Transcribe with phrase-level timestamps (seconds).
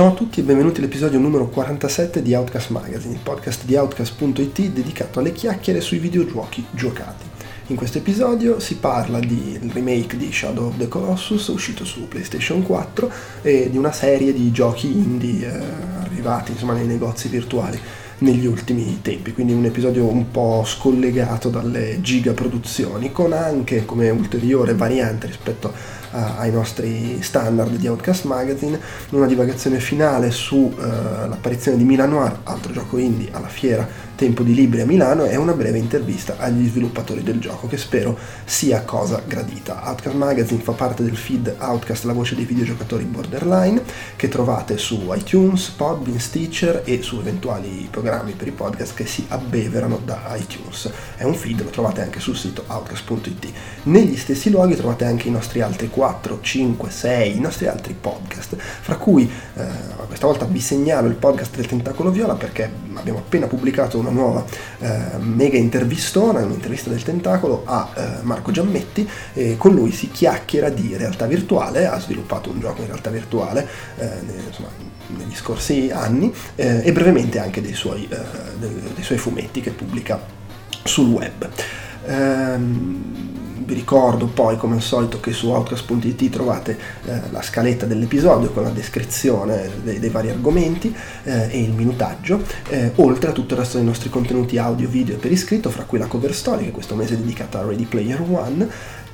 [0.00, 4.68] Ciao a tutti e benvenuti all'episodio numero 47 di Outcast Magazine, il podcast di Outcast.it
[4.70, 7.26] dedicato alle chiacchiere sui videogiochi giocati.
[7.66, 12.62] In questo episodio si parla del remake di Shadow of the Colossus uscito su PlayStation
[12.62, 15.62] 4 e di una serie di giochi indie eh,
[16.00, 17.78] arrivati insomma, nei negozi virtuali
[18.20, 24.08] negli ultimi tempi, quindi un episodio un po' scollegato dalle giga produzioni, con anche come
[24.08, 25.72] ulteriore variante rispetto
[26.12, 28.78] ai nostri standard di Outcast Magazine,
[29.10, 34.52] una divagazione finale sull'apparizione uh, di Milan Noir, altro gioco indie alla fiera Tempo di
[34.52, 39.22] Libri a Milano e una breve intervista agli sviluppatori del gioco che spero sia cosa
[39.26, 39.80] gradita.
[39.86, 43.82] Outcast Magazine fa parte del feed Outcast la voce dei videogiocatori borderline
[44.16, 49.24] che trovate su iTunes, Podbean, Stitcher e su eventuali programmi per i podcast che si
[49.26, 50.92] abbeverano da iTunes.
[51.16, 53.46] È un feed, lo trovate anche sul sito outcast.it.
[53.84, 55.99] Negli stessi luoghi trovate anche i nostri altri 4,
[56.40, 59.64] 5, 6, i nostri altri podcast, fra cui eh,
[60.06, 64.44] questa volta vi segnalo il podcast del Tentacolo Viola perché abbiamo appena pubblicato una nuova
[64.78, 70.70] eh, mega intervistona, un'intervista del Tentacolo a eh, Marco Giammetti e con lui si chiacchiera
[70.70, 74.08] di realtà virtuale, ha sviluppato un gioco in realtà virtuale eh,
[74.46, 74.68] insomma,
[75.18, 78.16] negli scorsi anni eh, e brevemente anche dei suoi, eh,
[78.58, 80.20] dei suoi fumetti che pubblica
[80.84, 81.48] sul web.
[82.06, 88.50] Ehm, vi ricordo poi come al solito che su outcast.it trovate eh, la scaletta dell'episodio
[88.50, 90.94] con la descrizione dei, dei vari argomenti
[91.24, 95.16] eh, e il minutaggio, eh, oltre a tutto il resto dei nostri contenuti audio, video
[95.18, 98.20] per iscritto, fra cui la cover story che questo mese è dedicata a Ready Player
[98.20, 98.68] One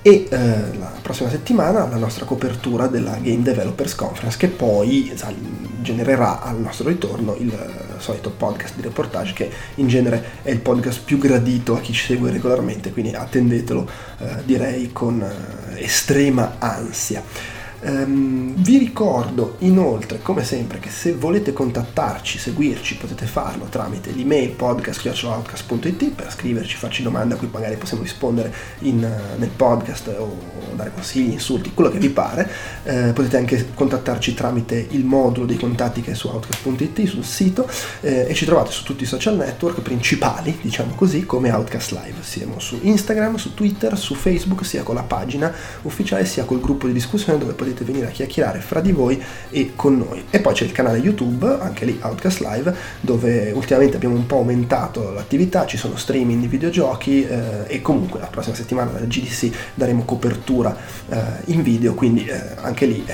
[0.06, 0.38] e eh,
[0.78, 5.32] la prossima settimana la nostra copertura della Game Developers Conference che poi sa,
[5.80, 10.60] genererà al nostro ritorno il uh, solito podcast di reportage che in genere è il
[10.60, 13.80] podcast più gradito a chi ci segue regolarmente quindi attendetelo
[14.18, 17.55] uh, direi con uh, estrema ansia.
[17.86, 24.50] Um, vi ricordo inoltre, come sempre, che se volete contattarci, seguirci, potete farlo tramite l'email
[24.50, 30.36] podcast.outcast.it per scriverci, farci domande a cui magari possiamo rispondere in, uh, nel podcast o
[30.74, 32.50] dare consigli, insulti, quello che vi pare.
[32.82, 37.62] Uh, potete anche contattarci tramite il modulo dei contatti che è su outcast.it sul sito
[37.62, 37.68] uh,
[38.00, 42.16] e ci trovate su tutti i social network principali, diciamo così, come Outcast Live.
[42.22, 45.52] Siamo su Instagram, su Twitter, su Facebook, sia con la pagina
[45.82, 49.22] ufficiale sia col gruppo di discussione dove potete potete venire a chiacchierare fra di voi
[49.50, 50.24] e con noi.
[50.30, 54.36] E poi c'è il canale YouTube, anche lì Outcast Live, dove ultimamente abbiamo un po'
[54.36, 59.50] aumentato l'attività, ci sono streaming di videogiochi eh, e comunque la prossima settimana dalla GDC
[59.74, 60.74] daremo copertura
[61.08, 61.16] eh,
[61.46, 63.04] in video, quindi eh, anche lì,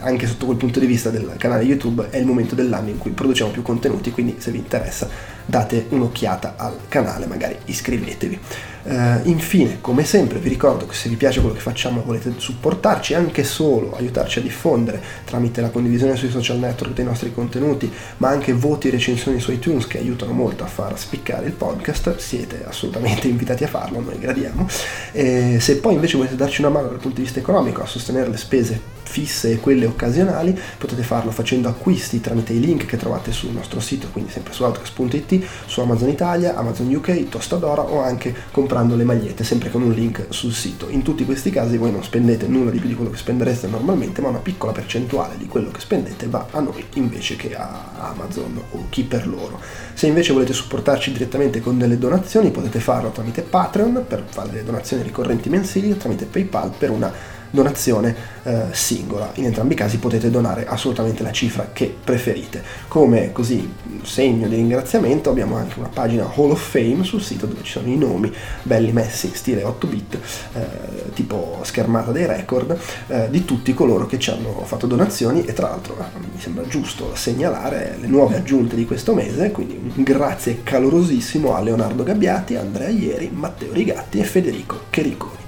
[0.00, 3.10] anche sotto quel punto di vista del canale YouTube, è il momento dell'anno in cui
[3.10, 5.08] produciamo più contenuti, quindi se vi interessa
[5.46, 8.40] date un'occhiata al canale, magari iscrivetevi.
[8.84, 12.34] Uh, infine, come sempre, vi ricordo che se vi piace quello che facciamo e volete
[12.36, 17.90] supportarci, anche solo aiutarci a diffondere tramite la condivisione sui social network dei nostri contenuti,
[18.18, 22.16] ma anche voti e recensioni su iTunes che aiutano molto a far spiccare il podcast,
[22.16, 24.68] siete assolutamente invitati a farlo, noi gradiamo.
[25.12, 28.28] E se poi invece volete darci una mano dal punto di vista economico a sostenere
[28.28, 33.32] le spese fisse e quelle occasionali, potete farlo facendo acquisti tramite i link che trovate
[33.32, 38.34] sul nostro sito, quindi sempre su outcast.it, su Amazon Italia, Amazon UK, Tostadora o anche
[38.50, 40.88] comprando le magliette, sempre con un link sul sito.
[40.88, 44.20] In tutti questi casi voi non spendete nulla di più di quello che spendereste normalmente,
[44.20, 48.60] ma una piccola percentuale di quello che spendete va a noi invece che a Amazon
[48.70, 49.60] o chi per loro.
[49.94, 54.64] Se invece volete supportarci direttamente con delle donazioni, potete farlo tramite Patreon per fare le
[54.64, 57.12] donazioni ricorrenti mensili o tramite PayPal per una
[57.54, 59.30] donazione eh, singola.
[59.34, 62.62] In entrambi i casi potete donare assolutamente la cifra che preferite.
[62.88, 63.72] Come così
[64.02, 67.88] segno di ringraziamento abbiamo anche una pagina Hall of Fame sul sito dove ci sono
[67.88, 68.32] i nomi
[68.62, 70.18] belli messi stile 8 bit,
[70.54, 72.76] eh, tipo schermata dei record,
[73.06, 76.66] eh, di tutti coloro che ci hanno fatto donazioni e tra l'altro eh, mi sembra
[76.66, 82.56] giusto segnalare le nuove aggiunte di questo mese, quindi un grazie calorosissimo a Leonardo Gabbiati,
[82.56, 85.43] Andrea Ieri, Matteo Rigatti e Federico Chericoni.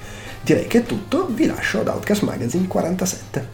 [0.47, 3.49] Direi che è tutto, vi lascio ad Outcast Magazine 47.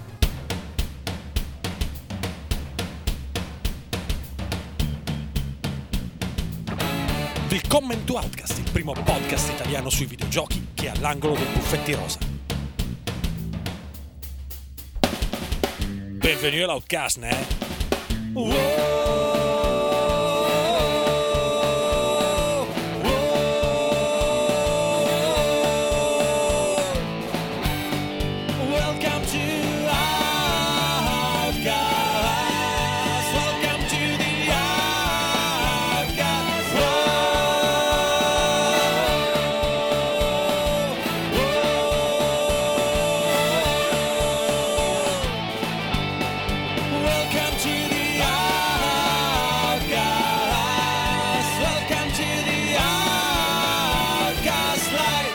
[7.49, 12.19] Willkommen to Outcast, il primo podcast italiano sui videogiochi che è all'angolo dei buffetti rosa.
[15.79, 17.47] Benvenuti all'Outcast, ne?
[18.35, 19.32] Wow!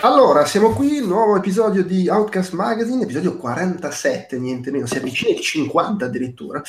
[0.07, 5.41] Allora, siamo qui, nuovo episodio di Outcast Magazine, episodio 47, niente meno, si avvicina ai
[5.41, 6.61] 50 addirittura.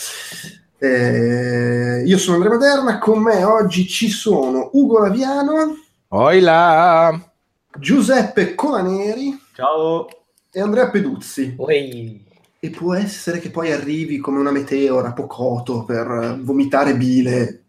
[0.76, 5.76] Eh, io sono Andrea Maderna, con me oggi ci sono Ugo Laviano.
[6.08, 7.32] Oila!
[7.78, 9.40] Giuseppe Colaneri.
[9.54, 10.08] Ciao!
[10.50, 11.54] E Andrea Peduzzi.
[11.58, 12.24] Oi.
[12.58, 17.66] E può essere che poi arrivi come una meteora, pocoto, per vomitare bile,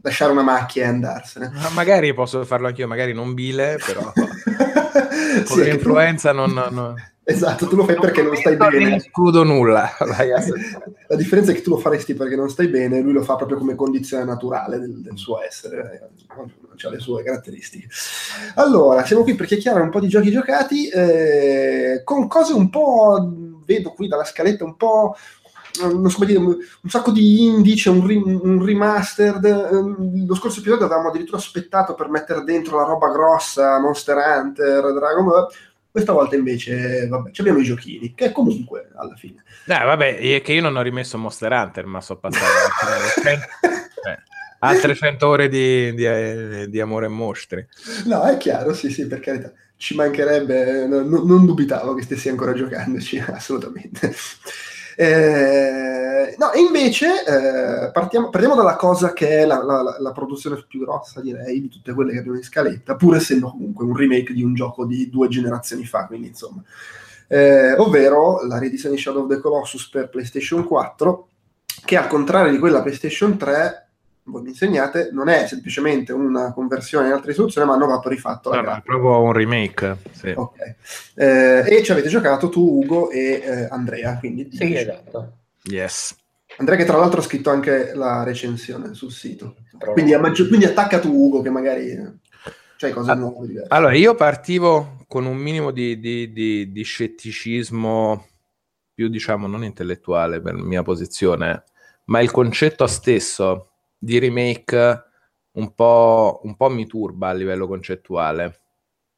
[0.00, 1.50] lasciare una macchia e andarsene.
[1.52, 4.10] Ma magari posso farlo anch'io, magari non bile, però
[5.44, 6.94] Sì, l'influenza non, non,
[7.30, 8.96] Esatto, tu lo fai perché non stai non bene.
[8.96, 9.94] escludo nulla.
[10.00, 10.42] Vai a-
[11.08, 13.58] La differenza è che tu lo faresti perché non stai bene, lui lo fa proprio
[13.58, 17.88] come condizione naturale del, del suo essere, ha le sue caratteristiche.
[18.54, 23.30] Allora, siamo qui per chiacchierare un po' di giochi giocati, eh, con cose un po',
[23.64, 25.14] vedo qui dalla scaletta, un po',
[25.86, 26.56] non so come dire, un
[26.88, 29.44] sacco di indice, un, ri- un remastered.
[29.44, 34.92] ehm, Lo scorso episodio avevamo addirittura aspettato per mettere dentro la roba grossa, Monster Hunter,
[34.92, 35.46] Dragon Ball.
[35.90, 39.42] Questa volta invece, vabbè, ci abbiamo i giochini, che comunque alla fine.
[39.64, 42.52] Dai, vabbè, è che io non ho rimesso Monster Hunter, ma so passare
[43.16, 44.18] altre, eh,
[44.60, 47.66] altre 100 ore di, di- di amore e mostri.
[48.06, 49.52] No, è chiaro, sì, sì, per carità.
[49.76, 54.14] Ci mancherebbe, no- non dubitavo che stessi ancora giocandoci, assolutamente.
[55.00, 60.60] Eh, no, e invece eh, partiamo, partiamo dalla cosa che è la, la- la- produzione
[60.66, 64.32] più grossa, direi, di tutte quelle che abbiamo in scaletta, pur essendo comunque un remake
[64.32, 66.60] di un gioco di due generazioni fa, quindi insomma.
[67.28, 71.28] Eh, ovvero la riedizione di Shadow of the Colossus per PlayStation 4,
[71.84, 73.87] che al contrario di quella PlayStation 3
[74.30, 78.50] voi mi insegnate, non è semplicemente una conversione in altra risoluzione, ma hanno proprio rifatto
[78.50, 78.82] la grafica.
[78.84, 79.96] proprio un remake.
[80.12, 80.32] sì.
[80.36, 80.74] Ok.
[81.14, 84.18] Eh, e ci avete giocato tu, Ugo e eh, Andrea.
[84.18, 85.32] Quindi Sì, esatto.
[85.64, 86.16] Yes.
[86.58, 89.56] Andrea che tra l'altro ha scritto anche la recensione sul sito.
[89.92, 92.12] Quindi, a maggior- quindi attacca tu, Ugo, che magari eh,
[92.76, 93.68] c'hai cose Ah, nuove, diverse.
[93.72, 98.26] Allora, io partivo con un minimo di, di- di- di scetticismo
[98.94, 101.64] più, diciamo, non intellettuale per mia posizione,
[102.06, 105.04] ma il concetto stesso di remake
[105.52, 108.60] un po', un po' mi turba a livello concettuale.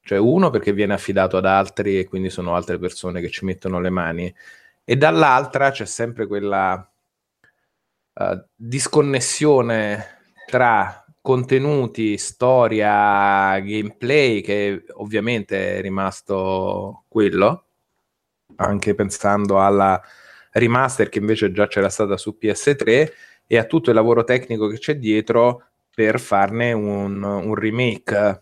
[0.01, 3.79] Cioè, uno, perché viene affidato ad altri e quindi sono altre persone che ci mettono
[3.79, 4.33] le mani,
[4.83, 6.89] e dall'altra c'è sempre quella
[8.13, 17.65] eh, disconnessione tra contenuti, storia, gameplay, che ovviamente è rimasto quello,
[18.55, 20.01] anche pensando alla
[20.53, 23.11] remaster che invece già c'era stata su PS3
[23.47, 28.39] e a tutto il lavoro tecnico che c'è dietro per farne un, un remake.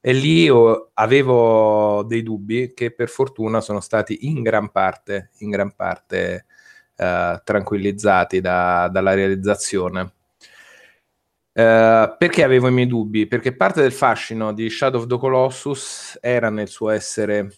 [0.00, 0.48] E lì
[0.94, 6.46] avevo dei dubbi che per fortuna sono stati in gran parte, in gran parte
[6.96, 10.12] eh, tranquillizzati da- dalla realizzazione.
[11.54, 13.26] Eh, perché avevo i miei dubbi?
[13.26, 17.50] Perché parte del fascino di Shadow of the Colossus era nel suo essere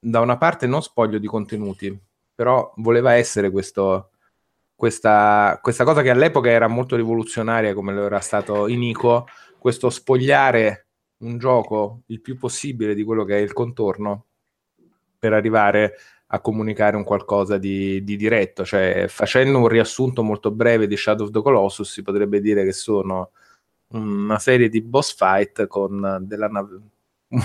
[0.00, 1.96] da una parte non spoglio di contenuti,
[2.34, 4.10] però voleva essere questo,
[4.78, 9.26] questa, questa cosa che all'epoca era molto rivoluzionaria, come lo era stato Inico,
[9.58, 10.86] questo spogliare
[11.18, 14.26] un gioco il più possibile di quello che è il contorno
[15.18, 15.94] per arrivare
[16.28, 21.26] a comunicare un qualcosa di, di diretto, cioè facendo un riassunto molto breve di Shadow
[21.26, 23.32] of the Colossus si potrebbe dire che sono
[23.94, 26.80] una serie di boss fight con della nav-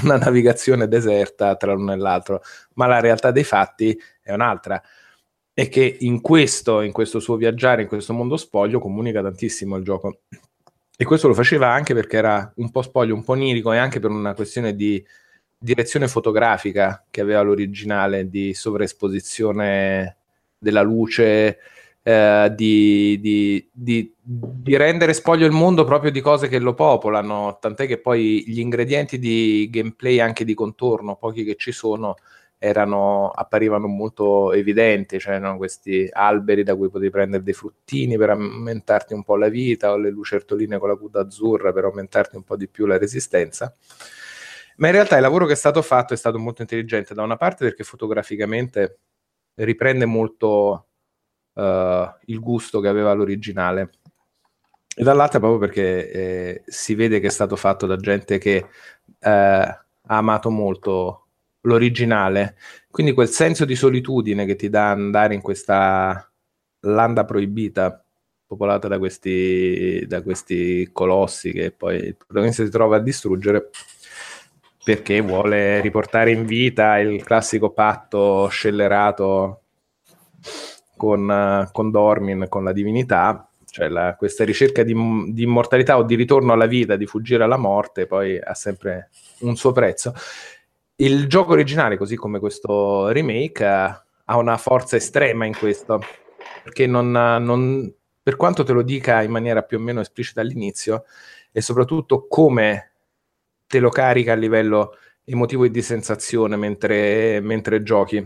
[0.06, 2.44] una navigazione deserta tra l'uno e l'altro,
[2.76, 4.80] ma la realtà dei fatti è un'altra.
[5.56, 9.84] E che in questo, in questo suo viaggiare, in questo mondo spoglio, comunica tantissimo il
[9.84, 10.22] gioco.
[10.96, 14.00] E questo lo faceva anche perché era un po' spoglio, un po' onirico e anche
[14.00, 15.04] per una questione di
[15.58, 20.18] direzione fotografica che aveva l'originale, di sovraesposizione
[20.58, 21.60] della luce,
[22.04, 27.58] eh, di, di- di- di rendere spoglio il mondo proprio di cose che lo popolano,
[27.62, 32.16] tant'è che poi gli ingredienti di gameplay anche di contorno, pochi che ci sono,
[32.66, 38.30] erano, apparivano molto evidenti, cioè erano questi alberi da cui potevi prendere dei fruttini per
[38.30, 42.44] aumentarti un po' la vita, o le lucertoline con la coda azzurra per aumentarti un
[42.44, 43.76] po' di più la resistenza.
[44.78, 47.36] Ma in realtà il lavoro che è stato fatto è stato molto intelligente, da una
[47.36, 49.00] parte perché fotograficamente
[49.56, 50.88] riprende molto
[51.56, 53.90] eh, il gusto che aveva l'originale,
[54.96, 58.68] e dall'altra proprio perché eh, si vede che è stato fatto da gente che
[59.20, 61.23] eh, ha amato molto
[61.64, 62.56] l'originale,
[62.90, 66.30] quindi quel senso di solitudine che ti dà andare in questa
[66.82, 68.04] landa proibita
[68.46, 73.70] popolata da questi, da questi colossi che poi il protagonista si trova a distruggere
[74.84, 79.62] perché vuole riportare in vita il classico patto scellerato
[80.98, 84.94] con, con Dormin, con la divinità, cioè la- questa ricerca di,
[85.32, 89.56] di immortalità o di ritorno alla vita, di fuggire alla morte, poi ha sempre un
[89.56, 90.14] suo prezzo.
[91.04, 96.02] Il gioco originale, così come questo remake, ha una forza estrema in questo,
[96.64, 101.04] perché non, non, per quanto te lo dica in maniera più o meno esplicita all'inizio,
[101.52, 102.92] e soprattutto come
[103.68, 108.26] te lo carica a livello emotivo e di sensazione mentre, mentre giochi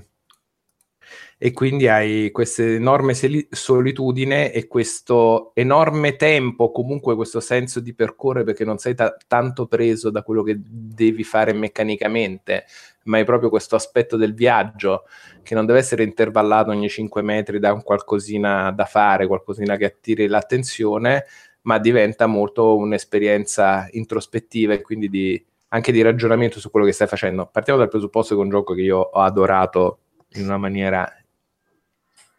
[1.40, 8.44] e quindi hai questa enorme solitudine e questo enorme tempo, comunque questo senso di percorrere
[8.44, 12.66] perché non sei ta- tanto preso da quello che devi fare meccanicamente,
[13.04, 15.04] ma hai proprio questo aspetto del viaggio
[15.44, 19.86] che non deve essere intervallato ogni 5 metri da un qualcosina da fare, qualcosina che
[19.86, 21.26] attiri l'attenzione,
[21.62, 27.08] ma diventa molto un'esperienza introspettiva e quindi di, anche di ragionamento su quello che stai
[27.08, 27.48] facendo.
[27.52, 30.00] Partiamo dal presupposto che è un gioco che io ho adorato
[30.34, 31.12] in una maniera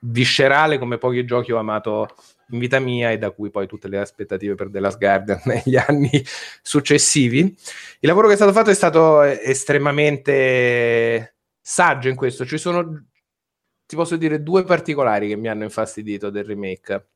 [0.00, 2.09] viscerale come pochi giochi ho amato
[2.50, 5.76] in vita mia e da cui poi tutte le aspettative per The Last Guardian negli
[5.76, 6.25] anni
[6.62, 7.40] successivi.
[8.00, 12.47] Il lavoro che è stato fatto è stato estremamente saggio in questo.
[12.47, 13.07] Ci sono,
[13.87, 17.07] ti posso dire, due particolari che mi hanno infastidito del remake.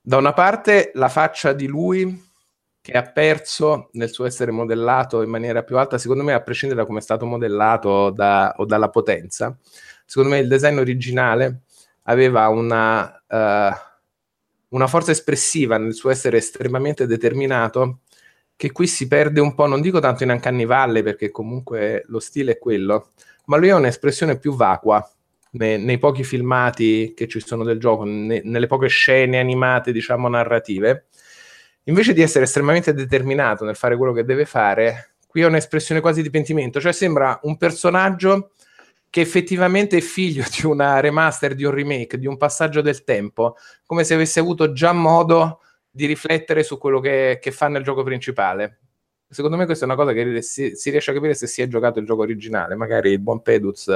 [0.00, 2.30] Da una parte la faccia di lui
[2.80, 6.80] che ha perso nel suo essere modellato in maniera più alta, secondo me a prescindere
[6.80, 9.56] da come è stato modellato da, o dalla potenza,
[10.04, 11.62] secondo me il design originale
[12.04, 13.74] aveva una, uh,
[14.68, 18.00] una forza espressiva nel suo essere estremamente determinato
[18.56, 22.20] che qui si perde un po', non dico tanto in Uncanny Valley perché comunque lo
[22.20, 23.10] stile è quello,
[23.46, 25.04] ma lui ha un'espressione più vacua
[25.52, 30.28] nei, nei pochi filmati che ci sono del gioco, ne, nelle poche scene animate, diciamo,
[30.28, 31.06] narrative.
[31.84, 36.22] Invece di essere estremamente determinato nel fare quello che deve fare, qui ha un'espressione quasi
[36.22, 38.52] di pentimento, cioè sembra un personaggio
[39.12, 43.56] che effettivamente è figlio di una remaster, di un remake, di un passaggio del tempo,
[43.84, 48.04] come se avesse avuto già modo di riflettere su quello che, che fa nel gioco
[48.04, 48.78] principale.
[49.28, 51.68] Secondo me questa è una cosa che si, si, riesce a capire se si è
[51.68, 53.90] giocato il gioco originale, magari il buon Peduz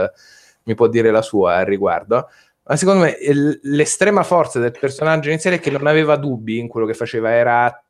[0.65, 2.29] mi può dire la sua al riguardo,
[2.65, 6.69] ma secondo me il, l'estrema forza del personaggio iniziale è che non aveva dubbi in
[6.69, 7.83] quello che faceva, era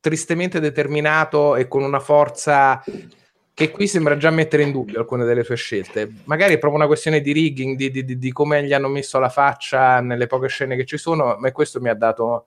[0.00, 2.82] tristemente determinato e con una forza
[3.58, 6.08] che qui sembra già mettere in dubbio alcune delle sue scelte.
[6.26, 9.28] Magari è proprio una questione di rigging, di, di, di, come gli hanno messo la
[9.28, 12.46] faccia nelle poche scene che ci sono, ma questo mi ha dato,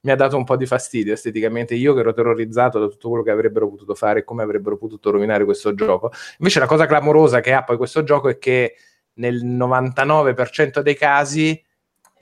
[0.00, 1.74] mi ha dato un po' di fastidio esteticamente.
[1.74, 5.10] Io che ero terrorizzato da tutto quello che avrebbero potuto fare e come avrebbero potuto
[5.10, 6.12] rovinare questo gioco.
[6.36, 8.74] Invece la cosa clamorosa che ha poi questo gioco è che
[9.14, 11.58] nel 99% dei casi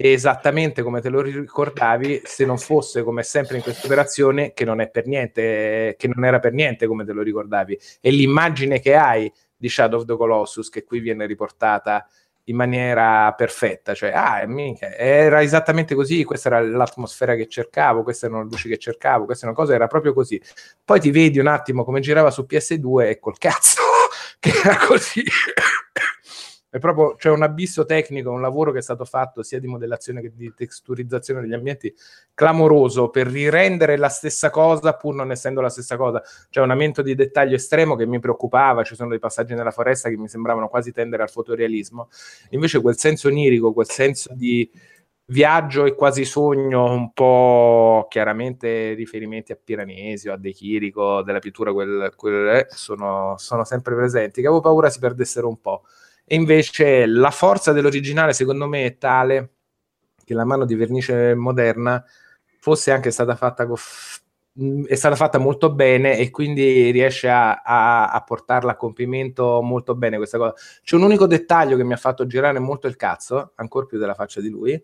[0.03, 4.81] esattamente come te lo ricordavi, se non fosse come sempre in questa operazione, che non
[4.81, 7.79] è per niente, che non era per niente come te lo ricordavi.
[8.01, 12.09] E l'immagine che hai di Shadow of the Colossus, che qui viene riportata
[12.45, 18.27] in maniera perfetta, cioè, ah, mica, era esattamente così, questa era l'atmosfera che cercavo, queste
[18.27, 20.41] erano le luci che cercavo, questa è una cosa, era proprio così.
[20.83, 23.83] Poi ti vedi un attimo come girava su PS2 e col cazzo
[24.41, 25.23] che era così.
[26.71, 30.21] È proprio c'è un abisso tecnico, un lavoro che è stato fatto sia di modellazione
[30.21, 31.93] che di texturizzazione degli ambienti
[32.33, 36.23] clamoroso per rirendere la stessa cosa pur non essendo la stessa cosa.
[36.49, 40.09] C'è un aumento di dettaglio estremo che mi preoccupava, ci sono dei passaggi nella foresta
[40.09, 42.09] che mi sembravano quasi tendere al fotorealismo.
[42.51, 44.71] Invece quel senso onirico, quel senso di
[45.27, 51.39] viaggio e quasi sogno, un po' chiaramente riferimenti a Piranesi o a De Chirico, della
[51.41, 55.83] pittura, quel, quel, eh, sono, sono sempre presenti, che avevo paura si perdessero un po'.
[56.33, 59.51] E invece la forza dell'originale, secondo me, è tale
[60.25, 62.05] che la mano di vernice moderna
[62.61, 63.77] fosse anche stata fatta con
[64.87, 69.97] è stata fatta molto bene e quindi riesce a, a, a, portarla a compimento molto
[69.97, 70.55] bene questa cosa.
[70.85, 74.15] C'è un unico dettaglio che mi ha fatto girare molto il cazzo, ancora più della
[74.15, 74.81] faccia di lui,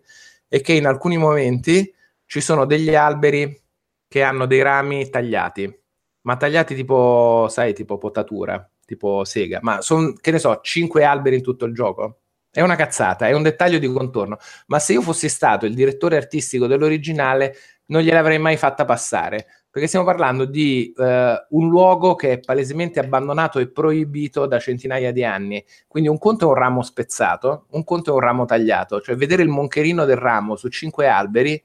[0.49, 1.93] è che in alcuni momenti
[2.25, 3.57] ci sono degli alberi
[4.05, 5.79] che hanno dei rami tagliati,
[6.23, 11.35] ma tagliati tipo, sai, tipo potatura tipo Sega, ma sono, che ne so, cinque alberi
[11.35, 12.21] in tutto il gioco.
[12.49, 14.37] È una cazzata, è un dettaglio di contorno.
[14.67, 17.55] Ma se io fossi stato il direttore artistico dell'originale,
[17.87, 19.45] non gliel'avrei mai fatta passare.
[19.69, 25.11] Perché stiamo parlando di uh, un luogo che è palesemente abbandonato e proibito da centinaia
[25.11, 25.63] di anni.
[25.87, 29.01] Quindi un conto è un ramo spezzato, un conto è un ramo tagliato.
[29.01, 31.61] Cioè vedere il moncherino del ramo su cinque alberi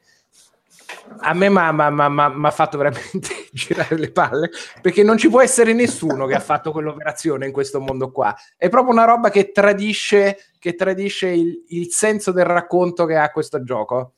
[1.18, 4.50] a me mi ha fatto veramente girare le palle
[4.80, 8.34] perché non ci può essere nessuno che ha fatto quell'operazione in questo mondo qua.
[8.56, 13.30] È proprio una roba che tradisce, che tradisce il, il senso del racconto che ha
[13.30, 14.14] questo gioco.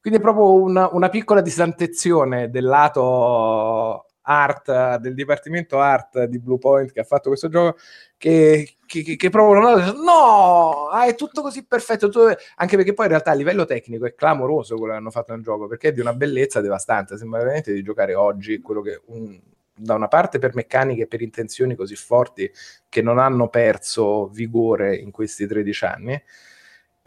[0.00, 6.58] Quindi è proprio una, una piccola disantezione del lato art, del dipartimento art di Blue
[6.58, 7.78] Point che ha fatto questo gioco
[8.16, 12.34] che, che, che proprio non ha no, ah, è tutto così perfetto tutto...
[12.56, 15.42] anche perché poi in realtà a livello tecnico è clamoroso quello che hanno fatto nel
[15.42, 19.38] gioco perché è di una bellezza devastante sembra veramente di giocare oggi quello che un,
[19.78, 22.50] da una parte per meccaniche e per intenzioni così forti
[22.88, 26.22] che non hanno perso vigore in questi 13 anni,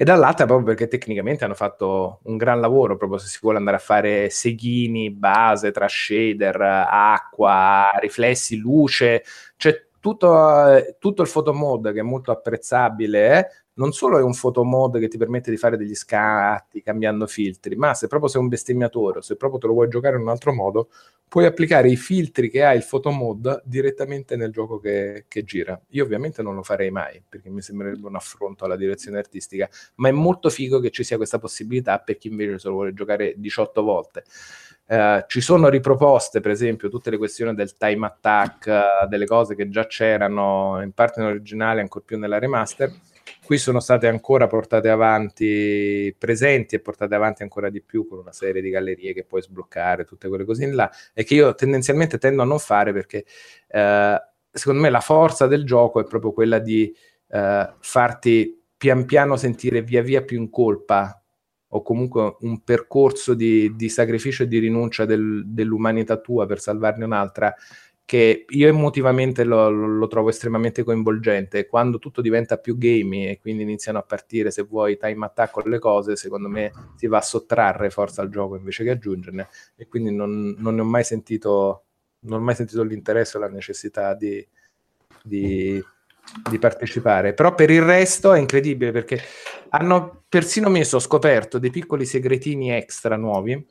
[0.02, 3.78] e dall'altra proprio perché tecnicamente hanno fatto un gran lavoro, proprio se si vuole andare
[3.78, 9.24] a fare seghini, base, tra shader, acqua, riflessi, luce,
[9.58, 14.64] cioè tutto, tutto il photo mode che è molto apprezzabile, non solo è un photo
[14.66, 18.50] mode che ti permette di fare degli scatti cambiando filtri, ma se proprio sei un
[18.50, 20.90] bestemmiatore se proprio te lo vuoi giocare in un altro modo,
[21.28, 25.80] puoi applicare i filtri che ha il photo mode direttamente nel gioco che, che gira.
[25.90, 30.10] Io ovviamente non lo farei mai perché mi sembrerebbe un affronto alla direzione artistica, ma
[30.10, 33.36] è molto figo che ci sia questa possibilità per chi invece se lo vuole giocare
[33.38, 34.24] 18 volte.
[34.92, 39.56] Uh, ci sono riproposte, per esempio, tutte le questioni del time attack, uh, delle cose
[39.56, 42.92] che già c'erano in parte nell'originale, ancora più nella remaster.
[43.42, 48.34] Qui sono state ancora portate avanti, presenti e portate avanti ancora di più con una
[48.34, 52.18] serie di gallerie che puoi sbloccare, tutte quelle cose in là, e che io tendenzialmente
[52.18, 53.24] tendo a non fare perché
[53.70, 54.22] eh,
[54.52, 56.94] secondo me la forza del gioco è proprio quella di
[57.30, 61.21] eh, farti pian piano sentire via via più in colpa
[61.74, 67.06] o comunque un percorso di, di sacrificio e di rinuncia del, dell'umanità tua per salvarne
[67.06, 67.54] un'altra
[68.12, 71.66] che io emotivamente lo, lo, trovo estremamente coinvolgente.
[71.66, 75.72] Quando tutto diventa più gamey e quindi iniziano a partire, se vuoi, time attack con
[75.72, 79.48] le cose, secondo me si va a sottrarre forza al gioco invece che aggiungerne.
[79.78, 81.86] E quindi non, non ne ho mai sentito,
[82.26, 84.46] non ho mai sentito l'interesse o la necessità di,
[85.24, 85.82] di,
[86.50, 87.34] di partecipare.
[87.34, 89.22] Però per il resto è incredibile perché
[89.74, 93.66] hanno persino messo, ho scoperto, dei piccoli segretini extra nuovi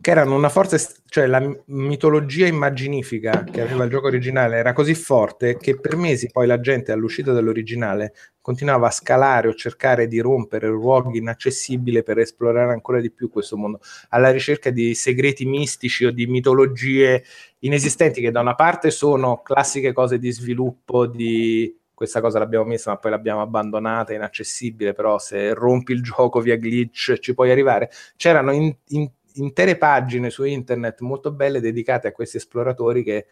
[0.00, 4.94] che erano una forza, cioè la mitologia immaginifica che aveva il gioco originale era così
[4.94, 10.18] forte che per mesi poi la gente all'uscita dell'originale continuava a scalare o cercare di
[10.20, 16.06] rompere luoghi inaccessibili per esplorare ancora di più questo mondo, alla ricerca di segreti mistici
[16.06, 17.22] o di mitologie
[17.58, 22.92] inesistenti che da una parte sono classiche cose di sviluppo, di questa cosa l'abbiamo messa
[22.92, 27.90] ma poi l'abbiamo abbandonata, inaccessibile, però se rompi il gioco via glitch ci puoi arrivare.
[28.16, 33.26] C'erano in, in intere pagine su internet molto belle dedicate a questi esploratori che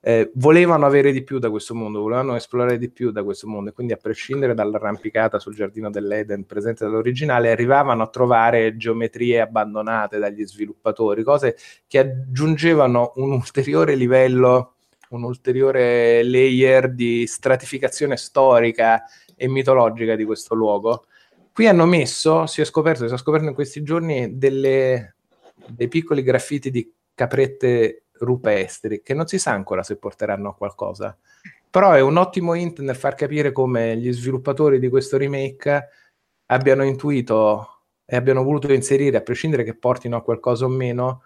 [0.00, 3.68] eh, volevano avere di più da questo mondo, volevano esplorare di più da questo mondo
[3.68, 10.16] e quindi a prescindere dall'arrampicata sul giardino dell'Eden presente dall'originale arrivavano a trovare geometrie abbandonate
[10.16, 11.54] dagli sviluppatori, cose
[11.86, 14.76] che aggiungevano un ulteriore livello,
[15.10, 19.02] un ulteriore layer di stratificazione storica
[19.34, 21.06] e mitologica di questo luogo.
[21.52, 25.16] Qui hanno messo, si è scoperto, si è scoperto in questi giorni, delle,
[25.66, 31.16] dei piccoli graffiti di caprette rupestri che non si sa ancora se porteranno a qualcosa.
[31.68, 35.88] Però è un ottimo hint nel far capire come gli sviluppatori di questo remake
[36.46, 41.22] abbiano intuito e abbiano voluto inserire, a prescindere che portino a qualcosa o meno,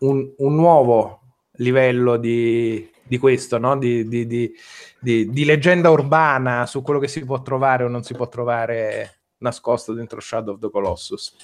[0.00, 1.27] un, un nuovo
[1.58, 3.78] livello di, di questo, no?
[3.78, 4.26] di, di,
[5.00, 9.92] di, leggenda urbana su quello che si può trovare o non si può trovare nascosto
[9.92, 11.34] dentro Shadow of the Colossus.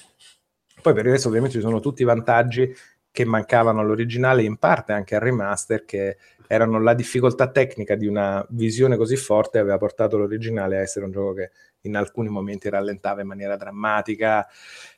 [0.81, 2.73] Poi per il resto ovviamente ci sono tutti i vantaggi
[3.11, 8.45] che mancavano all'originale, in parte anche al remaster, che erano la difficoltà tecnica di una
[8.49, 11.51] visione così forte aveva portato l'originale a essere un gioco che
[11.81, 14.45] in alcuni momenti rallentava in maniera drammatica,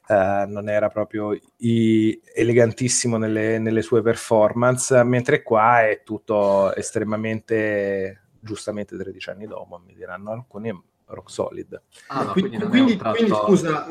[0.08, 8.22] eh, non era proprio i- elegantissimo nelle, nelle sue performance, mentre qua è tutto estremamente,
[8.40, 10.72] giustamente 13 anni dopo, mi diranno alcuni,
[11.08, 11.82] rock solid.
[12.08, 13.16] Ah, no, quindi, quindi, tratto...
[13.16, 13.88] quindi, scusa,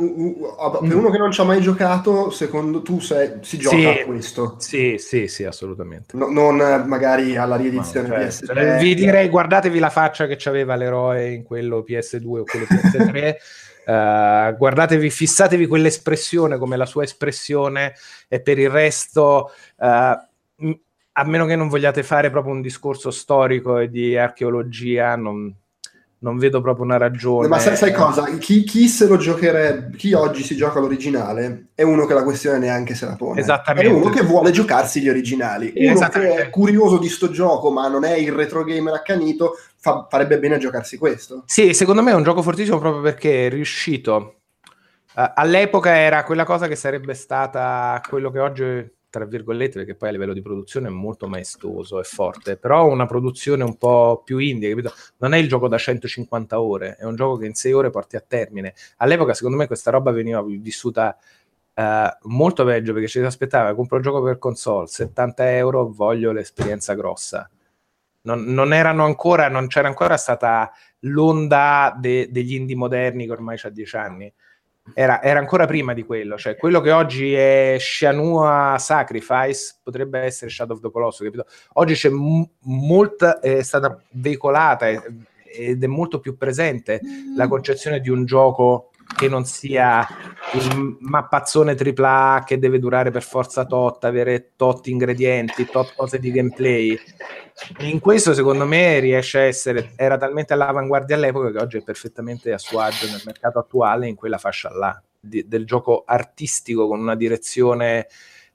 [0.81, 4.05] per uno che non ci ha mai giocato, secondo tu sei, si gioca sì, a
[4.05, 4.57] questo?
[4.59, 6.17] Sì, sì, sì, assolutamente.
[6.17, 8.81] No, non magari alla riedizione no, cioè, PS3.
[8.81, 13.35] Vi direi, guardatevi la faccia che aveva l'eroe in quello PS2 o quello PS3.
[13.89, 17.95] Eh, guardatevi, fissatevi quell'espressione come la sua espressione
[18.27, 19.87] e per il resto, uh,
[21.19, 25.55] a meno che non vogliate fare proprio un discorso storico e di archeologia, non,
[26.27, 27.47] non vedo proprio una ragione.
[27.47, 28.25] Ma sai, sai cosa?
[28.39, 32.59] Chi, chi, se lo giocherebbe, chi oggi si gioca l'originale è uno che la questione
[32.59, 33.41] neanche se la pone.
[33.41, 33.89] Esattamente.
[33.89, 35.73] È uno che vuole giocarsi gli originali.
[35.77, 40.07] Uno che è curioso di sto gioco, ma non è il retro gamer accanito, fa,
[40.11, 41.45] farebbe bene a giocarsi questo.
[41.47, 44.41] Sì, secondo me è un gioco fortissimo proprio perché è riuscito.
[45.15, 50.11] Uh, all'epoca era quella cosa che sarebbe stata quello che oggi tra virgolette, perché poi
[50.11, 54.37] a livello di produzione è molto maestoso e forte, però una produzione un po' più
[54.37, 54.93] indie, capito?
[55.19, 58.17] Non è il gioco da 150 ore, è un gioco che in 6 ore porti
[58.17, 58.75] a termine.
[58.99, 61.17] All'epoca, secondo me, questa roba veniva vissuta
[61.75, 61.83] uh,
[62.29, 66.93] molto peggio perché ci si aspettava, compro il gioco per console, 70 euro, voglio l'esperienza
[66.93, 67.49] grossa.
[68.23, 73.71] Non, non, ancora, non c'era ancora stata l'onda de, degli indie moderni che ormai c'ha
[73.71, 74.35] 10 anni
[74.95, 80.51] era, era, ancora prima di quello, cioè quello che oggi è Shanua Sacrifice potrebbe essere
[80.51, 81.47] Shadow of the Colossus, capito?
[81.75, 87.01] Oggi c'è m- molta, è stata veicolata ed è molto più presente
[87.37, 90.07] la concezione di un gioco che non sia
[90.55, 96.31] il mappazzone AAA che deve durare per forza tot, avere tot ingredienti, tot cose di
[96.33, 96.99] gameplay.
[97.81, 102.53] In questo, secondo me, riesce a essere, era talmente all'avanguardia all'epoca che oggi è perfettamente
[102.53, 107.01] a suo agio nel mercato attuale, in quella fascia là, di, del gioco artistico con
[107.01, 108.09] una direzione,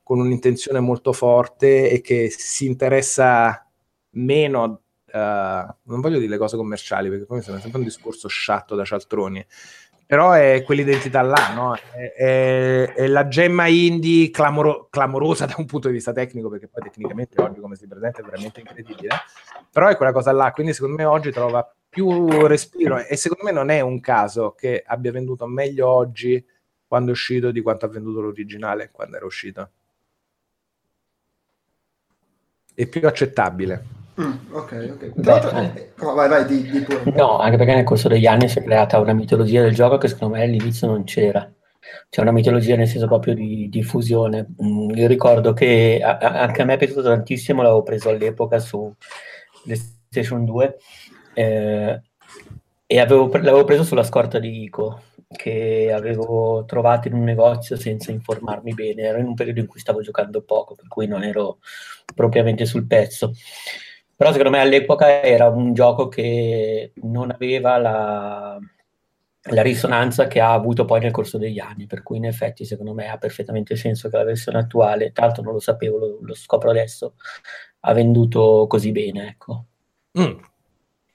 [0.03, 3.65] con un'intenzione molto forte e che si interessa
[4.11, 8.29] meno Uh, non voglio dire le cose commerciali perché poi mi sembra sempre un discorso
[8.29, 9.45] sciatto da cialtroni
[10.11, 11.73] però è quell'identità là, no?
[11.73, 16.67] è, è, è, la gemma indie clamoro, clamorosa da un punto di vista tecnico, perché
[16.67, 19.07] poi tecnicamente oggi come si presenta è veramente incredibile,
[19.71, 23.51] però è quella cosa là, quindi secondo me oggi trova più respiro e secondo me
[23.53, 26.45] non è un caso che abbia venduto meglio oggi
[26.85, 29.69] quando è uscito di quanto ha venduto l'originale quando era uscito.
[32.73, 34.00] È più accettabile.
[34.21, 35.11] Mm, ok, ok.
[35.15, 35.93] Beh, eh.
[35.97, 37.11] no, vai, vai, di, di pure.
[37.15, 40.07] No, anche perché nel corso degli anni si è creata una mitologia del gioco che
[40.07, 41.51] secondo me all'inizio non c'era.
[42.09, 44.47] C'è una mitologia nel senso proprio di diffusione.
[44.61, 48.93] Mm, io ricordo che a, anche a me è piaciuto tantissimo, l'avevo preso all'epoca su
[49.63, 50.77] PlayStation 2
[51.33, 52.01] eh,
[52.85, 55.01] e avevo, l'avevo preso sulla scorta di Ico
[55.33, 59.03] che avevo trovato in un negozio senza informarmi bene.
[59.03, 61.59] Ero in un periodo in cui stavo giocando poco, per cui non ero
[62.13, 63.33] propriamente sul pezzo
[64.21, 68.59] però secondo me all'epoca era un gioco che non aveva la,
[69.49, 72.93] la risonanza che ha avuto poi nel corso degli anni, per cui in effetti secondo
[72.93, 76.69] me ha perfettamente senso che la versione attuale, l'altro non lo sapevo, lo, lo scopro
[76.69, 77.15] adesso,
[77.79, 79.65] ha venduto così bene, ecco.
[80.19, 80.37] Mm,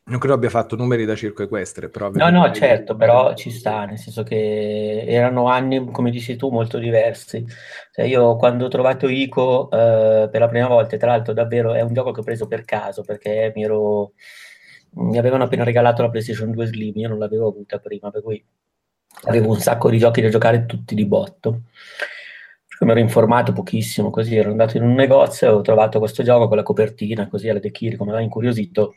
[0.08, 2.10] non credo abbia fatto numeri da circo equestre, però...
[2.10, 6.78] No, no, certo, però ci sta, nel senso che erano anni, come dici tu, molto
[6.78, 7.44] diversi.
[7.90, 11.80] Cioè io quando ho trovato Ico eh, per la prima volta, tra l'altro davvero è
[11.80, 14.12] un gioco che ho preso per caso, perché mi ero...
[14.90, 18.44] mi avevano appena regalato la PlayStation 2 Slim, io non l'avevo avuta prima, per cui
[19.24, 21.62] avevo un sacco di giochi da giocare tutti di botto.
[22.78, 26.46] Mi ero informato pochissimo, così ero andato in un negozio e ho trovato questo gioco
[26.46, 28.94] con la copertina, così alla De Chiri, come aveva incuriosito,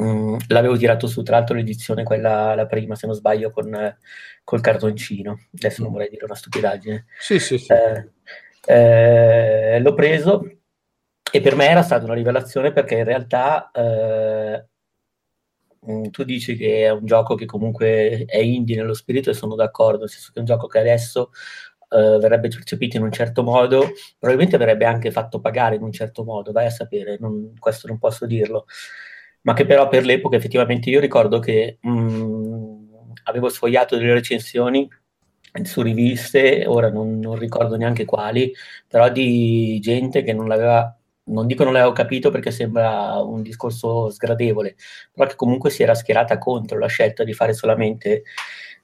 [0.00, 3.96] Mm, l'avevo tirato su, tra l'altro l'edizione, quella la prima, se non sbaglio, con,
[4.42, 5.46] col cartoncino.
[5.56, 5.92] Adesso non mm.
[5.92, 7.06] vorrei dire una stupidaggine.
[7.18, 7.72] Sì, sì, sì.
[7.72, 8.10] Eh,
[8.66, 10.42] eh, l'ho preso
[11.30, 14.66] e per me era stata una rivelazione perché in realtà eh,
[15.90, 19.54] mm, tu dici che è un gioco che comunque è indie nello spirito e sono
[19.54, 21.30] d'accordo, nel senso che è un gioco che adesso
[21.86, 26.24] Uh, verrebbe percepito in un certo modo, probabilmente verrebbe anche fatto pagare in un certo
[26.24, 28.64] modo, vai a sapere, non, questo non posso dirlo
[29.44, 32.84] ma che però per l'epoca effettivamente io ricordo che mh, mm,
[33.24, 34.88] avevo sfogliato delle recensioni
[35.62, 38.52] su riviste, ora non, non, ricordo neanche quali,
[38.88, 44.10] però di gente che non l'aveva, non dico non l'avevo capito perché sembra un discorso
[44.10, 44.74] sgradevole,
[45.12, 48.24] però che comunque si era schierata contro la scelta di fare solamente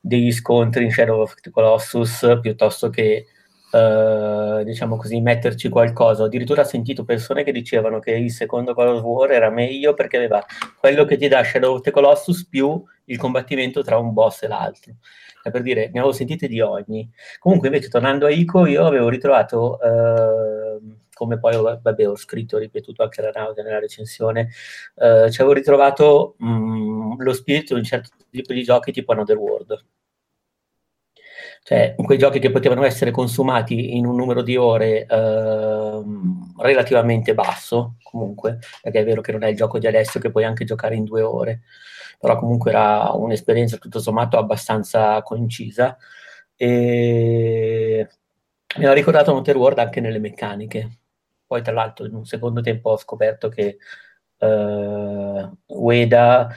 [0.00, 3.26] degli scontri in Shadow of the Colossus piuttosto che
[3.72, 6.22] Uh, diciamo così, metterci qualcosa.
[6.22, 10.16] Ho addirittura sentito persone che dicevano che il secondo God of War era meglio perché
[10.16, 10.44] aveva
[10.78, 14.48] quello che ti dà Shadow of the Colossus più il combattimento tra un boss e
[14.48, 14.94] l'altro.
[15.42, 17.08] È per dire, ne avevo sentite di ogni.
[17.38, 22.60] Comunque, invece, tornando a Ico, io avevo ritrovato, uh, come poi vabbè, ho scritto, e
[22.60, 24.48] ripetuto anche la nausea nella recensione,
[24.96, 29.12] uh, ci avevo ritrovato mh, mm, lo spirito di un certo tipo di giochi tipo
[29.12, 29.84] Another World
[31.62, 36.02] cioè quei giochi che potevano essere consumati in un numero di ore eh,
[36.58, 40.44] relativamente basso, comunque, perché è vero che non è il gioco di adesso che puoi
[40.44, 41.62] anche giocare in due ore,
[42.18, 45.96] però comunque era un'esperienza tutto sommato abbastanza concisa
[46.56, 48.06] e
[48.76, 50.98] mi ha ricordato Outer World anche nelle meccaniche.
[51.46, 53.78] Poi tra l'altro in un secondo tempo ho scoperto che
[54.38, 56.48] uh, Ueda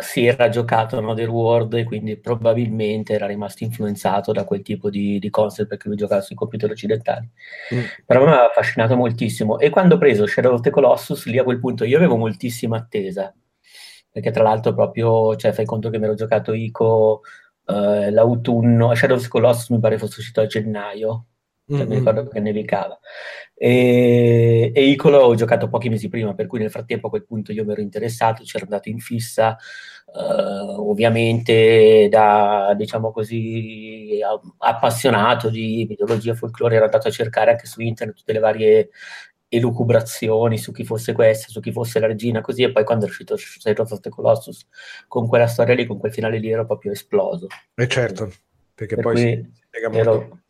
[0.00, 5.18] si era giocato Another World e quindi probabilmente era rimasto influenzato da quel tipo di,
[5.18, 7.28] di concept perché lui giocava sui computer occidentali.
[7.74, 7.80] Mm.
[8.06, 11.42] Però mi ha affascinato moltissimo e quando ho preso Shadow of the Colossus lì a
[11.42, 13.34] quel punto io avevo moltissima attesa
[14.10, 17.22] perché tra l'altro proprio, cioè fai conto che mi ero giocato Ico
[17.66, 21.26] eh, l'autunno, Shadow of the Colossus mi pare fosse uscito a gennaio
[21.68, 21.88] cioè, mm-hmm.
[21.88, 22.98] mi ricordo che nevicava.
[23.60, 27.50] E, e Icolo ho giocato pochi mesi prima, per cui nel frattempo a quel punto
[27.50, 29.56] io mi ero interessato, c'ero andato in fissa,
[30.06, 34.20] uh, ovviamente da, diciamo così,
[34.58, 38.90] appassionato di mitologia folklore, ero andato a cercare anche su internet tutte le varie
[39.48, 43.08] elucubrazioni su chi fosse questa, su chi fosse la regina, così, e poi quando è
[43.08, 44.68] uscito Shadow of the Colossus,
[45.08, 47.48] con quella storia lì, con quel finale lì, ero proprio esploso.
[47.74, 48.30] E eh certo.
[48.72, 50.10] perché Per poi si spiega molto.
[50.10, 50.42] ero-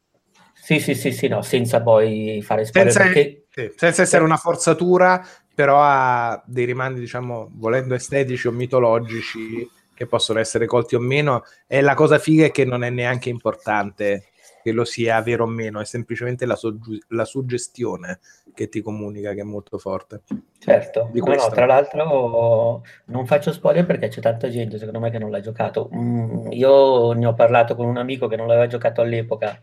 [0.61, 4.37] Sì, sì, sì, sì, no, senza poi fare spoiler Senza, perché sì, senza essere una
[4.37, 11.01] forzatura, però ha dei rimandi, diciamo, volendo estetici o mitologici che possono essere colti o
[11.01, 11.45] meno.
[11.67, 14.27] E la cosa figa è che non è neanche importante
[14.63, 18.21] che lo sia vero o meno, è semplicemente la, soggi- la suggestione
[18.55, 20.23] che ti comunica che è molto forte.
[20.59, 25.19] Certo, no, no, tra l'altro non faccio spoiler perché c'è tanta gente secondo me che
[25.19, 25.89] non l'ha giocato.
[25.95, 29.59] Mm, io ne ho parlato con un amico che non l'aveva giocato all'epoca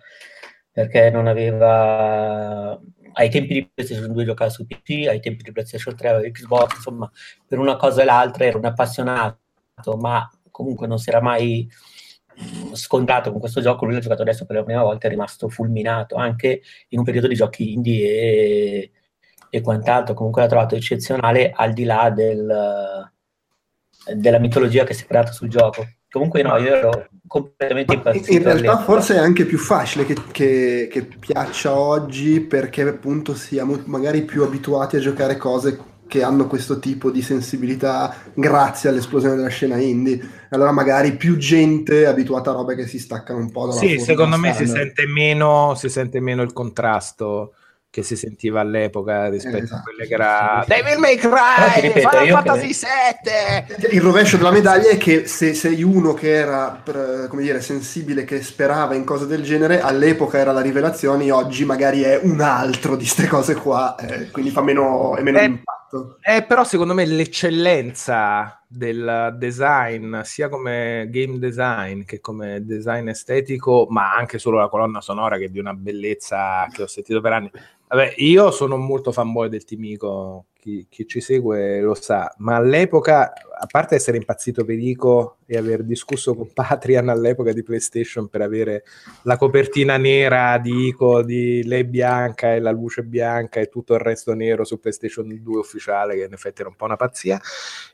[0.76, 2.78] perché non aveva...
[3.18, 6.76] Ai tempi di PlayStation 2 giocava su PC, ai tempi di PlayStation 3 aveva Xbox,
[6.76, 7.10] insomma,
[7.48, 9.38] per una cosa e l'altra era un appassionato,
[9.98, 11.66] ma comunque non si era mai
[12.42, 13.86] mm, scontrato con questo gioco.
[13.86, 17.28] Lui l'ha giocato adesso per la prima volta, è rimasto fulminato anche in un periodo
[17.28, 18.92] di giochi indie e
[19.56, 23.10] e quant'altro, comunque l'ha trovato eccezionale al di là del,
[24.14, 25.88] della mitologia che si è creata sul gioco.
[26.10, 28.32] Comunque no, io ero completamente impazzito.
[28.32, 28.84] in realtà all'epoca.
[28.84, 34.44] forse è anche più facile che, che- che piaccia oggi perché appunto siamo magari più
[34.44, 40.22] abituati a giocare cose che hanno questo tipo di sensibilità grazie all'esplosione della scena indie.
[40.52, 44.00] Allora magari più gente è abituata a robe che si staccano un po' dalla Sì,
[44.00, 47.56] secondo me si sente, meno, si sente meno il contrasto
[47.96, 50.66] che si sentiva all'epoca rispetto Esatto, a quelle che era.
[50.68, 55.82] Devil May Cry, ripeto, Final Fantasy VII Il rovescio della medaglia è che se sei
[55.82, 56.82] uno che era,
[57.30, 62.02] come dire, sensibile, che sperava in cose del genere, all'epoca era la rivelazione, oggi magari
[62.02, 66.18] è un altro di queste cose qua, eh, quindi fa meno, è meno Eh, impatto.
[66.22, 73.88] Eh, però secondo me l'eccellenza del design, sia come game design che come design estetico,
[73.90, 77.32] ma anche solo la colonna sonora che è di una bellezza che ho sentito per
[77.32, 77.50] anni.
[77.96, 83.32] Vabbè, io sono molto fanboy del Timico, chi, chi ci segue lo sa, ma all'epoca,
[83.32, 88.42] a parte essere impazzito per Ico e aver discusso con Patrian all'epoca di PlayStation per
[88.42, 88.84] avere
[89.22, 94.02] la copertina nera di Ico, di lei bianca e la luce bianca e tutto il
[94.02, 97.40] resto nero su PlayStation 2 ufficiale, che in effetti era un po' una pazzia.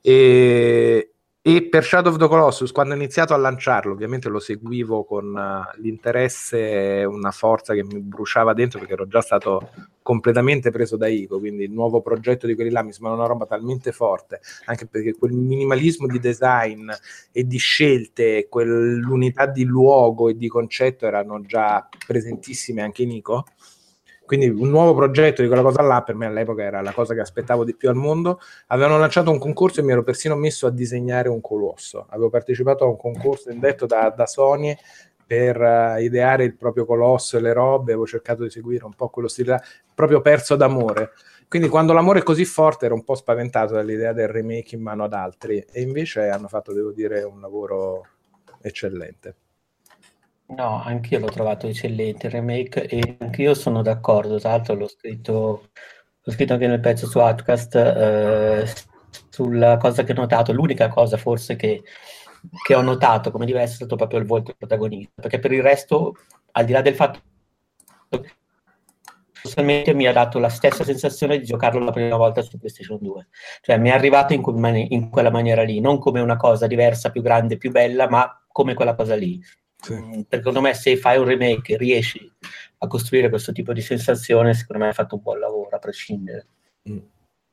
[0.01, 1.11] E,
[1.43, 5.35] e per Shadow of the Colossus, quando ho iniziato a lanciarlo, ovviamente lo seguivo con
[5.35, 9.69] eh, l'interesse una forza che mi bruciava dentro perché ero già stato
[10.03, 13.47] completamente preso da Ico, quindi il nuovo progetto di quelli là mi sembra una roba
[13.47, 16.91] talmente forte, anche perché quel minimalismo di design
[17.31, 23.45] e di scelte, quell'unità di luogo e di concetto erano già presentissime anche in Ico.
[24.31, 27.19] Quindi un nuovo progetto di quella cosa là per me all'epoca era la cosa che
[27.19, 28.39] aspettavo di più al mondo.
[28.67, 32.05] Avevano lanciato un concorso e mi ero persino messo a disegnare un colosso.
[32.07, 34.73] Avevo partecipato a un concorso indetto da, da Sony
[35.27, 39.09] per eh, ideare il proprio colosso e le robe, avevo cercato di seguire un po'
[39.09, 39.61] quello stile là,
[39.93, 41.09] proprio perso d'amore.
[41.49, 45.03] Quindi quando l'amore è così forte ero un po' spaventato dall'idea del remake in mano
[45.03, 48.07] ad altri e invece hanno fatto, devo dire, un lavoro
[48.61, 49.35] eccellente.
[50.51, 55.69] No, anch'io l'ho trovato eccellente il remake e anch'io sono d'accordo, tra l'altro l'ho scritto,
[56.21, 58.65] l'ho scritto anche nel pezzo su Outcast eh,
[59.29, 61.83] sulla cosa che ho notato, l'unica cosa forse che,
[62.65, 66.15] che ho notato come diverso è stato proprio il volto protagonista, perché per il resto,
[66.51, 67.21] al di là del fatto
[68.09, 68.31] che
[69.41, 73.27] personalmente mi ha dato la stessa sensazione di giocarlo la prima volta su PlayStation 2,
[73.61, 77.09] cioè mi è arrivato in, quel in quella maniera lì, non come una cosa diversa,
[77.09, 79.41] più grande, più bella, ma come quella cosa lì.
[79.81, 79.93] Sì.
[79.95, 82.31] Mm, Perché secondo me se fai un remake e riesci
[82.79, 86.47] a costruire questo tipo di sensazione, secondo me hai fatto un buon lavoro, a prescindere.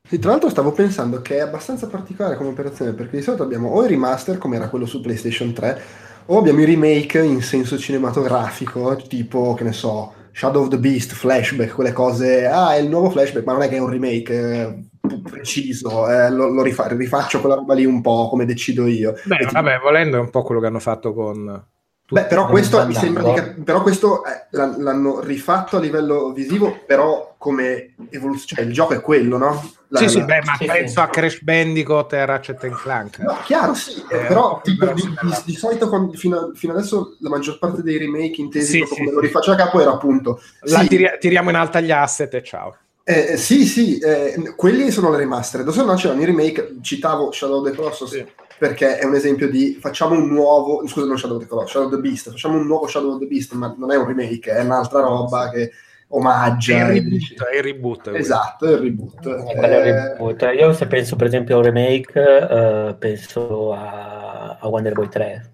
[0.07, 3.69] Sì, tra l'altro stavo pensando che è abbastanza particolare come operazione perché di solito abbiamo
[3.69, 5.81] o il remaster come era quello su PlayStation 3
[6.27, 11.11] o abbiamo i remake in senso cinematografico tipo che ne so Shadow of the Beast,
[11.13, 14.33] flashback, quelle cose ah è il nuovo flashback ma non è che è un remake
[14.33, 19.13] eh, preciso eh, lo, lo rifa- rifaccio quella roba lì un po' come decido io
[19.25, 21.67] Beh, E tipo- vabbè, volendo è un po' quello che hanno fatto con...
[22.11, 26.31] Beh, però questo mi sembra di cap- però questo eh, l'han- l'hanno rifatto a livello
[26.31, 29.71] visivo, però come evoluzione, cioè il gioco è quello, no?
[29.89, 30.99] La- sì, sì, la- beh, ma sì, penso sì.
[30.99, 33.19] a Crash Bandicoot e Ratchet and Clank.
[33.19, 36.73] No, chiaro, sì, eh, Eh, però tipo, di, sì, di- di solito quando- fino, fino
[36.73, 39.15] adesso la maggior parte dei remake intesi Sì, proprio sì, come sì.
[39.15, 42.43] lo rifaccio a capo era appunto La sì, tiri- tiriamo in alta gli asset e
[42.43, 42.75] ciao.
[43.03, 47.59] eh, sì, sì, eh, quelli sono le remaster, adesso no c'erano i remake, citavo Shadow
[47.63, 48.25] of the Colossus Sì.
[48.59, 51.87] Perché è un esempio di facciamo un nuovo, scusa non Shadow of the Colossus, Shadow
[51.87, 54.51] of the Beast, facciamo un nuovo Shadow of the Beast, ma non è un remake,
[54.51, 55.71] è un'altra roba che
[56.09, 56.89] omaggia.
[56.89, 58.07] È il e reboot, è il reboot.
[58.15, 59.25] Esatto, è il reboot.
[59.25, 60.49] Eh, quello è il Eh, reboot.
[60.55, 65.51] Io se penso per esempio a un remake, eh, penso a, a Wonder Boy 3.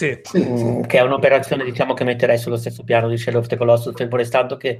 [0.00, 0.18] Sì.
[0.38, 3.94] Mm, che è un'operazione diciamo che metterei sullo stesso piano di Shadow of the Colossus,
[3.94, 4.78] fermo restando che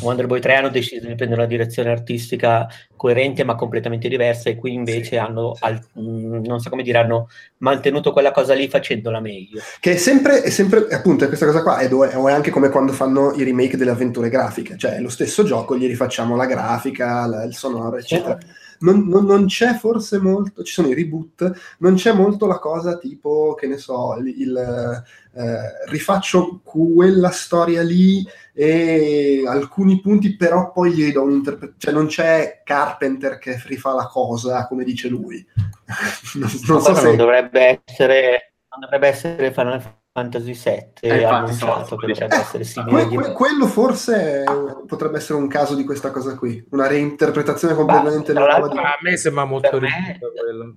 [0.00, 4.56] Wonder Boy 3 hanno deciso di prendere una direzione artistica coerente ma completamente diversa e
[4.56, 5.64] qui invece Sì, hanno, sì.
[5.64, 9.60] al- mm, non so come dire, hanno mantenuto quella cosa lì facendola meglio.
[9.80, 13.32] Che è sempre, è sempre appunto, questa cosa qua è, è anche come quando fanno
[13.34, 17.44] i remake delle avventure grafiche, cioè è lo stesso gioco, gli rifacciamo la grafica, la-
[17.44, 18.38] il sonoro, eccetera.
[18.82, 22.98] Non, non- non c'è forse molto, ci sono i reboot, non c'è molto la cosa
[22.98, 30.72] tipo, che ne so, il, il, eh, rifaccio quella storia lì e alcuni punti però
[30.72, 35.44] poi gli do un'interpretazione, cioè non c'è Carpenter che rifà la cosa come dice lui.
[36.34, 37.02] non, non so se...
[37.02, 42.64] non dovrebbe essere, non dovrebbe essere Final Fantasy VII Eh, infatti, annunciato, che dovrebbe essere
[42.64, 44.44] simile Que- que- quello forse
[44.86, 48.68] potrebbe essere un caso di questa cosa qui, una reinterpretazione completamente nuova.
[48.68, 48.76] Di...
[48.76, 50.76] A me sembra molto me- quello.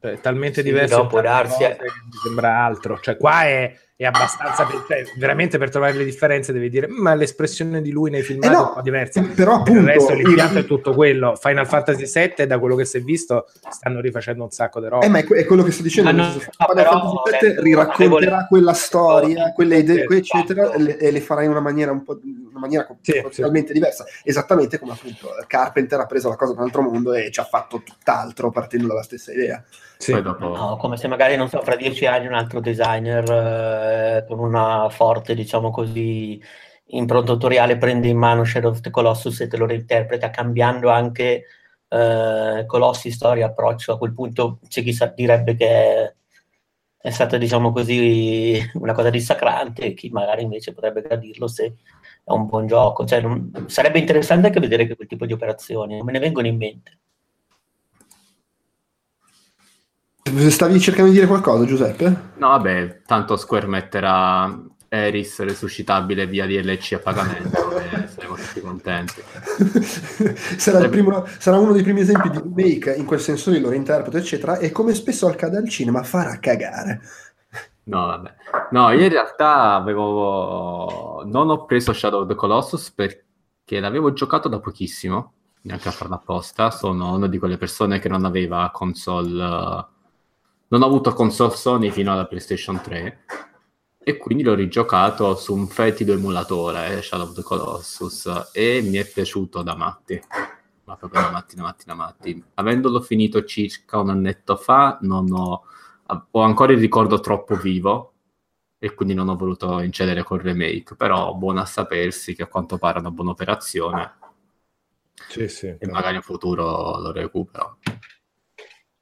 [0.00, 1.78] Cioè, è talmente Sì, diverso tante darsi, cose
[2.22, 2.98] sembra altro.
[3.00, 6.96] Cioè, qua è, è abbastanza per- cioè, veramente per trovare le differenze devi dire "Mm,
[7.00, 9.20] ma l'espressione di lui nei filmati Eh no, è un po' diversa.
[9.34, 11.36] però Per il appunto resto l'impianto il- è tutto quello.
[11.36, 15.04] Final Fantasy VII, da quello che si è visto, stanno rifacendo un sacco di roba.
[15.04, 16.10] Eh, ma è, que- è quello che sto dicendo.
[16.12, 21.20] Ma no, Final Fantasy VII riracconterà quella storia, quelle idee, Sì, eccetera, le, e le
[21.20, 24.04] farà in una maniera un po' una maniera Sì, totalmente diversa.
[24.24, 27.44] Esattamente come appunto Carpenter ha preso la cosa da un altro mondo e ci ha
[27.44, 29.62] fatto tutt'altro partendo dalla stessa idea.
[29.98, 30.12] Sì.
[30.12, 30.48] Poi dopo...
[30.48, 34.88] No, come se magari, non so, fra dieci anni un altro designer eh, con una
[34.90, 36.40] forte, diciamo così,
[36.86, 41.44] impronta autoriale prende in mano Shadow of the Colossus e te lo reinterpreta, cambiando anche
[41.88, 43.92] eh, Colossi, storia, approccio.
[43.92, 46.14] A quel punto c'è chi sa- direbbe che è,
[46.98, 51.76] è stata, diciamo così, una cosa dissacrante e chi magari invece potrebbe gradirlo se
[52.24, 53.04] è un buon gioco.
[53.04, 56.46] Cioè, non- sarebbe interessante anche vedere che quel tipo di operazioni, non me ne vengono
[56.46, 56.98] in mente.
[60.26, 62.30] Stavi cercando di dire qualcosa, Giuseppe?
[62.36, 64.58] No, vabbè, tanto Square metterà
[64.88, 69.20] Eris resuscitabile via DLC a pagamento e saremo tutti contenti.
[70.56, 73.68] sarà, il primo- sarà uno dei primi esempi di remake in quel senso lì, lo
[73.68, 77.02] reinterpreto, eccetera, e come spesso accade al cinema, farà cagare.
[77.84, 78.34] No, vabbè.
[78.70, 81.22] No, io in realtà avevo...
[81.26, 85.32] Non ho preso Shadow of the Colossus perché l'avevo giocato da pochissimo,
[85.62, 86.70] neanche a farla apposta.
[86.70, 89.92] Sono una di quelle persone che non aveva console...
[90.74, 93.24] Non ho avuto console Sony fino alla PlayStation 3
[93.96, 98.96] e quindi l'ho rigiocato su un fetido emulatore, eh, Shadow of the Colossus, e mi
[98.96, 100.20] è piaciuto da matti.
[100.82, 102.44] Ma proprio da matti, da matti, da matti.
[102.54, 105.64] Avendolo finito circa un annetto fa, non ho
[106.32, 108.12] ho ancora il ricordo troppo vivo
[108.76, 112.78] e quindi non ho voluto incedere col remake, però buono a sapersi che a quanto
[112.78, 114.14] pare è una buona operazione
[115.28, 115.68] Sì, sì.
[115.68, 117.78] e magari in futuro lo recupero.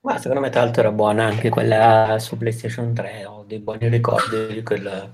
[0.02, 3.88] Ma secondo me tra l'altro era buona anche quella su PlayStation 3, ho dei buoni
[3.88, 5.08] ricordi di quella,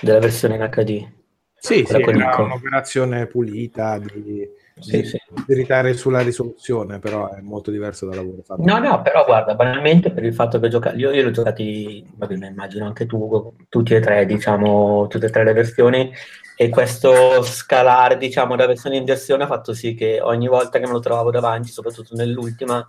[0.00, 1.06] della versione in HD.
[1.54, 4.48] Sì, sì, era un'operazione pulita di,
[4.78, 5.20] Sì, di, sì.
[5.46, 8.62] di ritare sulla risoluzione, però è molto diverso dal lavoro fatto.
[8.64, 12.02] No, no, però guarda, banalmente per il fatto che ho giocato, io, io l'ho giocati,
[12.14, 16.10] vabbè, immagino anche tu, tutti e tre, diciamo, tutte e tre le versioni,
[16.56, 20.86] e questo scalare, diciamo, da versione in versione ha fatto sì che ogni volta che
[20.86, 22.88] me lo trovavo davanti, soprattutto nell'ultima,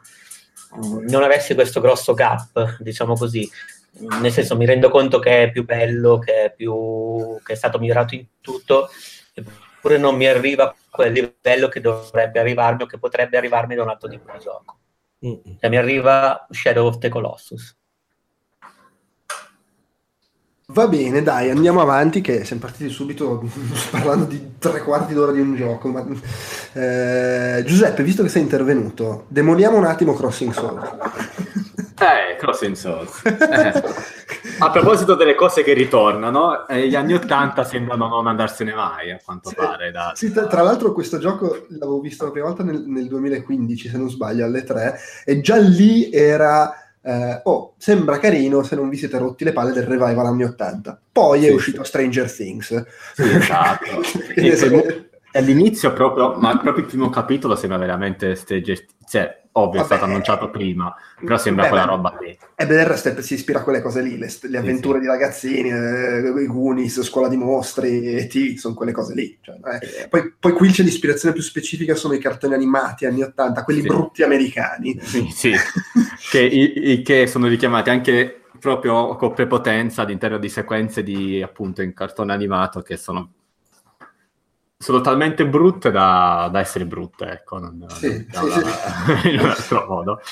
[1.07, 3.49] non avessi questo grosso gap, diciamo così.
[4.21, 7.77] Nel senso, mi rendo conto che è più bello, che è, più, che è stato
[7.77, 8.89] migliorato in tutto,
[9.33, 13.83] eppure non mi arriva a quel livello che dovrebbe arrivarmi o che potrebbe arrivarmi da
[13.83, 14.77] un altro tipo di gioco.
[15.25, 15.57] Mm.
[15.59, 17.77] Cioè, mi arriva Shadow of the Colossus.
[20.73, 23.43] Va bene, dai, andiamo avanti, che siamo partiti subito
[23.91, 25.89] parlando di tre quarti d'ora di un gioco.
[25.89, 26.05] Ma,
[26.73, 30.89] eh, Giuseppe, visto che sei intervenuto, demoliamo un attimo Crossing Souls.
[32.01, 33.21] Eh, Crossing Souls.
[33.25, 33.83] Eh.
[34.57, 39.19] A proposito delle cose che ritornano, eh, gli anni 80 sembrano non andarsene mai, a
[39.23, 39.55] quanto Sì.
[39.55, 39.91] pare.
[39.91, 40.11] Da...
[40.15, 43.97] Sì, tra, tra l'altro questo gioco l'avevo visto la prima volta nel, nel 2015, se
[43.99, 46.73] non sbaglio, alle 3, e già lì era...
[47.03, 50.99] eh, oh, sembra carino se non vi siete rotti le palle del revival anni 80.
[51.11, 52.85] Poi è Sì, uscito Stranger Things.
[53.13, 54.01] Sì, esatto.
[55.33, 59.85] All'inizio proprio, ma proprio il primo capitolo sembra veramente Stranger cioè, ovvio, è Vabbè.
[59.95, 61.89] stato annunciato prima, però sembra Beh, quella beh.
[61.89, 62.37] roba lì.
[62.55, 65.01] E beh, del resto è- si ispira a quelle cose lì, le, le avventure sì.
[65.01, 69.37] di ragazzini, eh, i Goonies, Scuola di Mostri, E.T., sono quelle cose lì.
[69.41, 69.55] Cioè,
[70.03, 70.07] eh.
[70.07, 73.87] poi, poi qui c'è l'ispirazione più specifica, sono i cartoni animati anni 80, quelli Sì.
[73.87, 74.97] brutti americani.
[75.01, 75.51] Sì, sì.
[76.29, 81.81] che, i- i- che sono richiamati anche proprio con prepotenza all'interno di sequenze di appunto
[81.81, 83.31] in cartone animato che sono
[84.81, 89.49] sono talmente brutte da, da essere brutte, ecco, non, Sì, non sì, dirla in un
[89.49, 90.19] altro modo.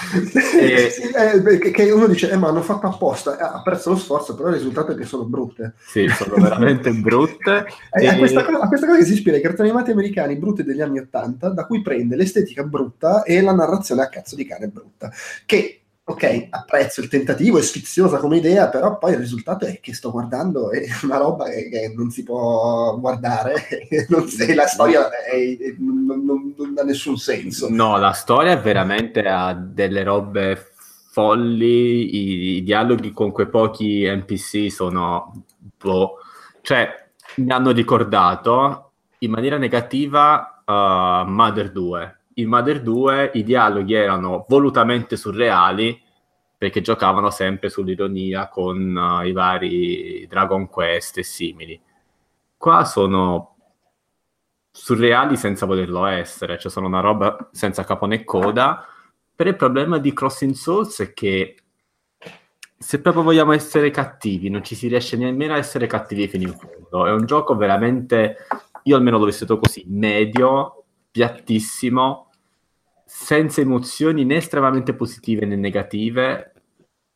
[0.59, 4.35] Eh, sì, eh, che uno dice, eh, ma hanno fatto apposta, eh, apprezzo lo sforzo,
[4.35, 5.73] però il risultato è che sono brutte.
[5.79, 7.65] Sì, sono veramente brutte.
[7.91, 10.35] Eh, a, E- questa cosa, a questa cosa che si ispira ai cartoni animati americani
[10.35, 14.45] brutti degli anni Ottanta, da cui prende l'estetica brutta e la narrazione a cazzo di
[14.45, 15.11] cane brutta.
[15.45, 19.93] Che, ok, apprezzo il tentativo, è sfiziosa come idea, però poi il risultato è che
[19.93, 23.53] sto guardando è una roba che, che non si può guardare,
[24.09, 27.67] non se- la storia è- è- non, non- non ha nessun senso.
[27.69, 30.71] No, la storia veramente ha delle robe
[31.11, 35.43] folli, i, i dialoghi con quei pochi NPC sono...
[35.77, 36.17] boh.
[36.61, 37.07] Cioè,
[37.37, 42.18] mi hanno ricordato in maniera negativa uh, Mother 2.
[42.39, 46.01] In Mother 2 i dialoghi erano volutamente surreali
[46.57, 51.79] perché giocavano sempre sull'ironia con uh, i vari Dragon Quest e simili.
[52.57, 53.55] Qua sono
[54.71, 58.85] surreali senza volerlo essere, cioè sono una roba senza capo né coda.
[59.35, 61.55] Però il problema di Crossing Souls è che
[62.77, 66.55] se proprio vogliamo essere cattivi, non ci si riesce nemmeno a essere cattivi fino in
[66.57, 67.05] fondo.
[67.05, 68.47] È un gioco veramente,
[68.83, 72.28] io almeno l'ho vissuto così, medio, piattissimo,
[73.09, 76.53] senza emozioni né estremamente positive né negative.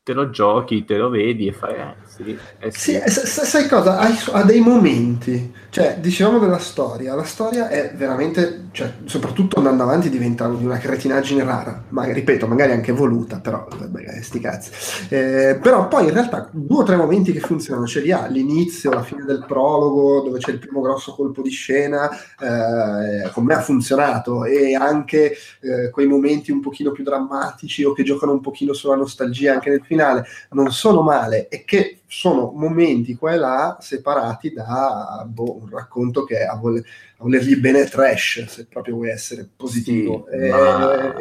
[0.03, 2.79] Te lo giochi, te lo vedi e fai, eh sì, eh sì.
[2.91, 3.97] Sì, eh, sa- sa- sai cosa?
[3.97, 9.83] Ha, ha dei momenti, cioè dicevamo della storia, la storia è veramente, cioè, soprattutto andando
[9.83, 14.71] avanti diventa di una cretinaggine rara, ma ripeto, magari anche voluta, però vabbè, sti cazzi.
[15.09, 18.91] Eh, però poi in realtà due o tre momenti che funzionano, ce li ha all'inizio,
[18.91, 22.09] alla fine del prologo, dove c'è il primo grosso colpo di scena,
[22.39, 27.93] eh, con me ha funzionato, e anche eh, quei momenti un pochino più drammatici o
[27.93, 31.47] che giocano un pochino sulla nostalgia anche nel finale, non sono male.
[31.49, 36.79] E che sono momenti qua e là separati da boh, un racconto che a, vole-
[36.81, 40.27] a volergli bene è trash, se proprio vuoi essere positivo.
[40.29, 41.13] Sì, Eh, ma-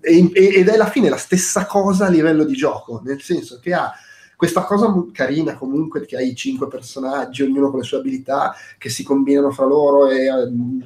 [0.00, 3.58] e- e- ed è alla fine la stessa cosa a livello di gioco, nel senso
[3.60, 3.92] che ha
[4.36, 9.04] questa cosa carina comunque che hai cinque personaggi, ognuno con le sue abilità che si
[9.04, 10.30] combinano fra loro e eh,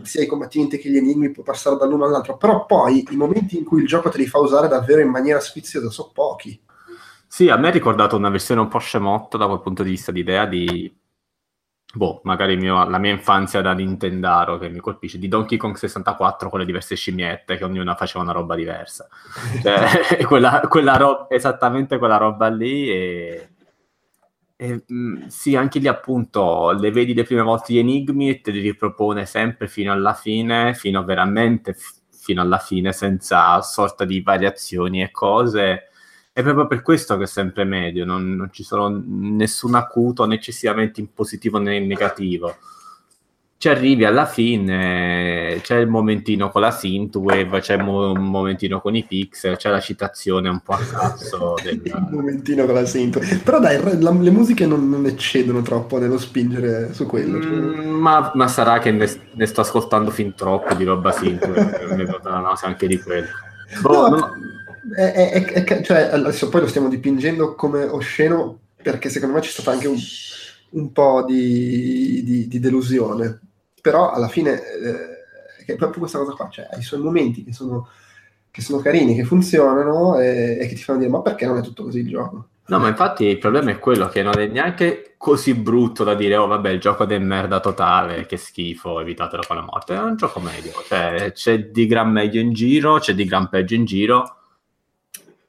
[0.03, 3.65] sia i combattimenti che gli enigmi puoi passare dall'uno all'altro, però poi i momenti in
[3.65, 6.61] cui il gioco te li fa usare davvero in maniera sfiziosa sono pochi.
[7.37, 10.11] Sì, a me ha ricordato una versione un po' scemotta da quel punto di vista
[10.11, 10.91] di idea di...
[11.95, 16.49] Boh, magari mio- la mia infanzia da Nintendaro che mi colpisce, di Donkey Kong 64
[16.51, 19.09] con le diverse scimmiette che ognuna faceva una roba diversa.
[19.63, 23.49] Cioè, quella, quella ro- esattamente quella roba lì e...
[24.57, 28.51] e, mh, sì, anche lì appunto le vedi le prime volte gli enigmi e te
[28.51, 34.21] li ripropone sempre fino alla fine, fino veramente f- fino alla fine, senza sorta di
[34.23, 35.89] variazioni e cose.
[36.37, 41.01] È proprio per questo che è sempre medio, non, non ci sono nessun acuto necessariamente
[41.01, 42.55] in positivo né in negativo.
[43.57, 48.83] Ci arrivi alla fine, c'è il momentino con la synthwave, c'è il mo- un momentino
[48.83, 51.81] con i pixel, c'è la citazione un po' a cazzo del...
[51.89, 53.43] Un momentino con la synth.
[53.43, 57.41] Però dai, la- le musiche non, non eccedono troppo nello spingere su quello.
[57.41, 61.87] cioè- Mm, ma, ma sarà che ne, ne sto ascoltando fin troppo di roba synthwave,
[61.97, 63.27] mi è venuta la nausea anche di quello.
[63.81, 64.31] Boh, No, no-
[64.95, 69.51] è- è- è- cioè, adesso poi lo stiamo dipingendo come osceno perché secondo me c'è
[69.51, 69.97] stata anche un,
[70.71, 73.41] un po' di, di- di delusione.
[73.81, 77.53] Però alla fine eh, è proprio questa cosa qua, cioè ha i suoi momenti che
[77.53, 77.89] sono,
[78.51, 81.63] che sono carini, che funzionano e, e che ti fanno dire ma perché non è
[81.63, 82.49] tutto così il gioco?
[82.69, 86.37] No, ma infatti il problema è quello che non è neanche così brutto da dire,
[86.37, 89.95] oh vabbè, il gioco è merda totale, che schifo, evitatelo con la morte.
[89.95, 93.75] È un gioco medio, cioè c'è di gran meglio in giro, c'è di gran peggio
[93.75, 94.36] in giro,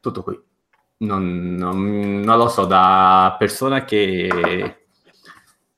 [0.07, 0.39] tutto qui.
[0.99, 4.77] Non, non- non lo so, da persona che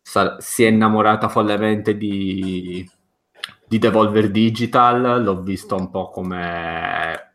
[0.02, 2.90] sa- si è innamorata follemente di,
[3.68, 7.34] di Devolver Digital, l'ho visto un po' come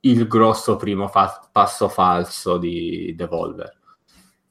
[0.00, 3.82] il grosso primo fa- passo falso di Devolver.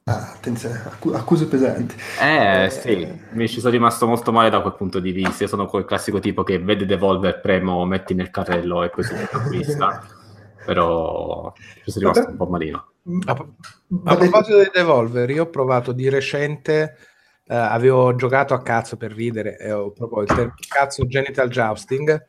[0.05, 1.95] Ah, attenzione, accu- accuse pesanti.
[2.19, 5.43] Eh sì, mi ci sono rimasto molto male da quel punto di vista.
[5.43, 10.01] Io sono quel classico tipo che vede Devolver, premo, metti nel carrello e si acquista.
[10.66, 11.53] Però
[11.84, 12.88] ci sono rimasto un po' malino.
[13.26, 13.47] A,
[14.05, 16.97] a proposito di Devolver, io ho provato di recente,
[17.45, 22.26] eh, avevo giocato a cazzo per ridere, e ho proprio il termine cazzo genital jousting.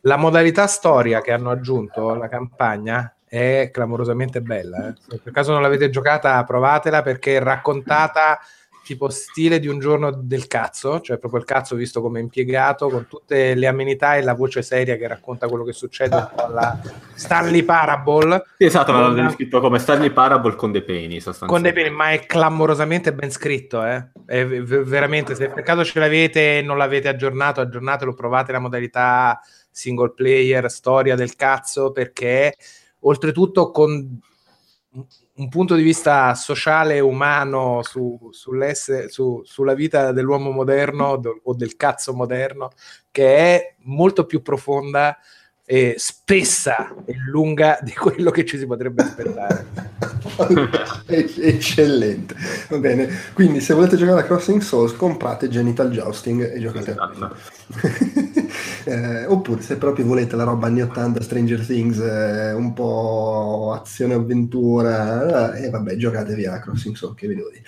[0.00, 4.88] La modalità storia che hanno aggiunto alla campagna è clamorosamente bella.
[4.88, 4.94] eh.
[4.96, 8.38] Se per caso non l'avete giocata, provatela perché è raccontata
[8.86, 13.08] tipo stile di un giorno del cazzo, cioè proprio il cazzo visto come impiegato, con
[13.08, 16.80] tutte le amenità e la voce seria che racconta quello che succede un po' alla
[17.14, 18.44] Stanley Parable.
[18.56, 21.82] Sì, esatto, ma l'hanno descritto come Stanley Parable con dei peni, con dei sostanzialmente.
[21.82, 24.10] peni, ma è clamorosamente ben scritto, eh.
[24.24, 29.40] È veramente, se per caso ce l'avete e non l'avete aggiornato, aggiornatelo, provate la modalità
[29.70, 32.54] single player, storia del cazzo, perché
[33.00, 34.20] oltretutto con
[35.36, 41.54] un punto di vista sociale e umano su, su- sulla vita dell'uomo moderno do- o
[41.54, 42.70] del cazzo moderno,
[43.10, 45.18] che è molto più profonda
[45.68, 49.66] e spessa e lunga di quello che ci si potrebbe aspettare.
[51.06, 52.34] Ec- Eccellente.
[52.68, 53.08] Va bene.
[53.32, 57.36] Quindi se volete giocare a Crossing Souls comprate Genital Jousting e giocate a quello.
[58.88, 64.14] Eh, oppure se proprio volete la roba anni 80 Stranger Things eh, un po' azione
[64.14, 67.64] avventura e vabbè giocatevi a Crossing Souls che vi devo dire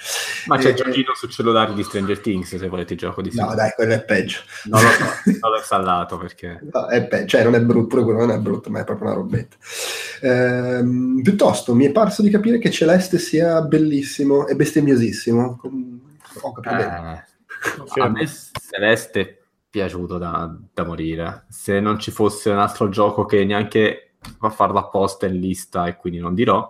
[0.46, 3.53] Ma c'è Eh, il giochino sul cellulare di Stranger Things se volete gioco di no
[3.57, 6.61] dai quello è peggio Non lo so, non l'ho installato perché...
[6.72, 9.09] No, è pe- cioè non è brutto, pure quello non è brutto, ma è proprio
[9.09, 9.57] una robetta.
[10.22, 15.61] Ehm, piuttosto mi è parso di capire che Celeste sia bellissimo e bestemmiosissimo.
[16.42, 17.26] Ho capito bene.
[17.96, 18.28] Eh, a me
[18.70, 19.38] Celeste
[19.70, 21.44] piaciuto da, da morire.
[21.48, 25.86] Se non ci fosse un altro gioco che neanche va a farlo apposta in lista
[25.86, 26.68] e quindi non dirò,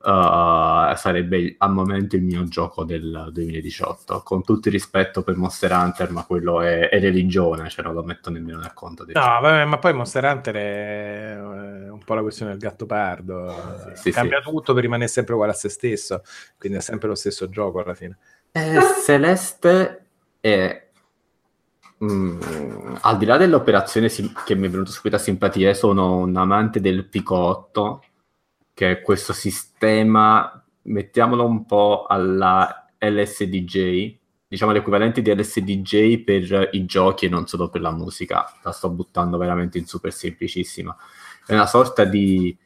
[0.00, 4.22] eh, sarebbe al momento il mio gioco del 2018.
[4.22, 8.02] Con tutto il rispetto per Monster Hunter, ma quello è, è religione, cioè non lo
[8.02, 12.22] metto nemmeno nel conto No, vabbè, ma poi Monster Hunter è eh, un po' la
[12.22, 13.92] questione del gatto pardo.
[13.94, 16.22] Sì, Cambia tutto per rimanere sempre uguale a se stesso,
[16.56, 18.16] quindi è sempre lo stesso gioco alla fine.
[18.52, 20.06] Eh, Celeste
[20.40, 20.87] è
[22.04, 26.36] mm, al di là dell'operazione sim- che mi è venuta subito a simpatia, sono un
[26.36, 28.02] amante del picotto,
[28.74, 34.16] che è questo sistema, mettiamolo un po' alla LSDJ,
[34.48, 38.46] diciamo l'equivalente di LSDJ per i giochi e non solo per la musica.
[38.62, 40.96] La sto buttando veramente in super semplicissima.
[41.46, 42.56] È una sorta di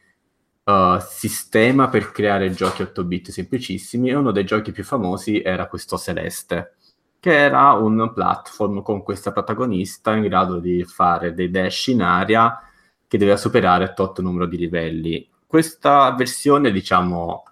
[0.63, 5.67] uh, sistema per creare giochi 8 bit semplicissimi e uno dei giochi più famosi era
[5.67, 6.75] questo Celeste,
[7.23, 12.59] che era un platform con questa protagonista in grado di fare dei dash in aria
[13.07, 15.31] che doveva superare tot numero di livelli.
[15.47, 17.45] Questa versione, diciamo,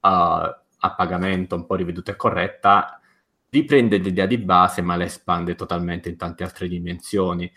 [0.00, 3.00] a, a pagamento un po' riveduta e corretta,
[3.48, 7.50] riprende l'idea di base ma la espande totalmente in tante altre dimensioni.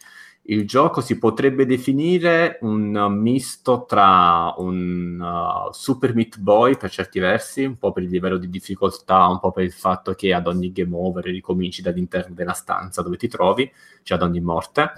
[0.50, 7.20] Il gioco si potrebbe definire un misto tra un uh, Super Meat Boy per certi
[7.20, 10.48] versi, un po' per il livello di difficoltà, un po' per il fatto che ad
[10.48, 13.70] ogni game over ricominci dall'interno della stanza dove ti trovi,
[14.04, 14.93] cioè ad ogni morte.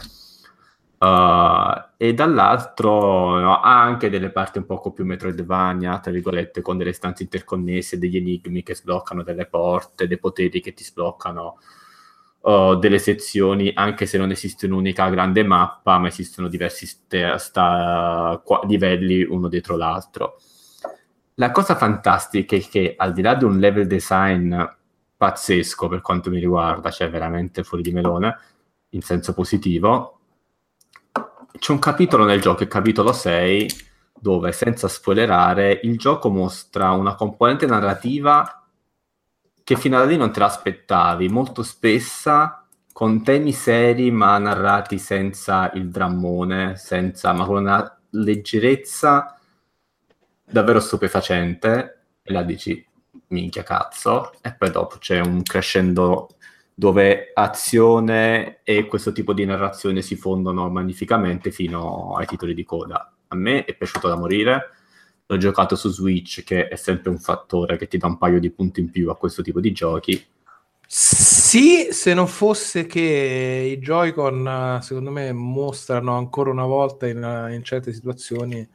[0.99, 6.77] Uh, e dall'altro no, ha anche delle parti un poco più Metroidvania, tra virgolette, con
[6.77, 11.57] delle stanze interconnesse, degli enigmi che sbloccano delle porte, dei poteri che ti sbloccano
[12.41, 18.61] delle sezioni, anche se non esiste un'unica grande mappa, ma esistono diversi ste- sta- qua-
[18.65, 20.37] livelli uno dietro l'altro.
[21.35, 24.55] La cosa fantastica è che al di là di un level design
[25.17, 28.37] pazzesco per quanto mi riguarda, cioè veramente fuori di melone,
[28.89, 30.19] in senso positivo,
[31.57, 33.67] c'è un capitolo nel gioco, il capitolo 6,
[34.19, 38.58] dove senza spoilerare il gioco mostra una componente narrativa
[39.69, 45.69] che fino ad lì non te l'aspettavi, molto spessa, con temi seri ma narrati senza
[45.75, 49.39] il drammone, senza, ma con una leggerezza
[50.43, 52.83] davvero stupefacente, e la dici,
[53.27, 56.29] minchia cazzo, e poi dopo c'è un crescendo
[56.73, 63.13] dove azione e questo tipo di narrazione si fondono magnificamente fino ai titoli di coda.
[63.27, 64.78] A me è piaciuto da morire,
[65.29, 68.49] l'ho giocato su Switch, che è sempre un fattore che ti dà un paio di
[68.49, 70.25] punti in più a questo tipo di giochi.
[70.87, 74.47] Sì, se non fosse che i Joy-Con,
[74.79, 78.67] eh, secondo me, mostrano ancora una volta in, eh, in certe situazioni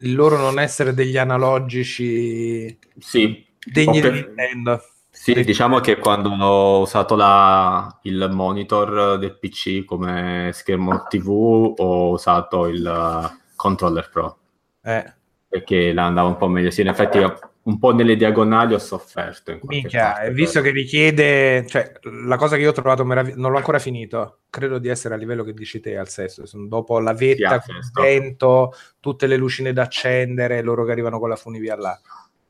[0.00, 4.82] il loro non essere degli analogici Sì, degni Ho di per- Nintendo.
[5.10, 12.10] Sì, diciamo che quando ho usato la- il monitor del PC come schermo TV ho
[12.10, 14.38] usato il eh, controller Pro
[14.82, 15.12] Eh,
[15.48, 16.70] perché la andava un po' meglio.
[16.70, 17.18] Sì, in effetti
[17.62, 19.58] un po' nelle diagonali ho sofferto.
[19.62, 20.72] Minchia, parte, visto però.
[20.72, 21.92] che richiede, cioè,
[22.26, 25.16] la cosa che io ho trovato meravigliosa, non l'ho ancora finito, credo di essere a
[25.16, 28.02] livello che dici te al sesto, sono dopo la Sì, vetta, sesto.
[28.02, 31.98] vento, tutte le lucine da accendere, loro che arrivano con la funivia là.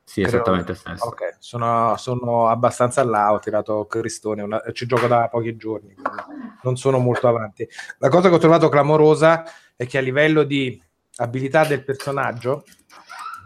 [0.05, 1.05] Sì, credo- esattamente stesso.
[1.05, 6.22] Ok, sono, sono abbastanza là, ho tirato Cristone, una- ci gioco da pochi giorni, quindi
[6.62, 7.68] non sono molto avanti.
[7.99, 9.44] La cosa che ho trovato clamorosa
[9.76, 10.80] è che a livello di
[11.16, 12.64] abilità del personaggio,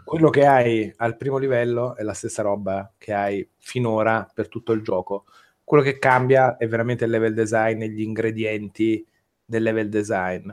[0.03, 4.71] quello che hai al primo livello è la stessa roba che hai finora per tutto
[4.71, 5.25] il gioco.
[5.63, 9.05] Quello che cambia è veramente il level design e gli ingredienti
[9.45, 10.49] del level design.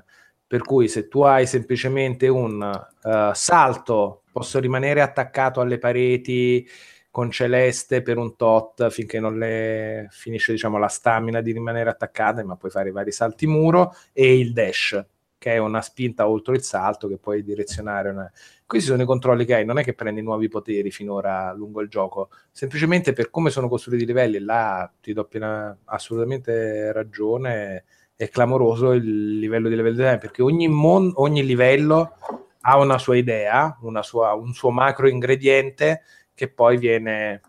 [0.46, 6.66] Per cui se tu hai semplicemente un uh, salto, posso rimanere attaccato alle pareti
[7.10, 12.44] con celeste per un tot finché non le finisce diciamo, la stamina di rimanere attaccate,
[12.44, 15.04] ma puoi fare i vari salti muro e il dash
[15.40, 18.10] che è una spinta oltre il salto che puoi direzionare.
[18.10, 18.30] Una...
[18.66, 21.88] Questi sono i controlli che hai, non è che prendi nuovi poteri finora lungo il
[21.88, 27.84] gioco, semplicemente per come sono costruiti i livelli, là ti do piena, assolutamente ragione,
[28.14, 32.16] è clamoroso il livello di level design, perché ogni, mon- ogni livello
[32.60, 36.02] ha una sua idea, una sua, un suo macro ingrediente
[36.34, 37.40] che poi viene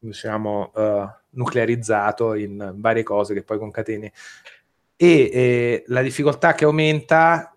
[0.00, 4.10] diciamo, uh, nuclearizzato in varie cose che poi concateni
[5.02, 7.54] e eh, la difficoltà che aumenta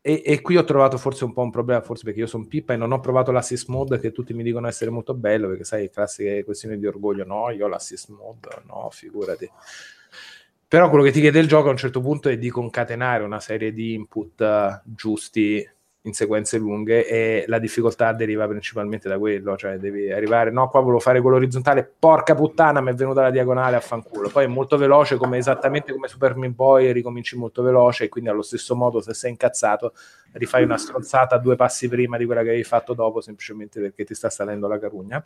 [0.00, 2.72] e, e, qui ho trovato forse un po' un problema, forse perché io sono pippa
[2.72, 5.88] e non ho provato l'assist mode che tutti mi dicono essere molto bello, perché sai,
[5.90, 9.48] classiche questioni di orgoglio, no, io ho l'assist mode, no, figurati.
[10.66, 13.38] Però quello che ti chiede il gioco a un certo punto è di concatenare una
[13.38, 15.64] serie di input uh, giusti
[16.04, 20.80] in sequenze lunghe e la difficoltà deriva principalmente da quello, cioè devi arrivare, no, qua
[20.80, 24.28] volevo fare quello orizzontale, porca puttana, mi è venuta la diagonale a fanculo.
[24.28, 28.30] Poi è molto veloce, come esattamente come Super Meat Boy, ricominci molto veloce e quindi
[28.30, 29.92] allo stesso modo se sei incazzato
[30.32, 34.14] rifai una stronzata due passi prima di quella che avevi fatto dopo, semplicemente perché ti
[34.14, 35.24] sta salendo la carugna.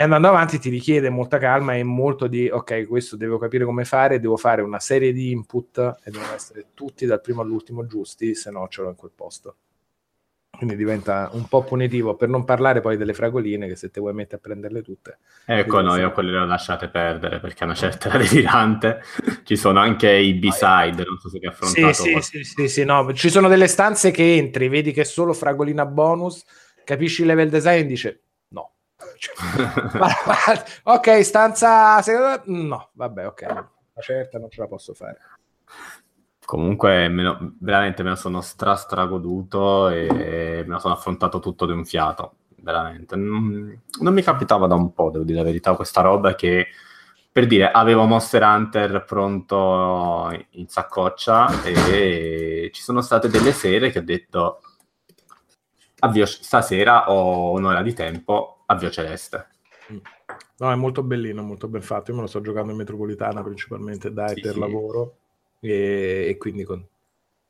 [0.00, 3.84] E andando avanti ti richiede molta calma e molto di ok, questo devo capire come
[3.84, 8.34] fare, devo fare una serie di input e devono essere tutti dal primo all'ultimo giusti,
[8.34, 9.56] se no ce l'ho in quel posto.
[10.56, 14.14] Quindi diventa un po' punitivo, per non parlare poi delle fragoline che se te vuoi
[14.14, 15.18] mettere a prenderle tutte.
[15.44, 19.02] Ecco, no, io quelle le ho lasciate perdere perché a una certa era delirante.
[19.44, 21.92] Ci sono anche i B-side, non so se vi ha affrontato.
[21.92, 23.12] Sì, sì, sì, sì, sì, no.
[23.12, 26.42] Ci sono delle stanze che entri, vedi che è solo fragolina bonus,
[26.86, 28.22] capisci il level design e dice
[30.84, 32.42] ok, stanza seconda...
[32.46, 33.42] No, vabbè, ok.
[33.42, 35.18] La certa non ce la posso fare.
[36.44, 41.66] Comunque, me lo, veramente me lo sono stra stragoduto e me lo sono affrontato tutto
[41.66, 42.34] di un fiato.
[42.56, 43.16] Veramente.
[43.16, 46.68] Non, non mi capitava da un po', devo dire la verità, questa roba che
[47.32, 54.00] per dire avevo Monster Hunter pronto in saccoccia e ci sono state delle sere che
[54.00, 54.60] ho detto
[56.00, 59.46] avvio stasera ho un'ora di tempo Avvio Celeste.
[59.92, 59.98] Mm.
[60.58, 62.10] No, è molto bellino, molto ben fatto.
[62.10, 64.58] Io me lo sto giocando in metropolitana principalmente, dai, sì, per sì.
[64.58, 65.16] lavoro
[65.60, 66.86] e, e, quindi con,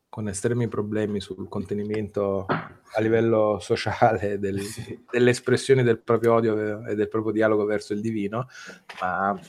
[0.09, 5.05] con, estremi problemi sul contenimento a livello sociale del, sì.
[5.11, 8.47] delle espressioni del proprio odio e del proprio dialogo verso il divino,
[8.99, 9.39] ma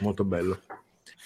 [0.00, 0.60] molto bello.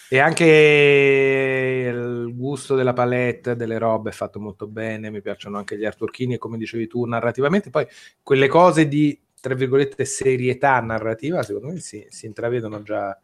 [0.08, 5.76] E anche il gusto della palette, delle robe è fatto molto bene, mi piacciono anche
[5.76, 7.86] gli artworkini e come dicevi tu narrativamente, poi
[8.22, 13.16] quelle cose di tra virgolette, serietà narrativa, secondo me si, si intravedono già,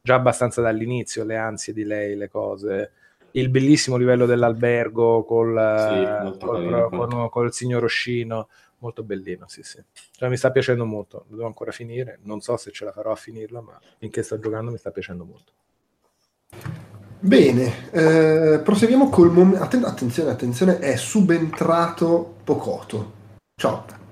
[0.00, 2.92] già abbastanza dall'inizio, le ansie di lei, le cose
[3.32, 8.48] il bellissimo livello dell'albergo col, sì, col, con, con, il signor Oscino,
[8.78, 9.82] molto bellino, sì, sì.
[10.12, 13.10] Cioè, mi sta piacendo molto, lo devo ancora finire, non so se ce la farò
[13.10, 15.52] a finirlo, ma finché sto giocando mi sta piacendo molto.
[17.18, 19.64] Bene, eh, proseguiamo col momento...
[19.64, 23.22] Atten- attenzione, attenzione, è subentrato Pocoto.
[23.60, 24.02] Ciao.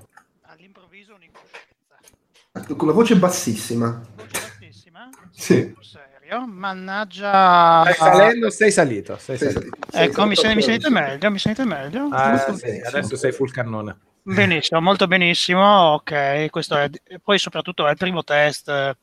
[2.77, 4.05] Con la voce bassissima.
[4.15, 5.09] Voce bassissima?
[5.31, 5.73] sì.
[5.81, 6.45] Serio?
[6.45, 7.81] Mannaggia.
[7.81, 9.17] Stai salendo, sei salito.
[9.17, 9.75] Sei sei salito.
[9.91, 11.31] Ecco, mi, sen- mi, sentite meglio?
[11.31, 12.09] Mi sentite meglio?
[12.11, 13.97] Ah, sì, adesso sei full cannone.
[14.21, 15.93] Benissimo, molto benissimo.
[15.93, 16.89] Ok, questo è
[17.23, 18.97] poi soprattutto è il primo test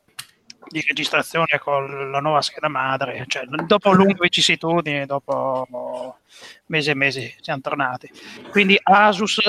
[0.69, 6.19] di registrazione con la nuova scheda madre, cioè dopo lunghe vicissitudini, dopo
[6.67, 8.09] mesi e mesi siamo tornati.
[8.51, 9.41] Quindi Asus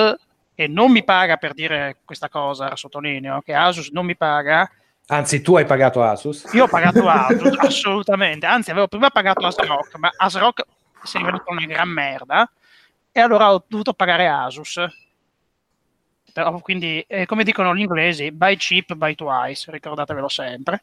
[0.54, 4.70] e non mi paga per dire questa cosa, sottolineo, che Asus non mi paga.
[5.06, 6.50] Anzi, tu hai pagato Asus?
[6.52, 8.46] Io ho pagato Asus, assolutamente.
[8.46, 10.64] Anzi, avevo prima pagato ASRock, ma ASRock
[11.02, 12.50] si è rivelato una gran merda
[13.10, 14.80] e allora ho dovuto pagare Asus.
[16.32, 20.82] Però, quindi, eh, come dicono gli inglesi, buy cheap, buy twice, ricordatevelo sempre.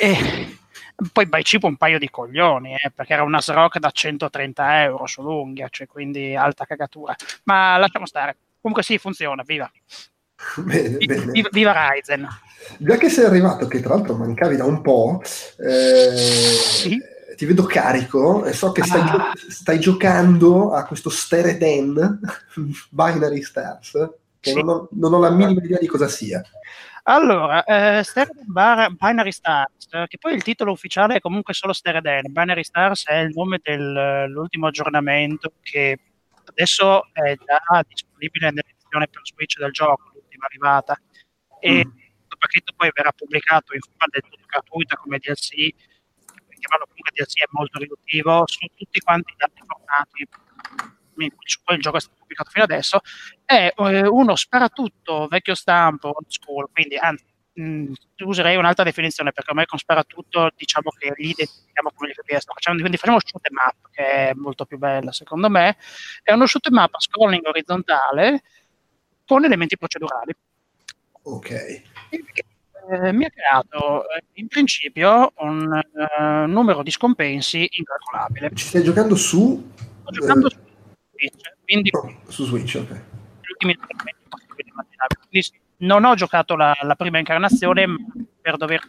[0.00, 0.56] E
[1.12, 5.06] poi buy cheap un paio di coglioni, eh, perché era un ASRock da 130 euro
[5.06, 7.14] sull'unghia, cioè quindi alta cagatura.
[7.44, 8.36] Ma lasciamo stare.
[8.62, 9.70] Comunque sì, funziona, viva.
[10.56, 11.30] Bene, bene.
[11.32, 12.26] Viva, viva Ryzen.
[12.78, 15.20] Già che sei arrivato, che tra l'altro mancavi da un po',
[15.58, 16.98] eh, sì?
[17.36, 19.04] ti vedo carico e so che stai, ah.
[19.04, 22.18] gio- stai giocando a questo Stere 10
[22.90, 23.92] Binary Stars,
[24.40, 24.56] che sì.
[24.56, 26.42] non, ho, non, ho, la minima idea di cosa sia.
[27.04, 28.04] Allora, eh,
[28.44, 32.32] Bar- Binary Stars, che poi il titolo ufficiale è comunque solo Stereden.
[32.32, 35.98] Binary Stars è il nome dell'ultimo aggiornamento che
[36.52, 41.00] adesso è già disponibile nelle versione per Switch del gioco, l'ultima arrivata,
[41.60, 41.90] e mm.
[41.90, 45.74] questo pacchetto poi verrà pubblicato in forma del tutto gratuita come DLC,
[46.62, 50.28] chiamarlo comunque DLC è molto riduttivo, su tutti quanti gli altri formati
[51.44, 53.00] su cui il gioco è stato pubblicato fino adesso,
[53.44, 57.24] è eh, uno sparatutto vecchio stampo, old school, quindi anzi
[57.54, 57.92] mh, mm,
[58.24, 62.78] userei un'altra definizione perché ormai con sparatutto diciamo che li identifichiamo come li FPS facciamo,
[62.78, 65.76] quindi facciamo shoot em up che è molto più bella secondo me.
[66.22, 68.42] È uno shoot em up a scrolling orizzontale
[69.26, 70.32] con elementi procedurali.
[71.22, 71.50] Ok.
[72.90, 78.50] Eh, mi ha creato eh, in principio un uh, numero di scompensi incalcolabile.
[78.54, 79.70] Ci stai giocando su?
[80.02, 80.58] sto giocando su
[81.12, 82.90] Switch quindi oh, su Switch ok.
[82.90, 83.76] gli ultimi
[84.28, 85.20] possibili immaginabili.
[85.28, 87.86] Quindi sì non ho giocato la, la prima incarnazione
[88.40, 88.82] per dover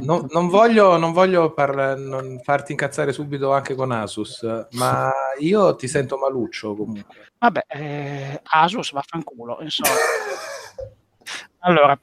[0.00, 5.74] No, non voglio, non voglio par- non farti incazzare subito anche con Asus, ma io
[5.76, 7.30] ti sento maluccio comunque.
[7.38, 9.94] Vabbè, eh, Asus vaffanculo, insomma.
[11.60, 11.98] allora,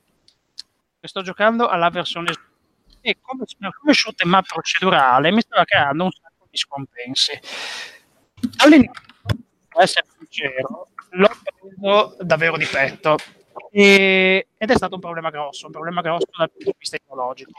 [1.02, 2.32] sto giocando alla versione
[3.02, 3.46] e come,
[3.80, 7.40] come shoot up procedurale mi stava creando un sacco di scompensi.
[8.58, 8.92] All'inizio,
[9.70, 13.18] per essere sincero, l'ho preso davvero di petto.
[13.72, 17.52] E, ed è stato un problema grosso, un problema grosso dal punto di vista ideologico.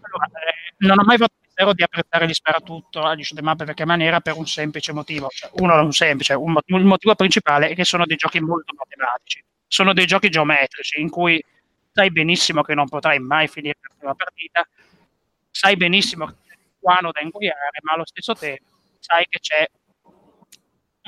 [0.00, 3.64] Allora, eh, non ho mai fatto mistero di apprezzare gli sparatutto agli shoot em up
[3.64, 7.74] perché maniera per un semplice motivo, cioè, uno un semplice, un il motivo principale è
[7.74, 11.42] che sono dei giochi molto matematici, sono dei giochi geometrici in cui
[11.92, 14.66] sai benissimo che non potrai mai finire la prima partita,
[15.50, 18.64] sai benissimo che c'è un guano da ingoiare, ma allo stesso tempo
[18.98, 19.66] sai che c'è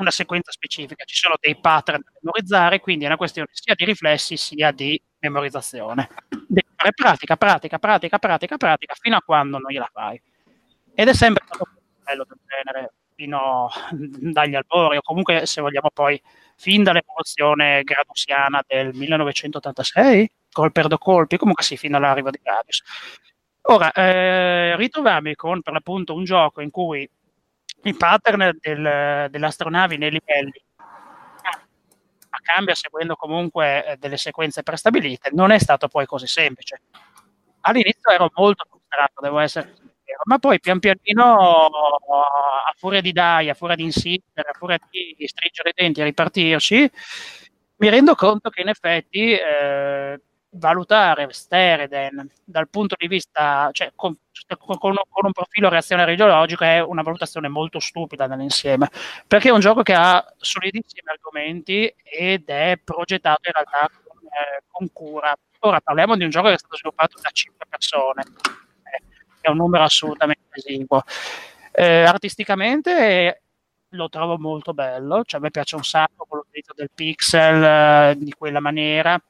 [0.01, 3.84] una sequenza specifica, ci sono dei pattern da memorizzare, quindi è una questione sia di
[3.84, 6.09] riflessi sia di memorizzazione.
[6.28, 10.20] Devi fare pratica, pratica, pratica, pratica, pratica, fino a quando non gliela fai.
[10.94, 11.68] Ed è sempre stato
[12.03, 16.20] bello del genere, fino dagli albori, o comunque se vogliamo poi,
[16.57, 22.82] fin dall'evoluzione gradusiana del 1986, col perdo colpi, comunque sì, fino all'arrivo di Gradius.
[23.68, 27.09] Ora, eh, ritrovarmi con per l'appunto un gioco in cui
[27.89, 30.64] i pattern del, delle astronavi nei livelli.
[32.28, 36.82] Ma cambia seguendo comunque eh, delle sequenze prestabilite, non è stato poi così semplice.
[37.61, 43.49] All'inizio ero molto frustrato, devo essere sincero, ma poi pian pianino, a furia di dai,
[43.49, 46.91] a furia di insistere, a furia di stringere i denti e ripartirci,
[47.78, 50.20] mi rendo conto che in effetti eh,
[50.57, 54.16] valutare Stereden dal punto di vista, cioè con,
[54.59, 58.90] con, con un profilo reazionario ideologico è una valutazione molto stupida nell'insieme,
[59.26, 64.62] perché è un gioco che ha solidissimi argomenti ed è progettato in realtà con, eh,
[64.68, 65.34] con cura.
[65.61, 69.02] Ora parliamo di un gioco che è stato sviluppato da 5 persone, eh,
[69.40, 71.02] è un numero assolutamente esiguo.
[71.72, 73.42] Eh, artisticamente
[73.90, 78.14] lo trovo molto bello, cioè a me piace un sacco con l'utilizzo del pixel eh,
[78.18, 79.20] di quella maniera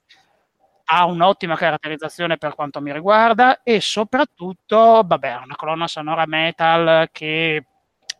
[0.88, 7.64] ha un'ottima caratterizzazione per quanto mi riguarda e soprattutto, vabbè, una colonna sonora metal che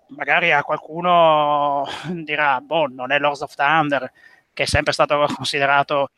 [0.08, 1.86] magari a qualcuno
[2.24, 4.10] dirà, boh, non è Lords of Thunder,
[4.52, 6.10] che è sempre stato considerato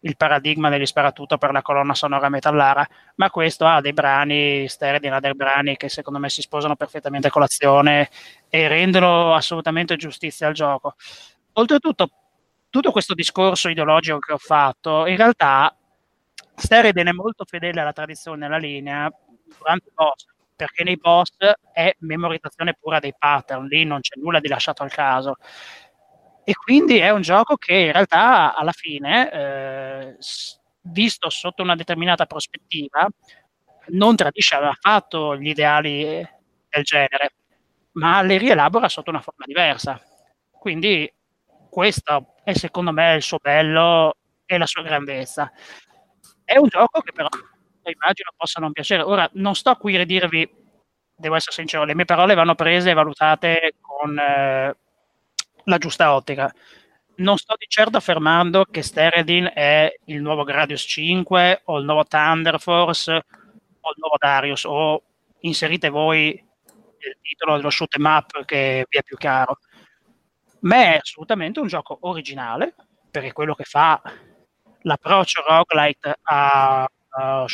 [0.00, 2.86] il paradigma degli sparatutto per la colonna sonora metallara,
[3.16, 7.30] ma questo ha dei brani, Sterling ha dei brani che secondo me si sposano perfettamente
[7.30, 8.10] con l'azione
[8.50, 10.96] e rendono assolutamente giustizia al gioco.
[11.54, 12.10] Oltretutto,
[12.68, 15.74] tutto questo discorso ideologico che ho fatto, in realtà
[16.56, 19.10] Steriden è molto fedele alla tradizione, alla linea
[19.58, 20.26] durante i boss,
[20.56, 21.30] perché nei boss
[21.72, 25.36] è memorizzazione pura dei pattern, lì non c'è nulla di lasciato al caso.
[26.46, 30.16] E quindi è un gioco che in realtà alla fine, eh,
[30.82, 33.08] visto sotto una determinata prospettiva,
[33.88, 36.26] non tradisce affatto gli ideali
[36.68, 37.34] del genere,
[37.92, 40.00] ma li rielabora sotto una forma diversa.
[40.50, 41.10] Quindi
[41.70, 45.50] questo è secondo me il suo bello e la sua grandezza.
[46.44, 47.28] È un gioco che però
[47.90, 49.02] immagino possa non piacere.
[49.02, 50.48] Ora, non sto qui a dirvi,
[51.16, 54.76] devo essere sincero, le mie parole vanno prese e valutate con eh,
[55.64, 56.52] la giusta ottica.
[57.16, 62.04] Non sto di certo affermando che Steredin è il nuovo Gradius 5 o il nuovo
[62.04, 65.02] Thunder Force o il nuovo Darius o
[65.40, 69.58] inserite voi il titolo dello shoot em up che vi è più caro.
[70.60, 72.74] Ma è assolutamente un gioco originale
[73.10, 74.02] perché quello che fa
[74.84, 77.46] l'approccio roguelite a, a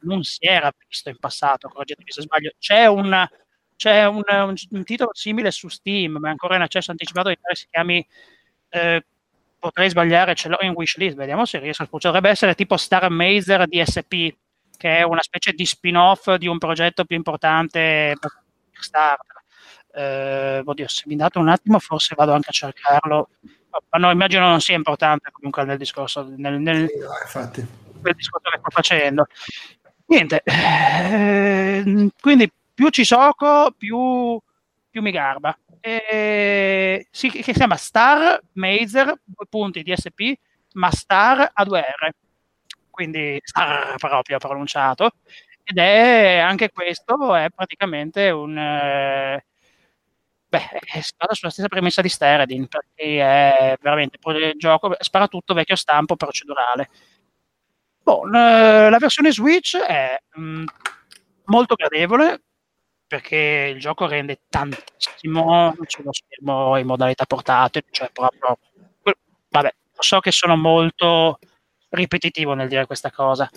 [0.00, 2.52] non si era visto in passato, correggetemi se sbaglio.
[2.58, 3.28] C'è, una,
[3.76, 7.66] c'è un, un, un, titolo simile su Steam, ma ancora in accesso anticipato, che si
[7.70, 8.06] chiami
[8.70, 9.04] eh,
[9.58, 11.86] potrei sbagliare, ce l'ho in wishlist, vediamo se riesco.
[11.86, 14.34] Potrebbe essere tipo Star Mazer DSP,
[14.76, 18.30] che è una specie di spin-off di un progetto più importante per.
[19.94, 23.28] Eh, oddio, se mi date un attimo, forse vado anche a cercarlo
[23.90, 27.66] ma no, immagino non sia importante comunque nel discorso, nel, nel, Sì, infatti.
[28.00, 29.26] quel discorso che sto facendo.
[30.06, 34.38] Niente, eh, quindi più ci gioco, più,
[34.90, 35.56] più mi garba.
[35.80, 40.34] E, sì, che si chiama Star Mazer, due punti DSP,
[40.74, 42.10] ma Star a 2R,
[42.90, 45.12] quindi Star proprio pronunciato.
[45.64, 48.56] Ed è anche questo è praticamente un...
[48.58, 49.44] eh,
[50.52, 55.54] Beh, eh, spara sulla stessa premessa di Steradin, perché è veramente il gioco, spara tutto
[55.54, 56.90] vecchio stampo procedurale.
[58.04, 60.64] L- la versione Switch è mh,
[61.46, 62.42] molto gradevole
[63.06, 68.58] perché il gioco rende tantissimo sullo schermo in modalità portatile, cioè proprio
[69.50, 71.38] vabbè, so che sono molto
[71.90, 73.48] ripetitivo nel dire questa cosa,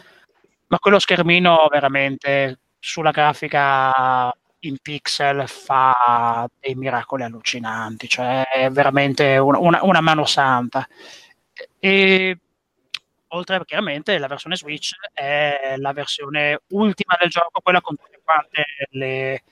[0.67, 4.33] ma quello schermino veramente sulla grafica
[4.67, 10.87] in pixel fa dei miracoli allucinanti, cioè è veramente una, una, una mano santa.
[11.79, 12.39] E
[13.29, 18.65] oltre chiaramente la versione Switch è la versione ultima del gioco, quella con tutte quante
[18.91, 19.43] le,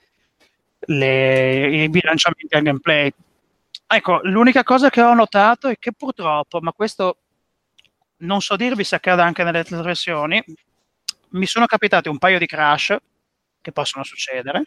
[0.80, 3.12] le, i bilanciamenti al gameplay.
[3.86, 7.18] Ecco, l'unica cosa che ho notato è che purtroppo, ma questo
[8.18, 10.42] non so dirvi se accade anche nelle altre versioni,
[11.30, 12.96] mi sono capitati un paio di crash
[13.60, 14.64] che possono succedere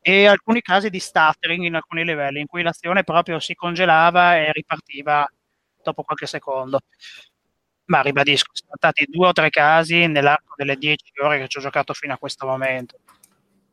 [0.00, 4.52] e alcuni casi di stuttering in alcuni livelli in cui l'azione proprio si congelava e
[4.52, 5.28] ripartiva
[5.82, 6.80] dopo qualche secondo.
[7.86, 11.60] Ma ribadisco, sono stati due o tre casi nell'arco delle dieci ore che ci ho
[11.60, 12.98] giocato fino a questo momento.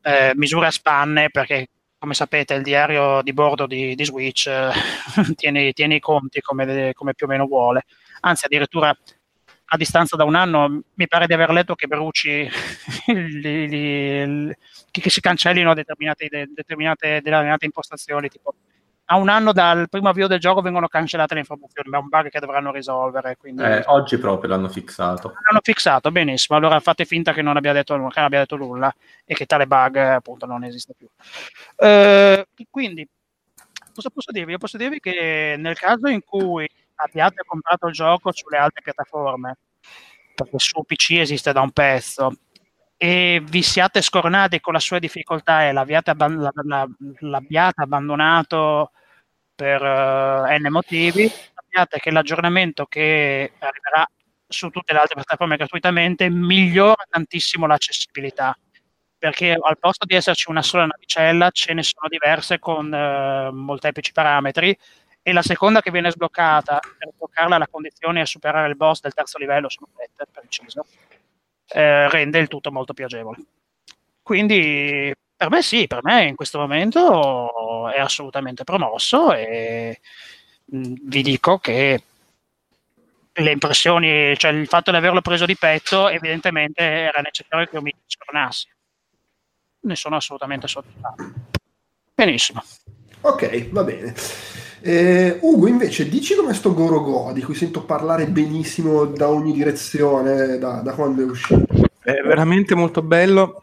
[0.00, 1.68] Eh, misure a spanne perché,
[1.98, 4.70] come sapete, il diario di bordo di, di Switch eh,
[5.36, 7.84] tiene, tiene, i conti come, come più o meno vuole.
[8.20, 8.96] Anzi, addirittura
[9.68, 12.48] a distanza da un anno mi pare di aver letto che bruci
[13.06, 14.56] li, li,
[14.90, 18.54] che si cancellino determinate, determinate, determinate impostazioni tipo
[19.08, 22.08] a un anno dal primo avvio del gioco vengono cancellate le informazioni, ma è un
[22.08, 23.36] bug che dovranno risolvere.
[23.36, 23.62] Quindi...
[23.62, 25.28] Eh, oggi proprio l'hanno fissato.
[25.28, 26.58] L'hanno fissato, benissimo.
[26.58, 28.92] Allora fate finta che non abbia detto, che non abbia detto nulla
[29.24, 31.08] e che tale bug appunto non esiste più.
[31.76, 33.08] Eh, quindi,
[33.94, 34.52] cosa posso dirvi?
[34.52, 39.58] Io posso dirvi che nel caso in cui abbiate comprato il gioco sulle altre piattaforme,
[40.34, 42.32] perché su PC esiste da un pezzo,
[42.96, 46.50] e vi siate scornati con la sua difficoltà e l'abbiate, abband-
[47.20, 48.92] l'abbiate abbandonato
[49.54, 54.06] per uh, n motivi, sappiate che l'aggiornamento che arriverà
[54.48, 58.56] su tutte le altre piattaforme gratuitamente migliora tantissimo l'accessibilità
[59.18, 64.12] perché al posto di esserci una sola navicella ce ne sono diverse con uh, molteplici
[64.12, 64.76] parametri
[65.28, 69.12] e la seconda che viene sbloccata per sbloccarla la condizione è superare il boss del
[69.12, 70.86] terzo livello sono per preciso
[71.66, 73.38] eh, rende il tutto molto più agevole.
[74.22, 79.98] Quindi per me sì, per me in questo momento è assolutamente promosso e
[80.64, 82.04] mh, vi dico che
[83.32, 87.82] le impressioni, cioè il fatto di averlo preso di petto, evidentemente era necessario che io
[87.82, 88.68] mi scornassi.
[89.80, 91.32] Ne sono assolutamente soddisfatto.
[92.14, 92.62] Benissimo.
[93.22, 94.14] Ok, va bene.
[94.80, 100.58] Eh, Ugo, invece, dici come sto Gorogo, di cui sento parlare benissimo da ogni direzione,
[100.58, 101.64] da, da quando è uscito.
[102.02, 103.62] È veramente molto bello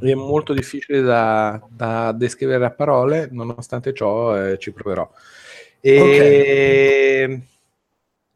[0.00, 5.08] è molto difficile da, da, descrivere a parole, nonostante ciò eh, ci proverò.
[5.80, 7.24] E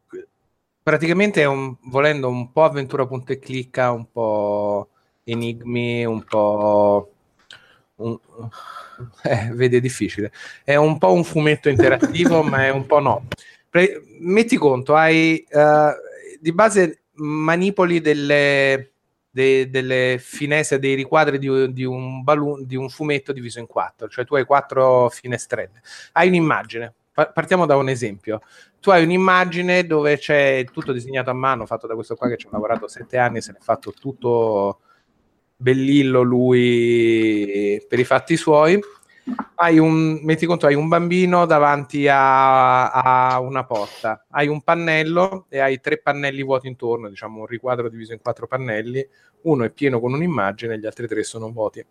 [0.09, 0.27] okay.
[0.83, 4.89] praticamente è un, volendo un po' avventura punto e clicca, un po'
[5.25, 7.13] enigmi, un po'...
[7.97, 8.19] Un,
[9.23, 10.33] eh, vede difficile.
[10.65, 13.27] È un po' un fumetto interattivo, ma è un po' no.
[13.69, 15.91] Pre- metti conto, hai uh,
[16.41, 18.93] di base manipoli delle,
[19.31, 24.09] de- delle finestre, dei riquadri di, di, un balloon, di un fumetto diviso in quattro,
[24.09, 25.81] cioè tu hai quattro finestrelle.
[26.13, 26.95] Hai un'immagine.
[27.13, 28.41] Partiamo da un esempio.
[28.81, 32.47] Tu hai un'immagine dove c'è tutto disegnato a mano, fatto da questo qua che ci
[32.47, 34.81] ha lavorato sette anni, se ne è fatto tutto
[35.63, 38.79] bellillo lui per i fatti suoi.
[39.55, 45.47] Hai un, metti conto, hai un bambino davanti a, a, una porta, hai un pannello
[45.49, 49.07] e hai tre pannelli vuoti intorno, diciamo un riquadro diviso in quattro pannelli,
[49.43, 51.85] uno è pieno con un'immagine, gli altri tre sono vuoti.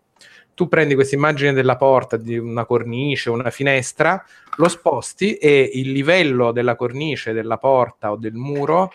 [0.53, 4.21] Tu prendi questa immagine della porta, di una cornice, una finestra,
[4.57, 8.91] lo sposti e il livello della cornice, della porta o del muro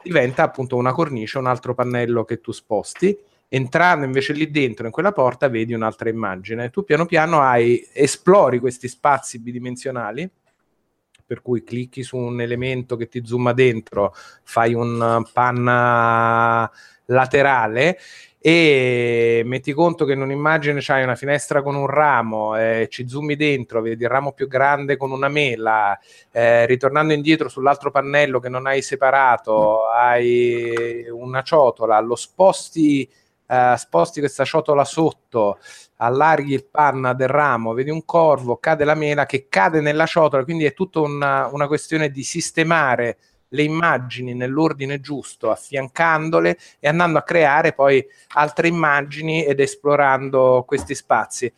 [0.00, 3.18] diventa appunto una cornice, un altro pannello che tu sposti
[3.48, 6.70] entrando invece lì dentro in quella porta vedi un'altra immagine.
[6.70, 10.28] Tu piano piano hai, esplori questi spazi bidimensionali,
[11.26, 16.70] per cui clicchi su un elemento che ti zooma dentro, fai un panna
[17.06, 17.98] laterale
[18.38, 23.34] e metti conto che in un'immagine c'hai una finestra con un ramo, eh, ci zoomi
[23.34, 25.98] dentro, vedi il ramo più grande con una mela,
[26.30, 33.10] eh, ritornando indietro sull'altro pannello che non hai separato, hai una ciotola, lo sposti,
[33.46, 35.58] eh, sposti questa ciotola sotto,
[35.96, 40.44] allarghi il panna del ramo, vedi un corvo, cade la mela che cade nella ciotola,
[40.44, 43.18] quindi è tutta una, una questione di sistemare
[43.50, 50.94] le immagini nell'ordine giusto, affiancandole e andando a creare poi altre immagini ed esplorando questi
[50.94, 51.52] spazi.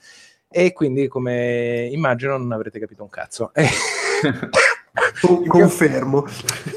[0.50, 3.52] E quindi, come immagino, non avrete capito un cazzo.
[5.46, 6.26] Confermo.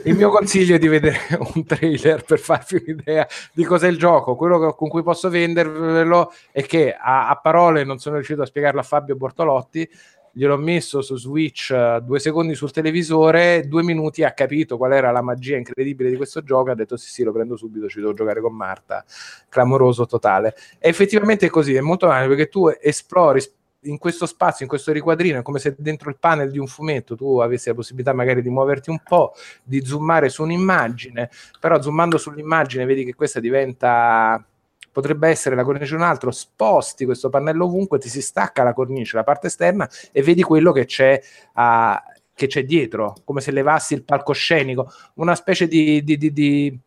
[0.04, 1.20] Il mio consiglio è di vedere
[1.54, 4.36] un trailer per farvi un'idea di cos'è il gioco.
[4.36, 8.80] Quello con cui posso vendervelo è che a, a parole non sono riuscito a spiegarlo
[8.80, 9.90] a Fabio Bortolotti,
[10.34, 15.12] gliel'ho messo su Switch uh, due secondi sul televisore, due minuti ha capito qual era
[15.12, 18.14] la magia incredibile di questo gioco, ha detto sì sì lo prendo subito, ci devo
[18.14, 19.04] giocare con Marta,
[19.50, 20.56] clamoroso totale.
[20.80, 23.42] E effettivamente è così, è molto male perché tu esplori
[23.84, 27.16] in questo spazio, in questo riquadrino, è come se dentro il panel di un fumetto
[27.16, 31.30] tu avessi la possibilità magari di muoverti un po', di zoomare su un'immagine,
[31.60, 34.44] però zoomando sull'immagine vedi che questa diventa
[34.92, 39.16] potrebbe essere la cornice un altro, sposti questo pannello ovunque, ti si stacca la cornice,
[39.16, 41.20] la parte esterna e vedi quello che c'è,
[41.54, 41.96] uh,
[42.34, 46.80] che c'è dietro, come se levassi il palcoscenico, una specie di, di, di, di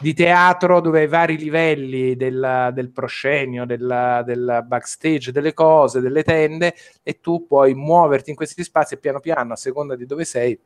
[0.00, 6.22] di teatro dove hai vari livelli del, del proscenio, del, del, backstage, delle cose, delle
[6.22, 10.24] tende e tu puoi muoverti in questi spazi e piano piano, a seconda di dove
[10.24, 10.58] sei,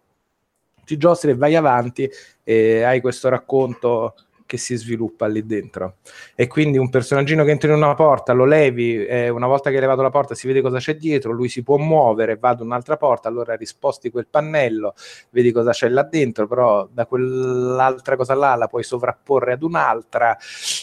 [0.85, 2.09] ti giostri e vai avanti
[2.45, 4.15] e hai questo racconto
[4.47, 5.97] che si sviluppa lì dentro.
[6.35, 9.77] E quindi un personaggino che entra in una porta, lo levi, eh, una volta che
[9.77, 12.61] hai levato la porta si vede cosa c'è dietro, lui si può muovere, va ad
[12.61, 14.95] un'altra porta, allora risposti quel pannello,
[15.31, 20.37] vedi cosa c'è là dentro, però da quell'altra cosa là la puoi sovrapporre ad un'altra,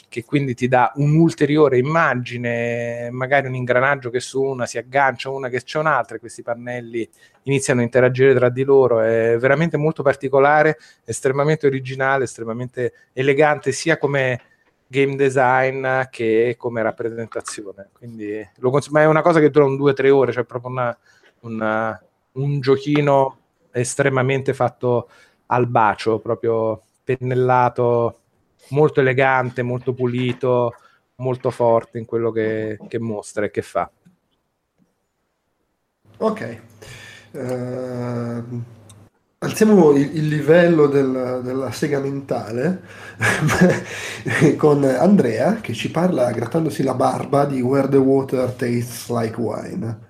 [0.10, 5.50] che quindi ti dà un'ulteriore immagine, magari un ingranaggio che su una si aggancia, una
[5.50, 7.08] che c'è un'altra, e questi pannelli
[7.44, 9.02] iniziano a interagire tra di loro.
[9.02, 14.42] È veramente molto particolare, estremamente originale, estremamente elegante, sia come
[14.88, 17.90] game design che come rappresentazione.
[17.94, 20.98] Quindi cons- ma è una cosa che dura un 2-3 ore, cioè proprio una,
[21.42, 23.38] una, un giochino
[23.72, 25.10] estremamente fatto
[25.48, 28.20] al bacio, proprio pennellato,
[28.70, 30.76] molto elegante, molto pulito,
[31.16, 33.90] molto forte in quello che, che mostra e che fa.
[36.18, 36.62] Ok.
[37.32, 38.64] Uh,
[39.44, 42.84] alziamo il, il livello del, della sega mentale
[44.56, 50.10] con Andrea che ci parla grattandosi la barba di Where the Water Tastes Like Wine.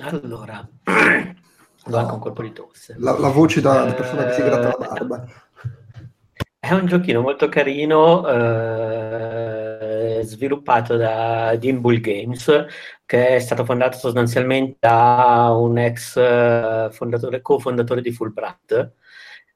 [0.00, 2.94] Allora, do anche un colpo di tosse.
[2.98, 5.24] La, la voce da, da persona che si gratta la barba.
[6.60, 12.66] È un giochino molto carino, eh, sviluppato da Dimbull Games,
[13.08, 18.92] che è stato fondato sostanzialmente da un ex eh, fondatore, cofondatore di Fulbright,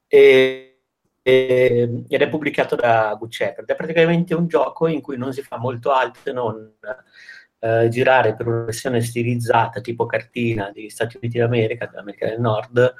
[0.07, 0.79] e,
[1.21, 5.57] e, ed è pubblicato da Ed è praticamente un gioco in cui non si fa
[5.57, 6.73] molto altro se non
[7.59, 12.95] eh, girare per una versione stilizzata tipo cartina degli Stati Uniti d'America, dell'America del Nord,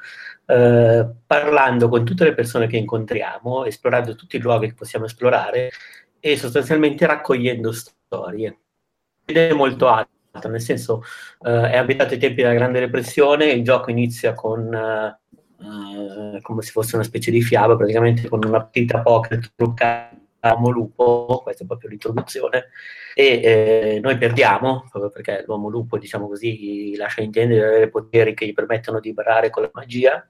[0.46, 5.72] eh, parlando con tutte le persone che incontriamo, esplorando tutti i luoghi che possiamo esplorare
[6.20, 8.58] e sostanzialmente raccogliendo storie.
[9.24, 10.12] Ed è molto alto,
[10.48, 11.02] nel senso
[11.42, 16.70] eh, è abitato ai tempi della Grande Depressione, il gioco inizia con eh, come se
[16.70, 20.22] fosse una specie di fiaba, praticamente con una partita poker truccata
[20.52, 22.68] uomo lupo, questa è proprio l'introduzione,
[23.14, 28.34] e eh, noi perdiamo, proprio perché l'uomo lupo, diciamo così, lascia intendere di avere poteri
[28.34, 30.28] che gli permettono di barare con la magia,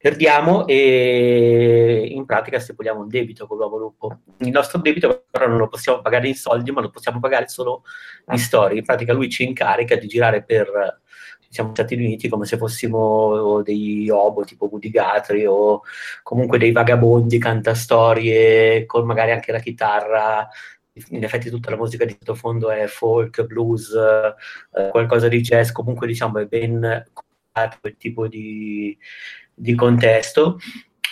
[0.00, 4.20] perdiamo e in pratica stipuliamo un debito con l'uomo lupo.
[4.38, 7.82] Il nostro debito però non lo possiamo pagare in soldi, ma lo possiamo pagare solo
[8.30, 8.78] in storie.
[8.78, 11.00] In pratica lui ci incarica di girare per
[11.48, 15.82] diciamo, Stati Uniti come se fossimo degli obo tipo Woody Guthrie o
[16.22, 20.48] comunque dei vagabondi cantastorie con magari anche la chitarra
[21.10, 26.08] in effetti tutta la musica di sottofondo è folk, blues, eh, qualcosa di jazz, comunque
[26.08, 27.04] diciamo è ben
[27.80, 28.96] quel tipo di,
[29.58, 30.58] di contesto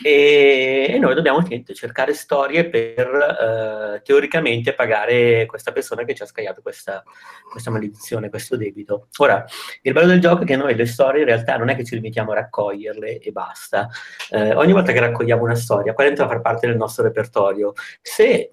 [0.03, 6.27] e, noi dobbiamo niente, cercare storie per eh, teoricamente pagare questa persona che ci ha
[6.27, 7.03] scagliato questa,
[7.51, 9.09] questa, maledizione, questo debito.
[9.19, 9.45] Ora,
[9.83, 11.95] il bello del gioco è che noi le storie in realtà non è che ci
[11.95, 13.89] limitiamo a raccoglierle e basta.
[14.31, 17.73] Eh, ogni volta che raccogliamo una storia, quella entra a far parte del nostro repertorio.
[18.03, 18.51] Se,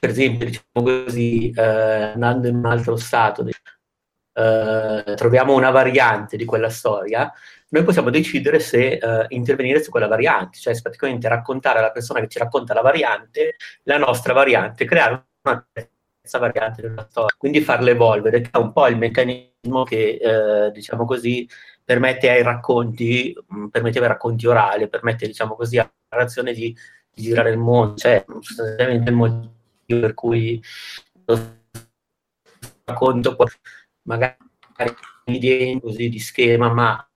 [0.00, 6.44] per esempio, diciamo così, eh, andando in un altro stato, eh, troviamo una variante di
[6.44, 7.32] quella storia,
[7.70, 12.28] noi possiamo decidere se uh, intervenire su quella variante, cioè praticamente raccontare alla persona che
[12.28, 17.90] ci racconta la variante, la nostra variante, creare una terza variante della storia, quindi farla
[17.90, 21.48] evolvere, che è un po' il meccanismo che, uh, diciamo così,
[21.84, 26.76] permette ai racconti, mh, mm, permetteva ai racconti orali, permette, diciamo così, alla narrazione di,
[27.12, 30.62] di girare il mondo, cioè sostanzialmente il motivo per cui
[31.24, 31.58] lo
[32.84, 33.44] racconto può
[34.02, 34.36] magari
[35.24, 37.09] di schema, ma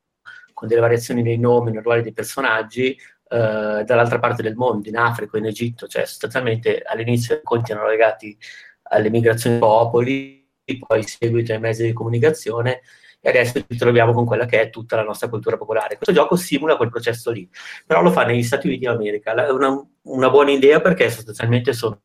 [0.55, 2.97] con delle variazioni nei nomi, nei ruoli dei personaggi,
[3.29, 7.89] eh, dall'altra parte del mondo, in Africa, in Egitto, cioè sostanzialmente all'inizio i racconti erano
[7.89, 8.37] legati
[8.85, 10.49] alle migrazioni dei popoli,
[10.87, 12.81] poi seguito ai mezzi di comunicazione
[13.21, 15.97] e adesso ci troviamo con quella che è tutta la nostra cultura popolare.
[15.97, 17.49] Questo gioco simula quel processo lì,
[17.87, 19.33] però lo fa negli Stati Uniti d'America.
[19.33, 22.03] È una, una buona idea perché sostanzialmente sono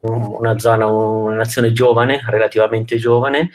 [0.00, 3.50] una zona, una nazione giovane, relativamente giovane,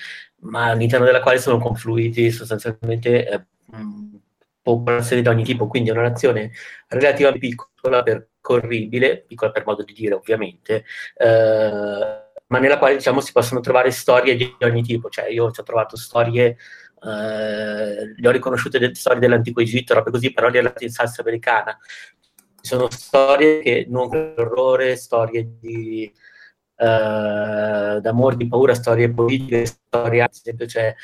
[0.46, 3.46] ma all'interno della quale sono confluiti sostanzialmente eh,
[4.62, 6.52] popolazioni di ogni tipo, quindi è una nazione
[6.88, 10.86] relativamente piccola, percorribile, piccola per modo di dire ovviamente,
[11.18, 15.60] eh, ma nella quale diciamo si possono trovare storie di ogni tipo, cioè io ci
[15.60, 16.58] ho trovato storie
[17.06, 21.78] Uh, le ho riconosciute delle storie dell'antico Egitto, robe così, però di in salsa americana.
[22.60, 26.12] Sono storie che non orrore, storie di
[26.78, 30.96] uh, d'amore, di paura, storie politiche, storie, ad esempio c'è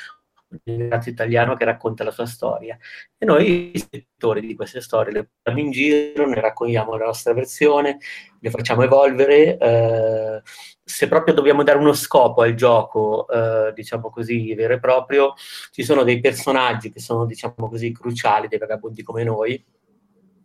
[0.65, 2.77] un ragazzo italiano che racconta la sua storia
[3.17, 7.99] e noi scrittori di queste storie le portiamo in giro, ne raccogliamo la nostra versione,
[8.39, 9.57] le facciamo evolvere.
[9.57, 10.41] Eh,
[10.83, 15.33] se proprio dobbiamo dare uno scopo al gioco, eh, diciamo così, vero e proprio,
[15.71, 19.63] ci sono dei personaggi che sono, diciamo così, cruciali, dei vagabondi come noi,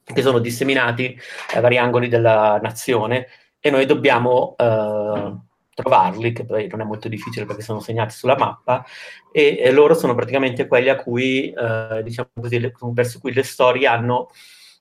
[0.04, 1.18] che sono disseminati
[1.54, 3.26] ai vari angoli della nazione
[3.60, 5.36] e noi dobbiamo eh,
[5.74, 8.84] trovarli, che poi non è molto difficile perché sono segnati sulla mappa,
[9.30, 13.86] e, e loro sono praticamente quelli cui, eh, diciamo così, le, verso cui le storie
[13.86, 14.30] hanno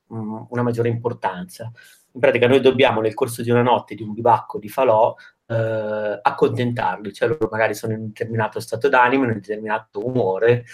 [0.07, 1.71] mh, mm, una maggiore importanza.
[2.13, 5.13] In pratica noi dobbiamo nel corso di una notte, di un bivacco di falò,
[5.47, 10.65] eh, accontentarli, cioè loro magari sono in un determinato stato d'animo, in un determinato umore,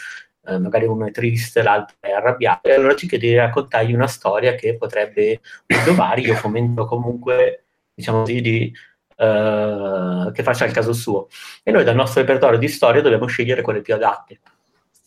[0.45, 4.07] eh, magari uno è triste, l'altro è arrabbiato, e allora ci chiede di raccontargli una
[4.07, 7.65] storia che potrebbe innovare, io fomento comunque,
[8.01, 8.73] diciamo così, di
[9.21, 11.27] Uh, che faccia il caso suo.
[11.61, 14.39] E noi dal nostro repertorio di storie dobbiamo scegliere quelle più adatte.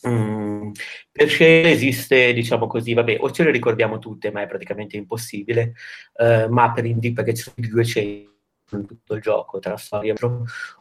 [0.06, 0.70] Mm,
[1.10, 5.72] per scegliere esiste, diciamo così, vabbè, o ce le ricordiamo tutte, ma è praticamente impossibile,
[6.18, 8.34] uh, ma per indi perché ci sono 200
[8.72, 10.14] in tutto il gioco tra storie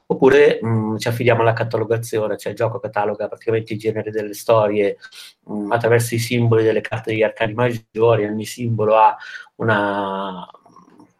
[0.06, 4.34] oppure mh, mm, ci affidiamo alla catalogazione, cioè il gioco cataloga praticamente i generi delle
[4.34, 4.98] storie
[5.46, 9.16] mh, mm, attraverso i simboli delle carte degli arcani maggiori, ogni simbolo ha
[9.56, 10.48] una,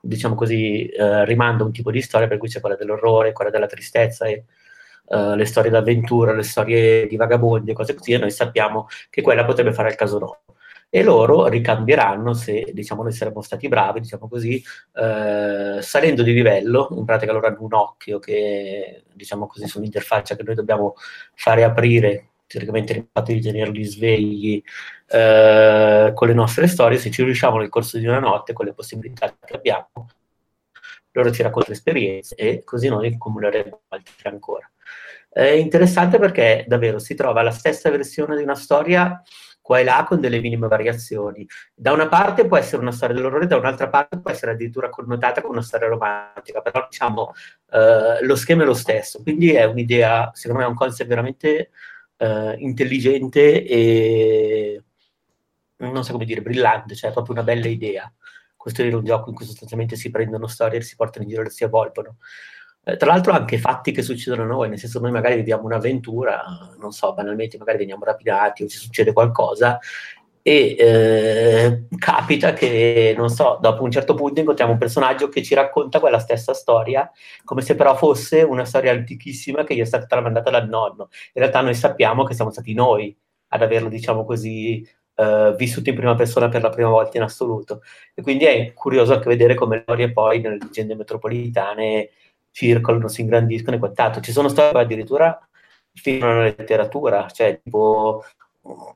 [0.06, 3.68] diciamo così, eh, rimanda un tipo di storia, per cui c'è quella dell'orrore, quella della
[3.68, 4.44] tristezza e
[5.06, 9.22] uh, le storie d'avventura, le storie di vagabondi e cose così, e noi sappiamo che
[9.22, 10.42] quella potrebbe fare il caso no.
[10.90, 14.62] E loro ricambieranno se, diciamo, noi saremmo stati bravi, diciamo così,
[14.94, 20.44] eh, salendo di livello, in pratica loro hanno un occhio che, diciamo così, sull'interfaccia che
[20.44, 20.96] noi dobbiamo
[21.34, 24.62] fare aprire teoricamente il fatto di tenerli svegli
[25.08, 28.74] eh, con le nostre storie, se ci riusciamo nel corso di una notte, con le
[28.74, 30.08] possibilità che abbiamo,
[31.12, 34.70] loro ci raccontano esperienze e così noi accumuleremo altre ancora.
[35.30, 39.22] È interessante perché davvero si trova la stessa versione di una storia
[39.64, 41.48] qua e là con delle minime variazioni.
[41.74, 45.42] Da una parte può essere una storia dell'orrore, da un'altra parte può essere addirittura connotata
[45.42, 47.34] con una storia romantica, però diciamo
[47.72, 51.72] eh, lo schema è lo stesso, quindi è un'idea, secondo me è un concept veramente
[52.18, 54.84] eh, intelligente e
[55.78, 58.12] non so come dire, brillante, cioè proprio una bella idea.
[58.56, 61.64] Costruire un gioco in cui sostanzialmente si prendono storie, si portano in giro e si
[61.64, 62.18] evolvono.
[62.86, 66.44] Eh, tra l'altro anche fatti che succedono a noi, nel senso noi magari viviamo un'avventura,
[66.80, 69.80] non so, banalmente magari veniamo rapinati o ci succede qualcosa
[70.46, 75.56] e eh, capita che, non so, dopo un certo punto incontriamo un personaggio che ci
[75.56, 77.10] racconta quella stessa storia,
[77.46, 81.08] come se però fosse una storia antichissima che gli è stata tramandata dal nonno.
[81.34, 83.16] In realtà noi sappiamo che siamo stati noi
[83.48, 84.86] ad averlo, diciamo così,
[85.16, 87.82] eh, vissuto in prima persona per la prima volta in assoluto.
[88.14, 92.10] E quindi è curioso anche vedere come le storie poi nelle leggende metropolitane
[92.52, 94.22] circolano, si ingrandiscono e quant'altro.
[94.22, 95.40] Ci sono storie addirittura
[95.94, 98.24] fino alla letteratura, cioè tipo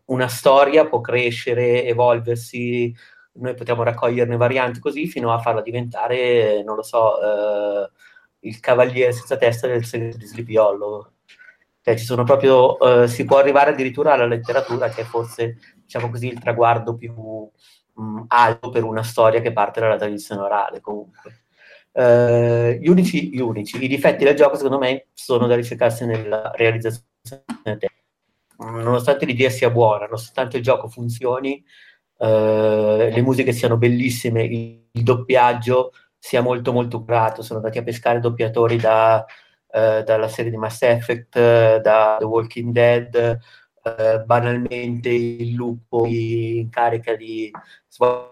[0.05, 2.93] una storia può crescere, evolversi,
[3.33, 7.89] noi potremmo raccoglierne varianti così fino a farla diventare, non lo so, eh,
[8.41, 11.11] il cavaliere senza testa del segreto di Sleepy Hollow.
[11.81, 16.09] Cioè, ci sono proprio, eh, si può arrivare addirittura alla letteratura che è forse, diciamo
[16.09, 20.81] così, il traguardo più mh, mm, alto per una storia che parte dalla tradizione orale
[20.81, 21.43] comunque.
[21.97, 26.51] Uh, gli, unici, gli unici, i difetti del gioco secondo me sono da ricercarsi nella
[26.53, 27.01] realizzazione
[28.57, 31.63] nonostante l'idea sia buona, nonostante il gioco funzioni,
[32.19, 37.83] eh, le musiche siano bellissime, il, il, doppiaggio sia molto molto curato, sono andati a
[37.83, 39.23] pescare doppiatori da,
[39.71, 43.39] eh, dalla serie di Mass Effect, da The Walking Dead,
[43.83, 47.51] eh, banalmente il lupo in carica di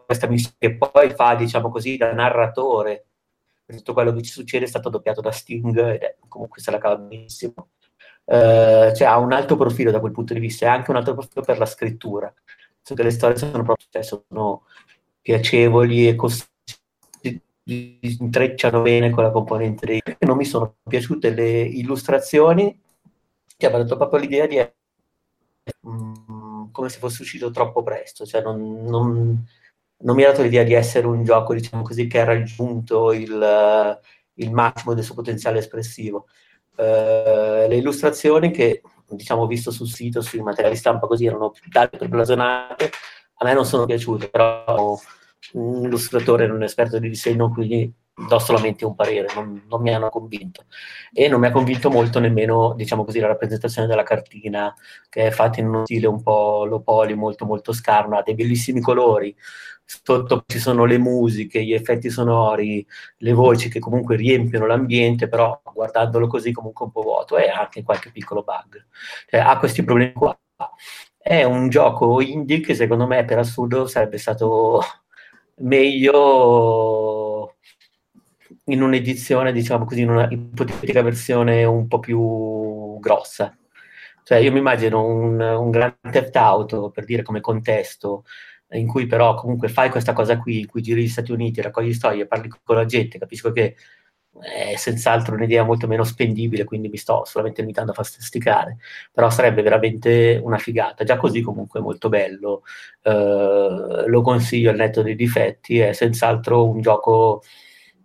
[0.05, 3.07] questa missione che poi fa, diciamo così, da narratore.
[3.65, 6.77] Tutto quello che ci succede è stato doppiato da Sting ed è, comunque se la
[6.77, 7.69] cava benissimo.
[8.25, 11.13] Uh, cioè ha un alto profilo da quel punto di vista e anche un alto
[11.13, 12.33] profilo per la scrittura.
[12.81, 14.63] Cioè, le storie sono proprio cioè, sono
[15.21, 16.49] piacevoli e cost-
[17.67, 20.01] intrecciano bene con la componente dei...
[20.19, 22.79] Non mi sono piaciute le illustrazioni
[23.57, 24.57] che avevano dato proprio l'idea di
[25.87, 29.43] Mm, come se fosse uscito troppo presto, cioè non, non,
[29.97, 33.99] non, mi ha dato l'idea di essere un gioco, diciamo così, che ha raggiunto il,
[34.33, 36.27] il massimo del suo potenziale espressivo.
[36.75, 41.69] Uh, le illustrazioni che diciamo visto sul sito, sui materiali stampa così erano più
[42.09, 42.91] blasonate,
[43.37, 44.97] a me non sono piaciute, però
[45.53, 50.09] un illustratore non esperto di disegno, quindi do solamente un parere, non, non, mi hanno
[50.09, 50.65] convinto.
[51.11, 54.73] E non mi ha convinto molto nemmeno, diciamo così, la rappresentazione della cartina,
[55.09, 58.35] che è fatta in uno stile un po' low poly, molto molto scarno, ha dei
[58.35, 59.35] bellissimi colori,
[59.85, 62.85] sotto ci sono le musiche, gli effetti sonori,
[63.17, 67.83] le voci che comunque riempiono l'ambiente, però guardandolo così comunque un po' vuoto e anche
[67.83, 68.85] qualche piccolo bug.
[69.29, 70.37] Cioè, ha questi problemi qua.
[71.17, 74.81] È un gioco indie che secondo me per assurdo sarebbe stato
[75.61, 77.55] meglio
[78.65, 83.55] in un'edizione, diciamo così, in una ipotetica versione un po' più grossa.
[84.23, 88.23] Cioè, io mi immagino un, un Grand Theft Auto, per dire come contesto,
[88.77, 91.93] in cui però comunque fai questa cosa qui, in cui giri gli Stati Uniti, raccogli
[91.93, 93.75] storie, parli con la gente, capisco che
[94.39, 98.77] è senz'altro un'idea molto meno spendibile, quindi mi sto solamente limitando a fantasticare,
[99.11, 101.03] però sarebbe veramente una figata.
[101.03, 102.63] Già così comunque è molto bello,
[103.01, 107.41] eh, lo consiglio al netto dei difetti, è senz'altro un gioco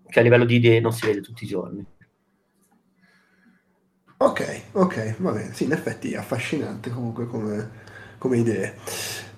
[0.07, 1.85] che a livello di idee non si vede tutti i giorni.
[4.19, 7.71] Ok, ok, va bene, sì, in effetti è affascinante comunque come,
[8.19, 8.77] come idee.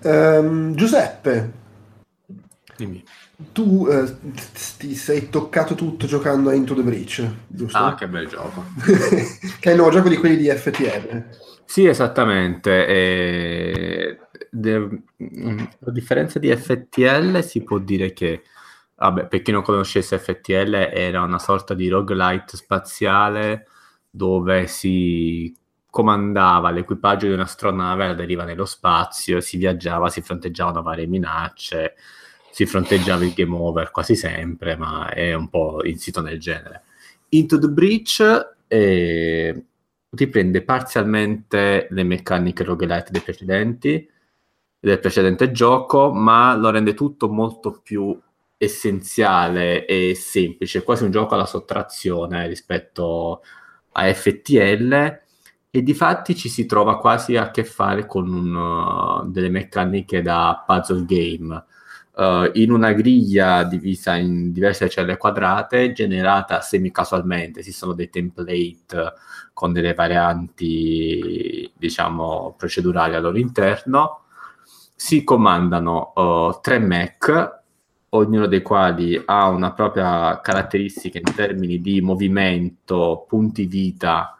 [0.03, 1.51] Um, Giuseppe,
[2.75, 3.03] dimmi.
[3.51, 4.15] Tu eh,
[4.77, 7.77] ti sei toccato tutto giocando a Into the Breach, giusto?
[7.77, 8.63] Ah, che bel gioco.
[9.59, 11.25] che è il nuovo gioco di quelli di FTL.
[11.65, 12.85] Sì, esattamente.
[12.87, 14.19] E...
[14.49, 14.75] De...
[14.75, 18.43] A differenza di FTL si può dire che
[18.95, 23.67] vabbè, per chi non conoscesse FTL, era una sorta di roguelite spaziale
[24.09, 25.53] dove si
[25.93, 31.93] comandava l'equipaggio di un'astronave alla deriva nello spazio, si viaggiava, si fronteggiavano varie minacce,
[32.49, 36.81] si fronteggiava il game over quasi sempre, ma è un po' insito nel genere.
[37.29, 39.65] Into the Breach eh,
[40.09, 44.09] riprende parzialmente le meccaniche roguelite dei precedenti,
[44.79, 48.19] del precedente gioco, ma lo rende tutto molto più
[48.57, 53.43] essenziale e semplice, quasi un gioco alla sottrazione rispetto
[53.91, 55.21] a FTL
[55.75, 60.21] e di fatti ci si trova quasi a che fare con un, uh, delle meccaniche
[60.21, 61.65] da puzzle game.
[62.11, 69.13] Uh, in una griglia divisa in diverse celle quadrate generata semi casualmente, esistono dei template
[69.51, 74.25] con delle varianti diciamo procedurali al loro interno
[74.93, 77.61] si comandano uh, tre mech
[78.09, 84.37] ognuno dei quali ha una propria caratteristica in termini di movimento, punti vita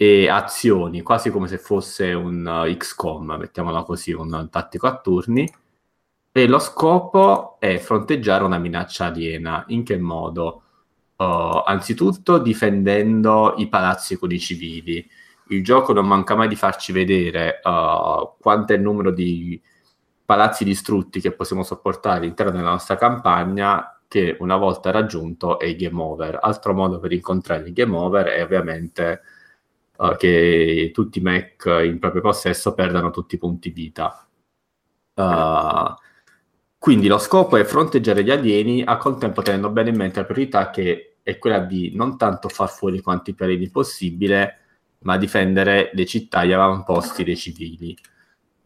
[0.00, 5.52] e azioni, quasi come se fosse un uh, XCOM, mettiamola così, un tattico a turni.
[6.30, 9.64] E lo scopo è fronteggiare una minaccia aliena.
[9.68, 10.62] In che modo?
[11.16, 15.04] Uh, anzitutto difendendo i palazzi con i civili.
[15.48, 19.60] Il gioco non manca mai di farci vedere uh, quanto è il numero di
[20.24, 25.76] palazzi distrutti che possiamo sopportare all'interno della nostra campagna che una volta raggiunto è il
[25.76, 26.38] game over.
[26.40, 29.22] Altro modo per incontrare il game over è ovviamente
[29.98, 34.26] uh, che tutti i mech in proprio possesso perdano tutti i punti vita.
[35.14, 35.94] Uh,
[36.78, 40.70] quindi lo scopo è fronteggiare gli alieni, a contempo tenendo bene in mente la priorità
[40.70, 44.58] che è quella di non tanto far fuori quanti più alieni possibile,
[45.00, 47.96] ma difendere le città e gli avamposti dei civili.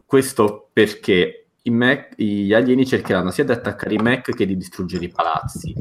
[0.05, 5.09] Questo perché Mac, gli alieni cercheranno sia di attaccare i mech che di distruggere i
[5.09, 5.73] palazzi.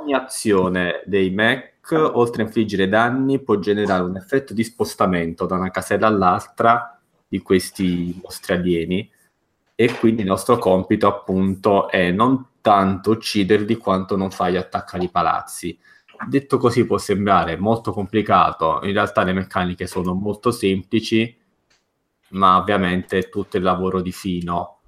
[0.00, 5.56] Ogni azione dei mech, oltre a infliggere danni, può generare un effetto di spostamento da
[5.56, 6.98] una casella all'altra
[7.28, 9.10] di questi mostri alieni
[9.74, 15.10] e quindi il nostro compito appunto è non tanto ucciderli quanto non fargli attaccare i
[15.10, 15.78] palazzi.
[16.26, 21.36] Detto così può sembrare molto complicato, in realtà le meccaniche sono molto semplici
[22.32, 24.81] ma ovviamente tutto il lavoro di fino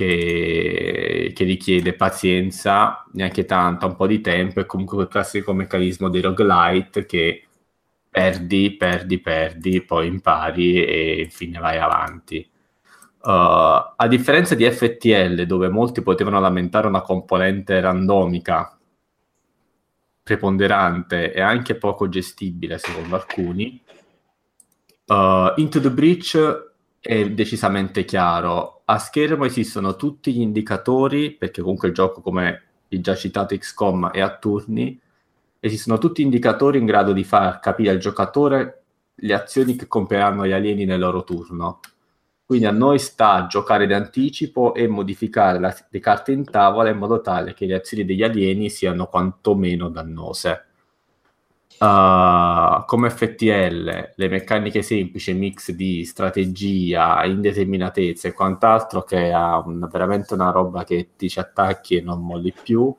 [0.00, 6.08] che, che, richiede pazienza, neanche tanto, un po' di tempo e comunque quel classico meccanismo
[6.08, 7.44] dei roguelite che
[8.08, 12.48] perdi, perdi, perdi, poi impari e infine vai avanti.
[13.22, 18.78] Uh, a differenza di FTL, dove molti potevano lamentare una componente randomica
[20.22, 23.82] preponderante e anche poco gestibile secondo alcuni,
[25.06, 26.68] uh, Into the Breach
[27.00, 28.79] è decisamente chiaro.
[28.90, 34.10] A schermo esistono tutti gli indicatori, perché comunque il gioco, come il già citato XCOM,
[34.10, 35.00] è a turni,
[35.60, 38.82] esistono tutti indicatori in grado di far capire al giocatore
[39.14, 41.78] le azioni che compieranno gli alieni nel loro turno.
[42.44, 47.20] Quindi a noi sta giocare d'anticipo e modificare la, le carte in tavola in modo
[47.20, 50.69] tale che le azioni degli alieni siano quantomeno dannose.
[51.80, 59.86] Uh, come FTL, le meccaniche semplici, mix di strategia, indeterminatezza e quant'altro, che ha una,
[59.86, 62.94] veramente una roba che ti ci attacchi e non molli più.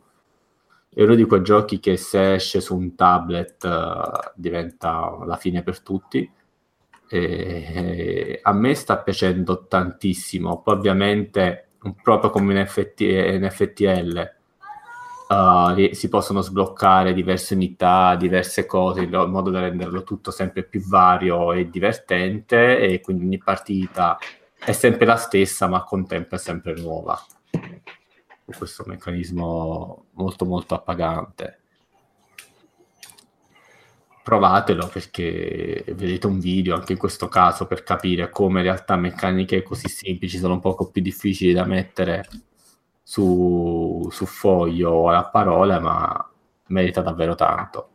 [0.94, 5.64] È uno di quei giochi che se esce su un tablet uh, diventa la fine
[5.64, 6.30] per tutti
[7.14, 10.62] eh, a me sta piacendo tantissimo.
[10.62, 11.72] Poi ovviamente,
[12.02, 14.34] proprio come in, FT, in FTL,
[15.32, 20.86] uh, si possono sbloccare diverse unità, diverse cose, in modo da renderlo tutto sempre più
[20.86, 24.18] vario e divertente e quindi ogni partita
[24.58, 27.20] è sempre la stessa, ma con tempo è sempre nuova.
[28.46, 31.62] Questo meccanismo molto molto appagante
[34.24, 39.64] provatelo perché vedete un video anche in questo caso per capire come in realtà meccaniche
[39.64, 42.28] così semplici sono un poco più difficili da mettere
[43.12, 46.30] su, su foglio o a parole, ma
[46.68, 47.90] merita davvero tanto.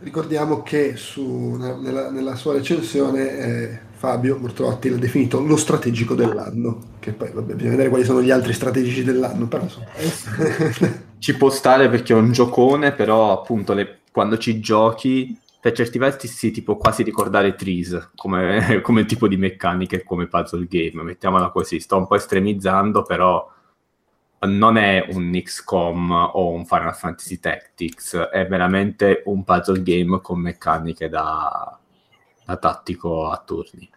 [0.00, 6.96] Ricordiamo che su, nella, nella, sua recensione eh, Fabio Mortrotti l'ha definito lo strategico dell'anno,
[6.98, 9.86] che poi vabbè, bisogna vedere quali sono gli altri strategici dell'anno, però insomma.
[11.18, 15.96] Ci può stare perché è un giocone, però appunto le, quando ci giochi per certi
[15.98, 21.48] versi si tipo quasi ricordare Trees come, come tipo di meccaniche come puzzle game, mettiamola
[21.48, 23.56] così, sto un po' estremizzando, però
[24.46, 30.40] non è un XCOM o un Final Fantasy Tactics, è veramente un puzzle game con
[30.40, 31.78] meccaniche da,
[32.44, 33.90] da tattico a turni.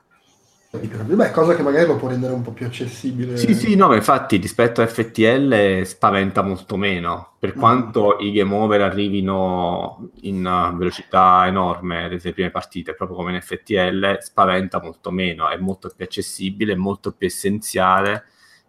[0.74, 3.36] Beh, cosa che magari lo può rendere un po' più accessibile.
[3.36, 7.34] Sì, sì, no, ma infatti rispetto a FTL spaventa molto meno.
[7.38, 7.60] Per mm.
[7.60, 14.20] quanto i game over arrivino in velocità enorme nelle prime partite, proprio come in FTL,
[14.22, 18.24] spaventa molto meno, è molto più accessibile, molto più essenziale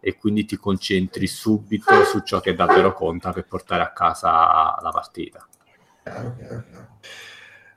[0.05, 4.91] e quindi ti concentri subito su ciò che davvero conta per portare a casa la
[4.93, 5.47] partita.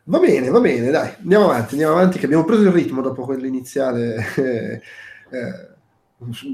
[0.05, 3.25] Va bene, va bene, dai, andiamo avanti, andiamo avanti, che abbiamo preso il ritmo dopo
[3.25, 4.81] quell'iniziale eh,
[5.29, 5.69] eh,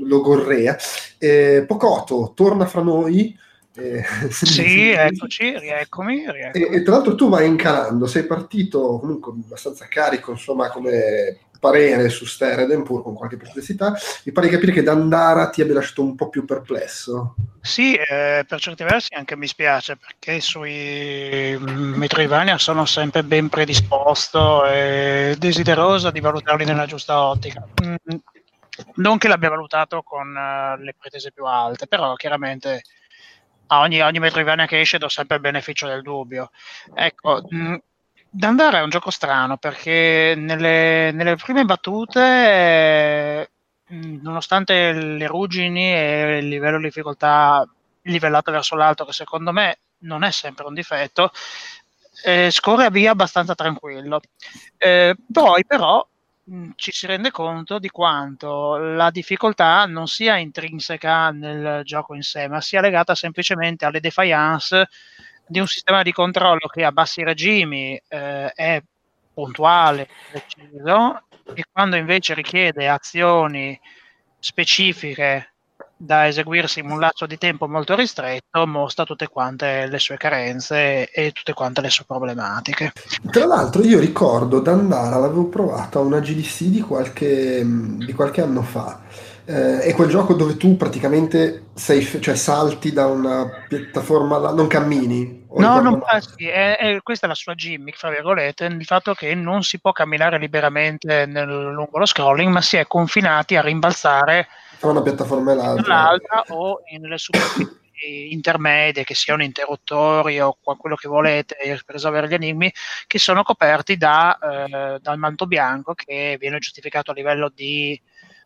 [0.04, 0.78] logorrea.
[1.18, 3.34] Eh, Pocotto torna fra noi.
[3.74, 6.66] Eh, sì, eccoci, rieccomi, rieccomi.
[6.66, 12.10] E, e, tra l'altro tu vai incalando, sei partito comunque abbastanza carico, insomma, come parere
[12.10, 13.96] su Stereden, pur con qualche perplessità.
[14.26, 17.36] Mi pare di capire che Dandara ti abbia lasciato un po' più perplesso.
[17.62, 24.66] Sì, eh, per certi versi anche mi spiace, perché sui Metroidvania sono sempre ben predisposto
[24.66, 27.64] e desideroso di valutarli nella giusta ottica.
[27.86, 27.96] Mm,
[28.96, 32.82] non che l'abbia valutato con uh, le pretese più alte, però chiaramente
[33.68, 36.50] a ogni, ogni Metroidvania che esce do sempre il beneficio del dubbio.
[36.96, 37.76] Ecco, mh, mm,
[38.34, 43.52] Dandara è un gioco strano perché nelle, nelle prime battute,
[43.88, 47.68] nonostante le ruggini e il livello di difficoltà
[48.04, 51.32] livellato verso l'alto, che secondo me non è sempre un difetto,
[52.24, 54.22] eh, scorre via abbastanza tranquillo.
[54.78, 56.08] Eh, poi però
[56.76, 62.48] ci si rende conto di quanto la difficoltà non sia intrinseca nel gioco in sé,
[62.48, 64.88] ma sia legata semplicemente alle defiance
[65.52, 68.82] di un sistema di controllo che a bassi regimi eh, è
[69.34, 71.24] puntuale, preciso,
[71.54, 73.78] e quando invece richiede azioni
[74.40, 75.48] specifiche
[75.98, 81.12] da eseguirsi in un lasso di tempo molto ristretto, mostra tutte quante le sue carenze
[81.12, 82.94] e tutte quante le sue problematiche.
[83.30, 88.62] Tra l'altro io ricordo Dandara, l'avevo provato a una GDC di qualche, di qualche anno
[88.64, 89.02] fa
[89.46, 94.68] eh, è quel gioco dove tu praticamente sei, cioè salti da una piattaforma alla, non
[94.68, 95.41] cammini.
[95.54, 99.36] No, non passi, è, è, questa è la sua gimmick, fra virgolette, il fatto che
[99.36, 104.48] non si può camminare liberamente nel, lungo lo scrolling, ma si è confinati a rimbalzare
[104.82, 105.56] tra una piattaforma e
[105.86, 111.56] l'altra, o nelle superfici intermedie, che siano interruttori o quello che volete
[111.86, 112.74] per risolvere gli enigmi,
[113.06, 118.02] che sono coperti da, eh, dal manto bianco che viene giustificato a livello di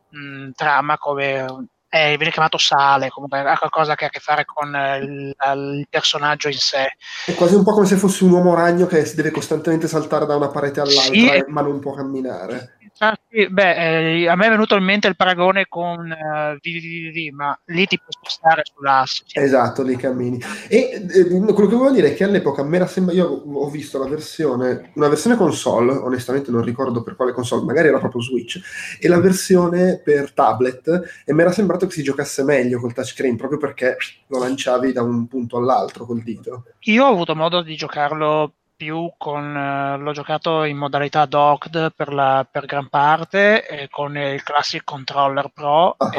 [0.09, 4.43] mh, trama come eh, viene chiamato sale, comunque ha qualcosa che ha a che fare
[4.43, 4.67] con
[5.01, 6.97] il, il, personaggio in sé.
[7.25, 10.35] È quasi un po' come se fosse un uomo ragno che deve costantemente saltare da
[10.35, 12.74] una parete all'altra, sì, eh, ma non può camminare.
[12.97, 17.59] Infatti, beh, eh, a me è venuto in mente il paragone con eh, VVVV, ma
[17.65, 19.23] lì ti puoi spostare sull'asse.
[19.25, 19.43] Cioè.
[19.43, 20.41] Esatto, lì cammini.
[20.69, 23.99] E eh, quello che volevo dire è che all'epoca me la sembra, io ho visto
[23.99, 28.61] la versione, una versione console, onestamente non ricordo per quale console, magari era proprio Switch,
[28.97, 33.35] e la versione per tablet, e mi era sembrato che si giocasse meglio col touchscreen,
[33.35, 33.97] proprio perché
[34.27, 36.63] lo lanciavi da un punto all'altro col dito.
[36.85, 42.13] Io ho avuto modo di giocarlo più con eh, l'ho giocato in modalità docked per,
[42.13, 46.11] la, per gran parte eh, con il Classic Controller Pro uh-huh.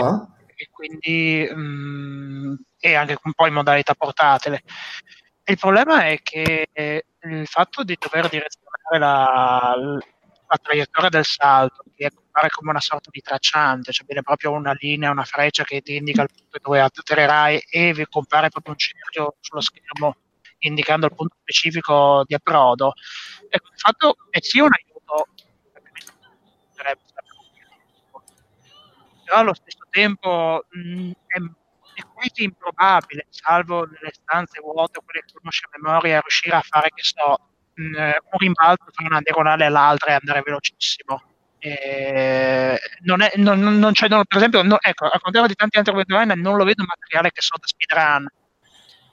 [0.47, 4.63] e, e, quindi mh, mm, e anche un po' in modalità portatile.
[5.45, 9.75] Il problema è che eh, il fatto di dover direzionare la,
[10.49, 14.75] la traiettoria del salto, che appare come una sorta di tracciante, cioè viene proprio una
[14.79, 18.79] linea, una freccia che ti indica il punto dove atterrerai e vi compare proprio un
[18.79, 20.17] cerchio sullo schermo
[20.59, 22.93] indicando il punto specifico di approdo.
[23.49, 25.29] Ecco, il fatto è sì un aiuto,
[29.25, 31.39] però allo stesso tempo mh, è,
[31.95, 36.91] è, quasi improbabile, salvo nelle stanze vuote quelle che conosce a memoria, riuscire a fare,
[36.95, 37.39] che so,
[37.75, 41.23] mh, un rimbalzo tra una diagonale e l'altra e andare velocissimo.
[43.03, 46.09] Non è, non, non, cioè, per esempio, no, ecco, a contrario di tanti altri web
[46.35, 48.27] non lo vedo un materiale che so da speedrun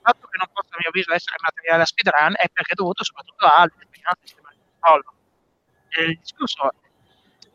[0.04, 3.04] fatto che non possa a mio avviso essere materiale da speedrun è perché è dovuto
[3.04, 5.14] soprattutto al determinato sistema di controllo.
[6.04, 6.76] il discorso è,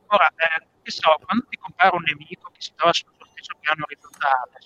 [0.09, 3.55] ora, eh, che so, quando ti compare un nemico che si trova sul suo stesso
[3.61, 4.59] piano orizzontale,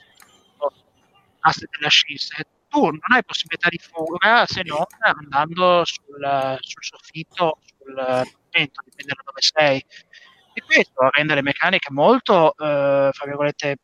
[1.42, 7.58] asse della scisse, tu non hai possibilità di fuga se non andando sul, sul soffitto,
[7.66, 9.84] sul pavimento, dipende da dove sei.
[10.54, 13.76] E questo rende le meccaniche molto, eh, fra virgolette,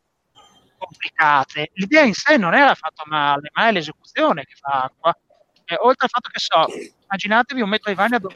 [0.79, 1.69] complicate.
[1.73, 5.15] L'idea in sé non era fatta male, ma è l'esecuzione che fa acqua.
[5.65, 6.65] Eh, oltre al fatto che so,
[7.03, 8.35] immaginatevi un Metroidvania dove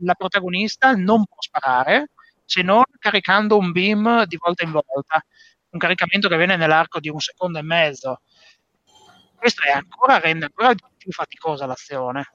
[0.00, 2.10] la protagonista non può sparare
[2.44, 5.24] se non caricando un beam di volta in volta,
[5.70, 8.20] un caricamento che avviene nell'arco di un secondo e mezzo.
[9.36, 12.32] Questo ancora, rende ancora più faticosa l'azione.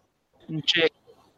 [0.63, 0.91] Cioè,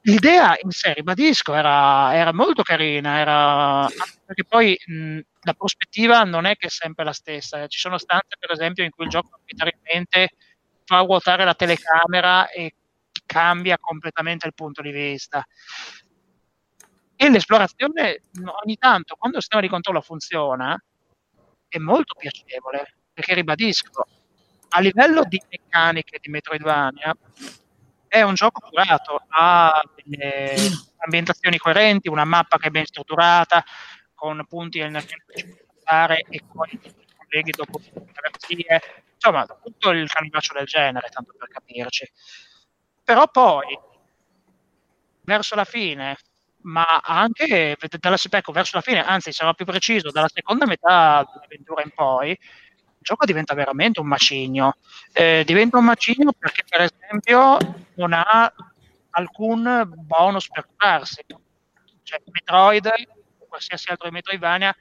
[0.03, 3.87] l'idea in sé, ribadisco, era, era molto carina, era,
[4.25, 7.67] perché poi mh, la prospettiva non è che è sempre la stessa.
[7.67, 10.29] Ci sono stanze, per esempio, in cui il gioco arbitrariamente
[10.85, 12.75] fa ruotare la telecamera e
[13.25, 15.45] cambia completamente il punto di vista.
[17.15, 18.21] E l'esplorazione
[18.63, 20.77] ogni tanto, quando il sistema di controllo funziona,
[21.67, 24.05] è molto piacevole, perché ribadisco,
[24.69, 27.15] a livello di meccaniche di Metroidvania,
[28.13, 30.53] è un gioco curato, ha delle
[30.97, 33.65] ambientazioni coerenti, una mappa che è ben strutturata,
[34.13, 35.03] con punti nel
[35.83, 37.81] fare e poi i colleghi dopo
[38.11, 38.81] garanzie,
[39.15, 42.07] insomma, tutto il canivaccio del genere, tanto per capirci.
[43.03, 43.79] Però poi,
[45.23, 46.15] verso la fine,
[46.61, 51.81] ma anche dalla, ecco, verso la fine, anzi sarò più preciso, dalla seconda metà dell'avventura
[51.81, 52.37] in poi,
[53.03, 54.77] gioco diventa veramente un macigno.
[55.11, 57.57] Eh, diventa un macigno perché, per esempio,
[57.95, 58.51] non ha
[59.11, 61.23] alcun bonus per curarsi.
[62.01, 62.91] Cioè, Metroid
[63.53, 64.75] qualsiasi altro Metroidvania,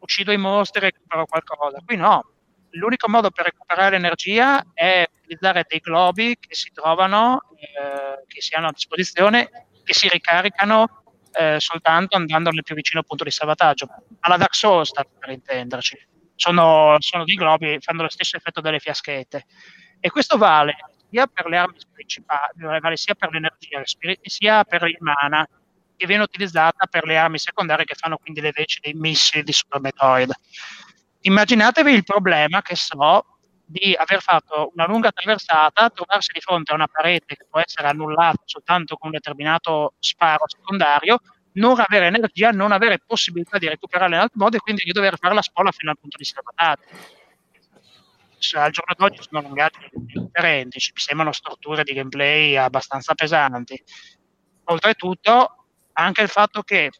[0.00, 1.80] uccido i mostri e recupero qualcosa.
[1.82, 2.32] Qui no,
[2.72, 8.54] l'unico modo per recuperare energia è utilizzare dei globi che si trovano, eh, che si
[8.54, 9.48] hanno a disposizione,
[9.82, 13.88] che si ricaricano eh, soltanto andando nel più vicino punto di salvataggio.
[14.20, 16.08] Alla Dark Souls, per intenderci.
[16.40, 19.44] Sono, sono dei globi, fanno lo stesso effetto delle fiaschette.
[20.00, 20.74] E questo vale
[21.10, 23.82] sia per le armi principali, vale sia per l'energia,
[24.22, 25.46] sia per il mana,
[25.98, 29.52] che viene utilizzata per le armi secondarie che fanno quindi le veci dei missili di
[29.52, 30.32] Super Metroid.
[31.20, 33.26] Immaginatevi il problema che so
[33.62, 37.88] di aver fatto una lunga traversata, trovarsi di fronte a una parete che può essere
[37.88, 41.20] annullata soltanto con un determinato sparo secondario,
[41.52, 45.18] non avere energia, non avere possibilità di recuperarla in altro modo e quindi di dover
[45.18, 47.18] fare la spola fino al punto di salvataggio.
[48.38, 53.82] Cioè, al giorno d'oggi sono lunghati differenti, ci sembrano strutture di gameplay abbastanza pesanti.
[54.64, 56.90] Oltretutto, anche il fatto che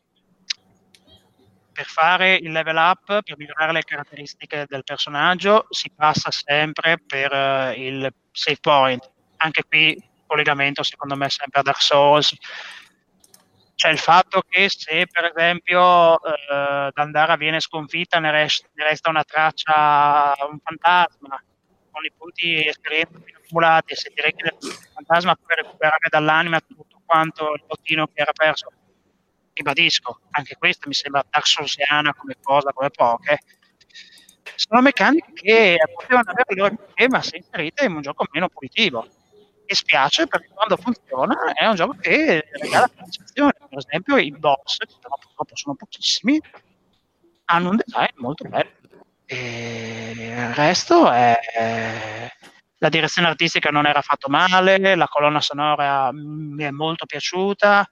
[1.73, 7.33] per fare il level up, per migliorare le caratteristiche del personaggio, si passa sempre per
[7.33, 9.11] uh, il save point.
[9.37, 12.37] Anche qui collegamento secondo me sempre a Dark Souls.
[13.81, 19.09] C'è il fatto che se per esempio uh, Dandara viene sconfitta ne, res- ne resta
[19.09, 21.43] una traccia, un fantasma,
[21.91, 27.55] con i punti esperienza accumulati se direi che il fantasma può recuperare dall'anima tutto quanto
[27.55, 28.71] il bottino che era perso,
[29.55, 33.39] ribadisco, anche questa mi sembra Dark Soulsiana come cosa, come poche.
[34.57, 39.09] Sono meccaniche che potevano avere il loro problema se inserite in un gioco meno punitivo.
[39.71, 43.53] E spiace perché quando funziona è un gioco che regala sensazioni.
[43.69, 46.41] Per esempio, i boss, che purtroppo sono pochissimi,
[47.45, 48.73] hanno un design molto bello.
[49.27, 51.39] E il resto è
[52.79, 57.87] la direzione artistica non era fatto male, la colonna sonora mi è molto piaciuta,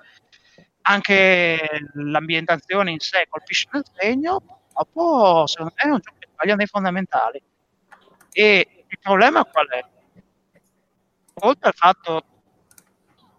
[0.82, 1.60] anche
[1.92, 6.66] l'ambientazione in sé colpisce nel segno, purtroppo secondo me è un gioco che sbaglia nei
[6.66, 7.40] fondamentali.
[8.32, 9.84] E il problema qual è?
[11.40, 12.24] Oltre al fatto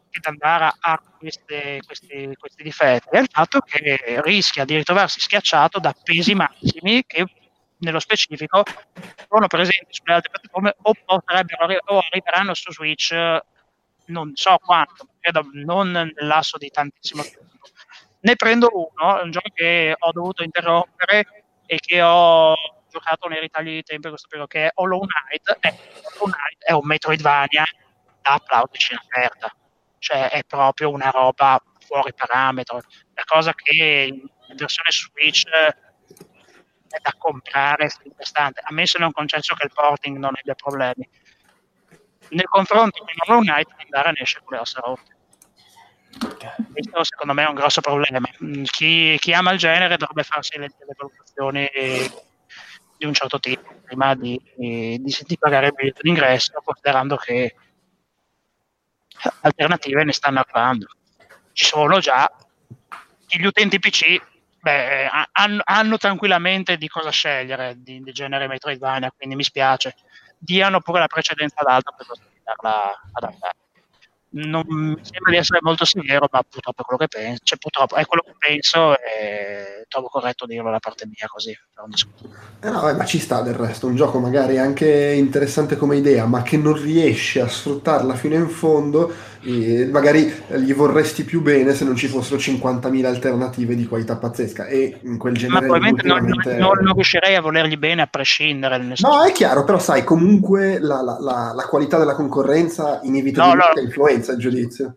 [0.10, 5.80] che Dandara ha queste, questi, questi difetti, è il fatto che rischia di ritrovarsi schiacciato
[5.80, 7.26] da pesi massimi che
[7.80, 8.64] nello specifico
[9.30, 13.14] sono presenti sulle altre piattaforme o potrebbero o arriveranno su Switch
[14.10, 15.08] non so quanto,
[15.54, 17.48] non nell'asso di tantissimo tempo.
[18.22, 22.56] Ne prendo uno, un gioco che ho dovuto interrompere e che ho
[22.90, 25.58] giocato nei ritagli di tempo in questo periodo, che è Hollow Knight.
[25.62, 25.78] Eh,
[26.16, 27.64] Hollow Knight è un Metroidvania
[28.34, 29.54] applaudici in aperta,
[30.00, 32.82] cioè è proprio una roba fuori parametro,
[33.14, 37.90] la cosa che in versione Switch è da comprare
[38.20, 41.08] stante, ammesso non concesso che il porting non abbia problemi.
[42.30, 45.18] Nel confronto con Hollow Knight, Mindara ne esce con le ossa rotte.
[46.72, 48.28] Questo secondo me è un grosso problema.
[48.44, 51.70] Mm, chi, chi ama il genere dovrebbe farsi le, le valutazioni
[52.98, 57.56] di un certo tipo prima di, di, di pagare il biglietto d'ingresso, considerando che
[59.42, 60.88] alternative ne stanno arrivando.
[61.54, 62.32] Ci sono già
[63.28, 64.20] gli utenti PC
[64.60, 69.96] beh, hanno, hanno, tranquillamente di cosa scegliere di, di, genere Metroidvania, quindi mi spiace.
[70.38, 73.56] Diano pure la precedenza ad altro piuttosto che darla ad andare
[74.32, 77.96] non mi sembra di essere molto severo, ma purtroppo è quello che penso, cioè, purtroppo
[77.96, 81.50] è quello che penso e trovo corretto dirlo da parte mia così.
[82.62, 86.44] Eh no, ma ci sta del resto, un gioco magari anche interessante come idea, ma
[86.44, 89.12] che non riesce a sfruttarla fino in fondo,
[89.42, 95.00] magari gli vorresti più bene se non ci fossero 50.000 alternative di qualità pazzesca e
[95.04, 95.54] in quel genere...
[95.54, 98.78] Ma probabilmente non, non, non, non, riuscirei a volergli bene a prescindere.
[98.78, 103.82] No, è chiaro, però sai, comunque la, la, la, la qualità della concorrenza inevitabilmente no,
[103.82, 104.96] no, influenza il giudizio.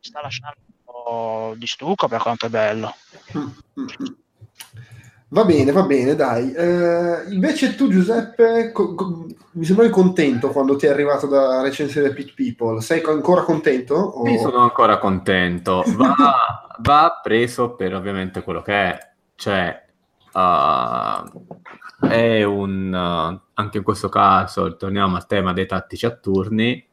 [0.00, 2.94] Sta lasciando un po' di stucco per quanto è bello.
[5.32, 6.52] Va bene, va bene, dai.
[6.52, 12.12] Eh, invece tu, Giuseppe, co- co- mi sembravi contento quando ti è arrivato da recensire
[12.12, 12.82] Pit People.
[12.82, 13.94] Sei ancora contento?
[13.94, 14.26] O...
[14.26, 15.84] Sì, sono ancora contento.
[15.96, 18.98] Va, va preso per ovviamente quello che è.
[19.34, 19.84] Cioè,
[20.34, 26.86] uh, è un, uh, anche in questo caso torniamo al tema dei tattici a turni,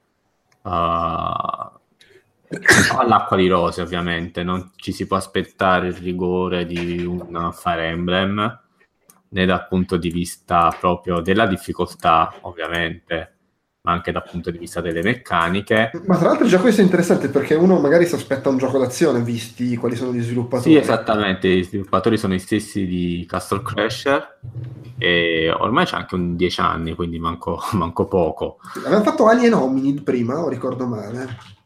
[0.62, 1.79] uh,
[2.98, 8.60] all'acqua di rose ovviamente, non ci si può aspettare il rigore di un Fire Emblem,
[9.30, 13.36] né dal punto di vista proprio della difficoltà ovviamente,
[13.82, 15.92] ma anche dal punto di vista delle meccaniche.
[16.06, 19.22] Ma tra l'altro già questo è interessante perché uno magari si aspetta un gioco d'azione
[19.22, 20.74] visti quali sono gli sviluppatori.
[20.74, 24.40] Sì, esattamente, gli sviluppatori sono gli stessi di Castle Crasher
[24.98, 28.58] e ormai c'è anche un 10 anni, quindi manco, manco poco.
[28.78, 31.58] Avevano fatto Alien Hominid prima, o ricordo male?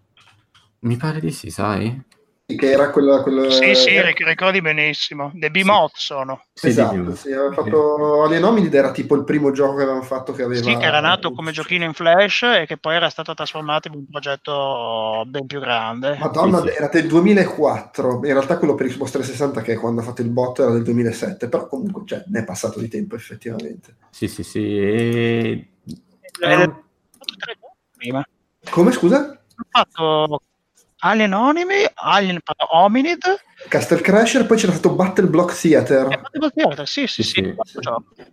[0.84, 2.02] Mi pare di sì, sai?
[2.46, 3.50] che era quella, quella...
[3.50, 5.32] Sì, sì, ricordi benissimo.
[5.34, 6.06] The Behemoth sì.
[6.06, 6.44] sono.
[6.54, 10.34] Sì, esatto, sì, aveva fatto Alien Hominid era tipo il primo gioco che avevano fatto
[10.34, 10.62] che aveva...
[10.62, 13.96] Sì, che era nato come giochino in flash e che poi era stato trasformato in
[13.96, 16.18] un progetto ben più grande.
[16.20, 20.22] Madonna, sì, era del 2004, in realtà quello per Xbox 360 che quando ha fatto
[20.22, 23.96] il bot era del 2007, però comunque cioè, ne è passato di tempo effettivamente.
[24.10, 24.78] Sì, sì, sì.
[24.78, 25.68] E...
[26.42, 26.74] Eh,
[27.96, 28.26] prima.
[28.70, 29.40] Come, scusa?
[29.56, 30.42] Ho fatto
[31.06, 32.40] Alien Anime, Alien
[32.72, 33.22] Hominid,
[33.68, 36.06] Castle Crasher, poi c'era stato Battle Block Theater.
[36.06, 37.32] Eh, Battle Block Theater, sì, sì, sì.
[37.34, 38.24] sì, sì.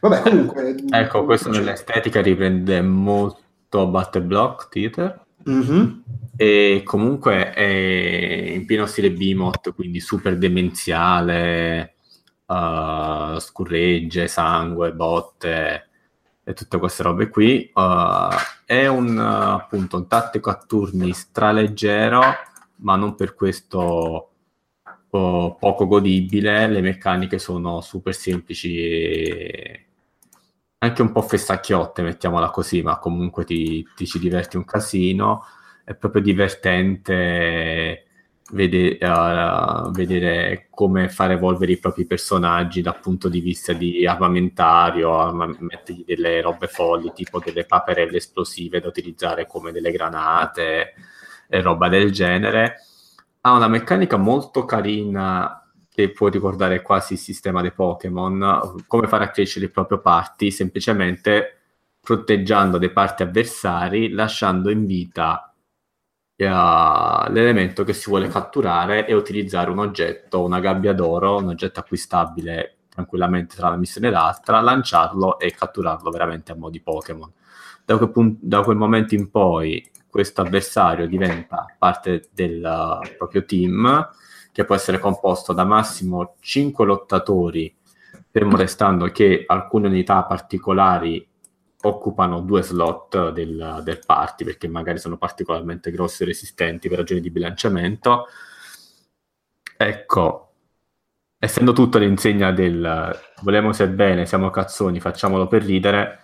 [0.00, 0.76] Vabbè, comunque...
[0.88, 5.24] ecco, questo nell'estetica riprende molto Battle Block Theater.
[5.48, 5.90] Mm-hmm.
[6.36, 11.94] E comunque è in pieno stile Behemoth, quindi super demenziale,
[12.46, 15.89] uh, scurregge, sangue, botte
[16.42, 17.70] e tutte queste robe qui.
[17.74, 18.34] Uh,
[18.64, 22.22] è un, appunto, un tattico a turni straleggero,
[22.76, 24.30] ma non per questo
[25.10, 26.68] uh, poco godibile.
[26.68, 29.84] Le meccaniche sono super semplici e
[30.78, 35.44] anche un po' fessacchiotte, mettiamola così, ma comunque ti, ti ci diverti un casino.
[35.84, 38.04] È proprio divertente
[38.52, 45.32] vede, uh, vedere come far evolvere i propri personaggi dal punto di vista di armamentario,
[45.58, 50.94] mettergli delle robe folli, tipo delle paperelle esplosive da utilizzare come delle granate
[51.48, 52.76] e roba del genere.
[53.42, 59.24] Ha una meccanica molto carina che può ricordare quasi il sistema dei Pokémon, come fare
[59.24, 61.56] a crescere il proprio party semplicemente
[62.00, 65.49] proteggiando dei parti avversari, lasciando in vita
[66.48, 72.76] l'elemento che si vuole catturare e utilizzare un oggetto, una gabbia d'oro, un oggetto acquistabile
[72.88, 77.30] tranquillamente tra una missione e l'altra, lanciarlo e catturarlo veramente a mo' di Pokémon.
[77.84, 84.08] Da da quel momento in poi questo avversario diventa parte del uh, proprio team
[84.52, 87.74] che può essere composto da massimo 5 lottatori,
[88.30, 91.26] fermo restando che alcune unità particolari
[91.82, 97.20] occupano due slot del, del party perché magari sono particolarmente grossi e resistenti per ragioni
[97.20, 98.26] di bilanciamento.
[99.76, 100.52] Ecco,
[101.38, 106.20] essendo tutto all'insegna del volemo se bene, siamo cazzoni, facciamolo per ridere,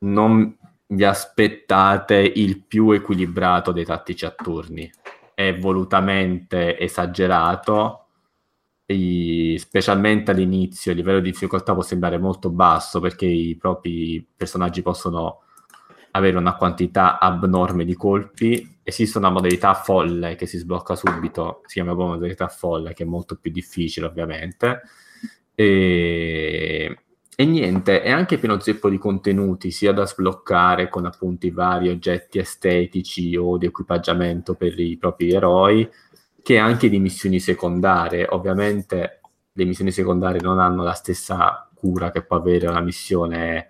[0.00, 0.56] non
[0.86, 4.90] vi aspettate il più equilibrato dei tattici a turni.
[5.34, 8.08] È volutamente esagerato,
[8.90, 14.82] e specialmente all'inizio il livello di difficoltà può sembrare molto basso perché i propri personaggi
[14.82, 15.42] possono
[16.10, 18.78] avere una quantità abnorme di colpi.
[18.82, 23.36] Esiste una modalità folle che si sblocca subito, si chiama modalità folle, che è molto
[23.36, 24.82] più difficile ovviamente.
[25.54, 26.98] E
[27.40, 31.88] e niente, è anche pieno zeppo di contenuti, sia da sbloccare con appunto i vari
[31.88, 35.88] oggetti estetici o di equipaggiamento per i propri eroi,
[36.42, 38.26] che anche di missioni secondarie.
[38.28, 39.20] Ovviamente
[39.52, 43.66] le missioni secondarie non hanno la stessa cura che può avere una missione,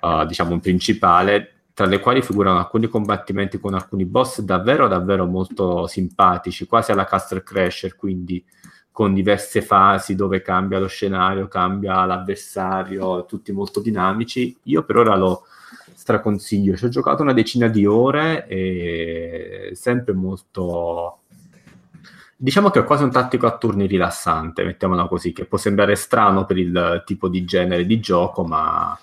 [0.00, 5.86] uh, diciamo, principale, tra le quali figurano alcuni combattimenti con alcuni boss davvero, davvero molto
[5.86, 8.42] simpatici, quasi alla Castle Crasher, quindi
[8.90, 14.56] con diverse fasi dove cambia lo scenario, cambia l'avversario, tutti molto dinamici.
[14.62, 15.42] Io per ora lo
[15.92, 21.18] straconsiglio, ci ho giocato una decina di ore e sempre molto...
[22.38, 26.44] Diciamo che è quasi un tattico a turni rilassante, mettiamola così, che può sembrare strano
[26.44, 28.98] per il tipo di genere di gioco, ma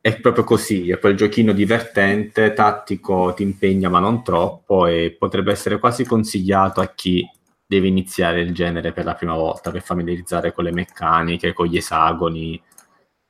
[0.00, 5.50] è proprio così, è quel giochino divertente, tattico, ti impegna ma non troppo e potrebbe
[5.50, 7.26] essere quasi consigliato a chi
[7.66, 11.78] deve iniziare il genere per la prima volta per familiarizzare con le meccaniche, con gli
[11.78, 12.62] esagoni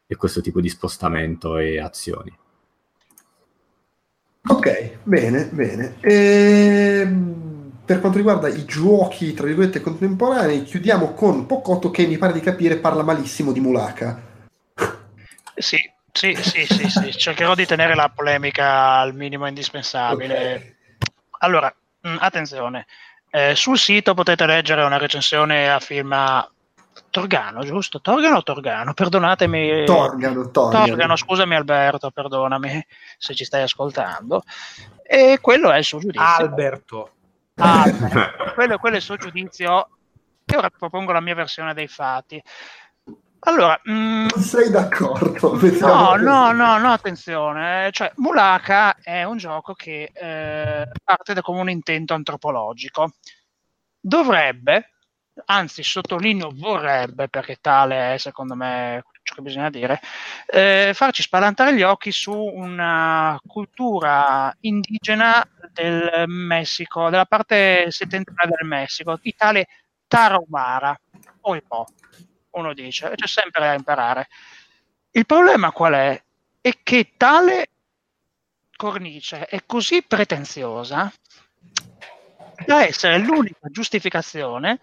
[0.04, 2.36] e questo tipo di spostamento e azioni.
[4.46, 5.94] Ok, bene, bene.
[6.00, 7.43] Ehm,
[7.84, 12.40] per quanto riguarda i giochi, tra virgolette, contemporanei, chiudiamo con Pocotto che mi pare di
[12.40, 14.20] capire parla malissimo di Mulaka.
[15.54, 15.78] Sì,
[16.10, 17.12] sì, sì, sì, sì.
[17.16, 20.34] cercherò di tenere la polemica al minimo indispensabile.
[20.34, 20.74] Okay.
[21.40, 22.86] Allora, mh, attenzione,
[23.30, 26.48] eh, sul sito potete leggere una recensione a firma
[27.10, 28.00] Torgano, giusto?
[28.00, 28.94] Torgano o Torgano?
[28.94, 29.84] Perdonatemi.
[29.84, 30.86] Torgano, Torgano.
[30.86, 32.84] Torgano, scusami Alberto, perdonami
[33.18, 34.42] se ci stai ascoltando.
[35.02, 36.24] E quello è il suo giudizio.
[36.24, 37.10] Alberto.
[37.56, 37.84] Ah,
[38.54, 39.88] quello, quello è il suo giudizio.
[40.44, 42.42] E ora propongo la mia versione dei fatti.
[43.46, 45.58] Allora, mm, non sei d'accordo?
[45.80, 47.90] No, no, no, no, attenzione.
[47.92, 53.12] Cioè, Mulaka è un gioco che eh, parte da come un intento antropologico.
[54.00, 54.92] Dovrebbe,
[55.46, 59.02] anzi sottolineo vorrebbe, perché tale è secondo me
[59.34, 60.00] che bisogna dire,
[60.46, 68.68] eh, farci spaventare gli occhi su una cultura indigena del Messico, della parte settentrionale del
[68.68, 69.66] Messico, di tale
[70.06, 70.98] Tarahumara,
[71.42, 71.86] o po'
[72.50, 74.28] uno dice, c'è sempre da imparare.
[75.10, 76.22] Il problema qual è?
[76.60, 77.68] È che tale
[78.76, 81.12] cornice è così pretenziosa
[82.66, 84.80] da essere l'unica giustificazione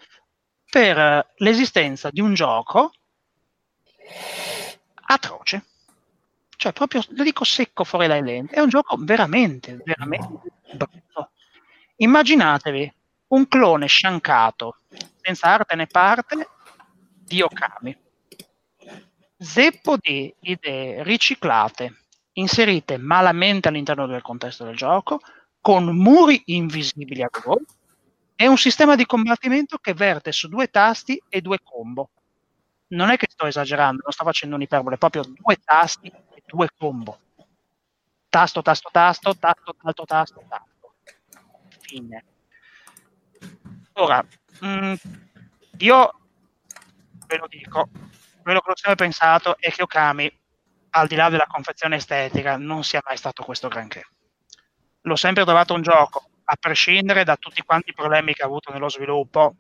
[0.70, 2.94] per l'esistenza di un gioco
[5.08, 5.66] atroce.
[6.56, 10.28] Cioè, proprio, lo dico secco fuori dai lenti, è un gioco veramente, veramente
[10.74, 11.32] brutto.
[11.98, 12.94] Immaginatevi
[13.28, 14.78] un clone sciancato,
[15.22, 16.48] senza arte né parte,
[17.26, 17.98] di Okami.
[19.38, 25.20] Zeppo di idee riciclate, inserite malamente all'interno del contesto del gioco,
[25.60, 27.60] con muri invisibili a go
[28.36, 32.10] e un sistema di combattimento che verte su due tasti e due combo.
[32.92, 37.20] Non è che sto esagerando, non sto facendo un'iperbole, proprio due tasti e due combo.
[38.28, 40.94] Tasto, tasto, tasto, tasto, tasto, tasto, tasto.
[41.82, 42.26] Fine.
[43.94, 44.26] Ora,
[44.60, 44.94] mh, mm,
[45.78, 46.20] io
[47.28, 47.90] ve lo dico,
[48.42, 50.40] quello che ho sempre pensato è che Okami,
[50.92, 54.06] al di là della confezione estetica, non sia mai stato questo granché.
[55.02, 58.72] L'ho sempre trovato un gioco a prescindere da tutti quanti i problemi che ha avuto
[58.72, 59.56] nello sviluppo,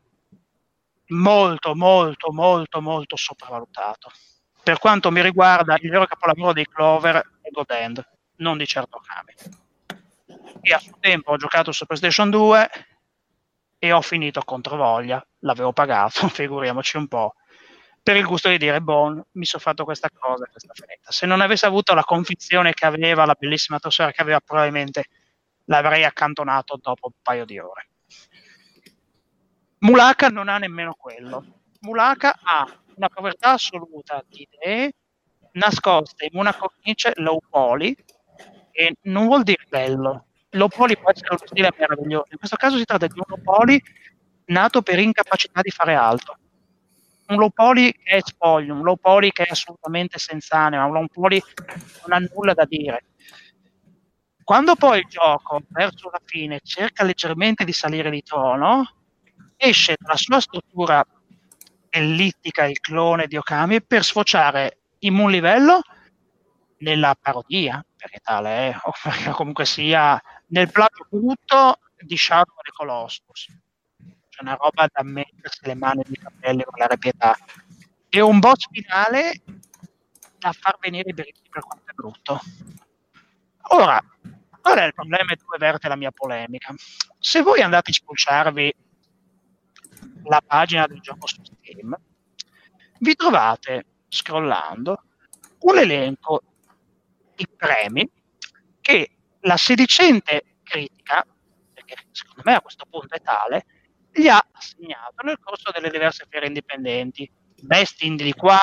[1.11, 4.11] molto, molto, molto, molto sopravvalutato.
[4.63, 8.07] Per quanto mi riguarda, il vero capolavoro dei Clover è God End,
[8.37, 9.33] non di certo Kami.
[10.61, 12.69] E a suo tempo ho giocato su PlayStation 2
[13.79, 17.33] e ho finito contro voglia, l'avevo pagato, figuriamoci un po',
[18.03, 21.11] per il gusto di dire, boh, mi sono fatto questa cosa, questa finita.
[21.11, 25.05] Se non avessi avuto la convinzione che aveva, la bellissima atmosfera che aveva, probabilmente
[25.65, 27.90] l'avrei accantonato dopo un paio di ore.
[29.83, 31.43] Mulaka non ha nemmeno quello.
[31.81, 34.93] Mulaka ha una povertà assoluta di idee
[35.53, 37.95] nascoste in una cornice low poly
[38.71, 40.27] e non vuol dire bello.
[40.51, 42.27] Low poly può essere uno stile meraviglioso.
[42.29, 43.81] In questo caso si tratta di un low poly
[44.45, 46.37] nato per incapacità di fare altro.
[47.29, 50.93] Un low poly che è spoglio, un low poly che è assolutamente senza anima, un
[50.93, 51.53] low poly che
[52.05, 53.05] non ha nulla da dire.
[54.43, 59.00] Quando poi il gioco, verso la fine, cerca leggermente di salire di tono,
[59.61, 61.05] esce dalla sua struttura
[61.89, 65.81] ellittica, il clone di Okami, per sfociare in un livello
[66.79, 72.63] nella parodia, perché tale è, o perché comunque sia nel plagio brutto di Shadow of
[72.63, 73.45] the Colossus.
[74.29, 77.37] C'è una roba da mettersi le mani nei capelli con la rapietà.
[78.09, 79.41] E un boss finale
[80.39, 82.41] da far venire i brividi per quanto è brutto.
[83.73, 84.01] Ora,
[84.59, 86.73] qual è il problema e dove verte la mia polemica?
[87.19, 88.73] Se voi andate a spulciarvi
[90.25, 91.95] la pagina del gioco su Steam,
[92.99, 95.03] vi trovate scrollando
[95.59, 96.41] un elenco
[97.35, 98.09] di premi
[98.79, 99.11] che
[99.41, 101.25] la sedicente critica,
[101.73, 103.65] perché secondo me a questo punto è tale,
[104.11, 107.29] gli ha assegnato nel corso delle diverse fiere indipendenti.
[107.61, 108.59] Best indie di qua,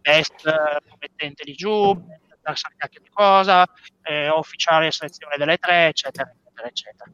[0.00, 1.94] best uh, promettente di giù,
[2.40, 3.64] best cacchio di cosa,
[4.02, 7.10] eh, ufficiale selezione delle tre, eccetera, eccetera, eccetera.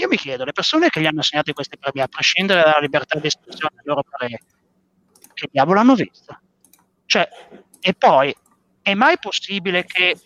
[0.00, 3.18] Io mi chiedo, le persone che gli hanno assegnato questi premi, a prescindere dalla libertà
[3.18, 4.40] di espressione del loro parere,
[5.34, 6.40] che diavolo hanno visto?
[7.04, 7.28] Cioè,
[7.80, 8.34] e poi,
[8.80, 10.18] è mai possibile che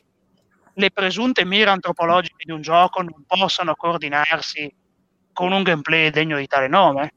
[0.74, 4.72] le presunte mire antropologiche di un gioco non possano coordinarsi
[5.32, 7.10] con un gameplay degno di tale nome?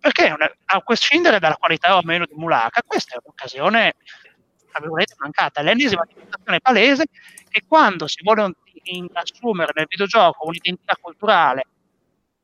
[0.00, 3.94] Perché, a prescindere dalla qualità o meno di Mulaka, questa è un'occasione,
[4.72, 7.04] avete mancata, l'ennesima dimostrazione palese
[7.46, 8.54] che quando si vuole
[9.12, 11.64] assumere nel videogioco un'identità culturale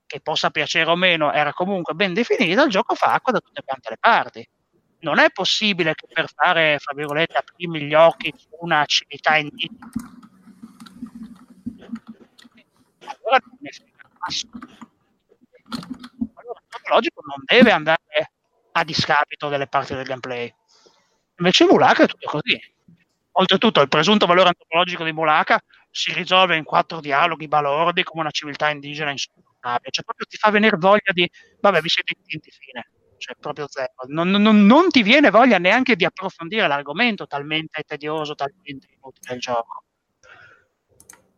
[0.07, 3.63] che possa piacere o meno, era comunque ben definita, il gioco fa acqua da tutte
[3.65, 4.49] quante le parti.
[5.01, 9.91] Non è possibile che per fare, fra virgolette, aprimi gli occhi su una civiltà indicana,
[13.01, 13.71] allora non è.
[16.35, 18.31] Allora, il logico non deve andare
[18.73, 20.53] a discapito delle parti del gameplay.
[21.39, 22.59] Invece in Mulaka è tutto così.
[23.33, 25.61] Oltretutto, il presunto valore antropologico di Mulaka
[25.91, 29.13] si risolve in quattro dialoghi balordi come una civiltà indigena
[29.67, 29.91] insopportabile.
[29.91, 31.29] Cioè, proprio ti fa venire voglia di,
[31.61, 32.91] vabbè, vi siete intinti, fine.
[33.19, 33.93] Cioè, proprio zero.
[34.09, 39.41] Non, non, non, ti viene voglia neanche di approfondire l'argomento talmente tedioso, talmente inutile il
[39.41, 39.85] gioco.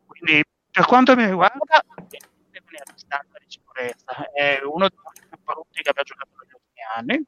[0.07, 4.31] Quindi, per quanto mi riguarda, deve venire a distanza di sicurezza.
[4.33, 4.99] È uno dei
[5.29, 7.27] più brutti che abbia giocato negli ultimi anni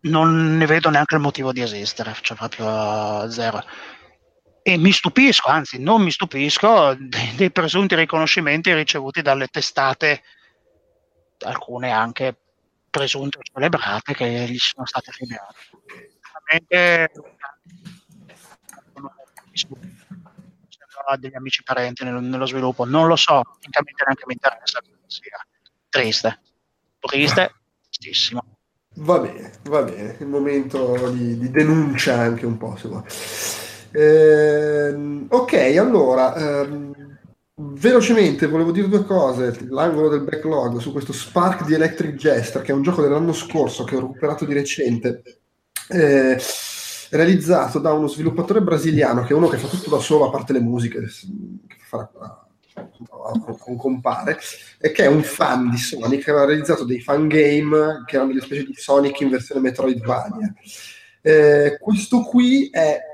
[0.00, 3.62] non ne vedo neanche il motivo di esistere, cioè proprio zero.
[4.68, 6.94] E mi stupisco, anzi non mi stupisco,
[7.36, 10.22] dei, presunti riconoscimenti ricevuti dalle testate,
[11.38, 12.36] alcune anche
[12.90, 15.54] presunte celebrate, che gli sono state firmate.
[16.20, 17.12] Veramente
[21.16, 25.46] degli amici parenti nello, nello, sviluppo, non lo so, francamente neanche mi interessa sia.
[25.88, 26.40] Triste,
[27.00, 27.54] triste,
[27.88, 28.42] tristissimo.
[28.96, 33.04] Va bene, va bene, il momento di, di denuncia anche un po', se vuoi.
[33.98, 36.94] Eh, ok, allora, ehm,
[37.56, 39.66] velocemente volevo dire due cose.
[39.70, 43.82] L'angolo del backlog su questo Spark di Electric Jester, che è un gioco dell'anno scorso
[43.82, 45.22] che ho recuperato di recente,
[45.88, 46.40] eh,
[47.10, 50.52] realizzato da uno sviluppatore brasiliano, che è uno che fa tutto da solo, a parte
[50.52, 52.08] le musiche, che fa
[53.66, 54.38] un compare,
[54.78, 58.30] e che è un fan di Sonic, che aveva realizzato dei fan game che erano
[58.30, 60.54] delle specie di Sonic in versione Metroidvania.
[61.20, 63.07] Eh, questo qui è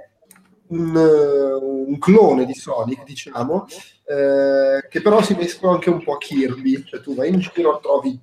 [0.68, 3.66] un, un, clone di Sonic, diciamo,
[4.06, 7.80] eh, che però si mescola anche un po' a Kirby, cioè tu vai in giro,
[7.80, 8.18] trovi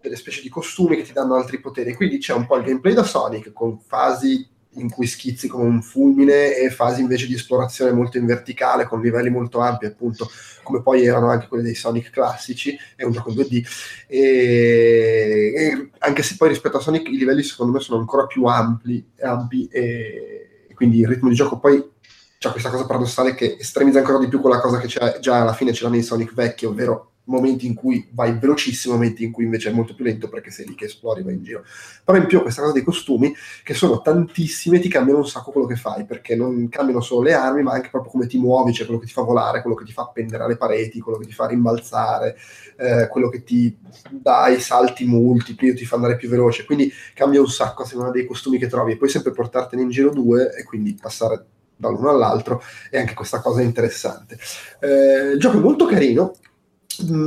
[0.00, 2.94] delle specie di costumi che ti danno altri poteri, quindi c'è un po' il gameplay
[2.94, 7.92] da Sonic con fasi in cui schizzi come un fulmine e fasi invece di esplorazione
[7.92, 10.28] molto in verticale con livelli molto ampi appunto
[10.62, 13.64] come poi erano anche quelli dei Sonic classici è un gioco 2D
[14.08, 18.44] e, e anche se poi rispetto a Sonic i livelli secondo me sono ancora più
[18.44, 21.92] ampli, ampi e quindi il ritmo di gioco poi
[22.38, 25.72] c'è questa cosa paradossale che estremizza ancora di più quella cosa che già alla fine
[25.72, 29.70] ce l'ha nei Sonic vecchi, ovvero momenti in cui vai velocissimo, momenti in cui invece
[29.70, 31.64] è molto più lento perché sei lì che esplori, vai in giro.
[32.04, 35.66] Però in più questa cosa dei costumi, che sono tantissime, ti cambiano un sacco quello
[35.66, 38.86] che fai, perché non cambiano solo le armi, ma anche proprio come ti muovi, cioè
[38.86, 41.32] quello che ti fa volare, quello che ti fa appendere alle pareti, quello che ti
[41.32, 42.36] fa rimbalzare,
[42.76, 43.76] eh, quello che ti
[44.10, 46.64] dà i salti multipli o ti fa andare più veloce.
[46.64, 49.88] Quindi cambia un sacco a seconda dei costumi che trovi e puoi sempre portartene in
[49.88, 51.46] giro due e quindi passare
[51.76, 54.38] dall'uno all'altro e anche questa cosa è interessante.
[54.80, 56.34] Eh, il gioco è molto carino,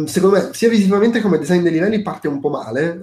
[0.06, 2.94] secondo me, sia visivamente come design dei livelli parte un po' male.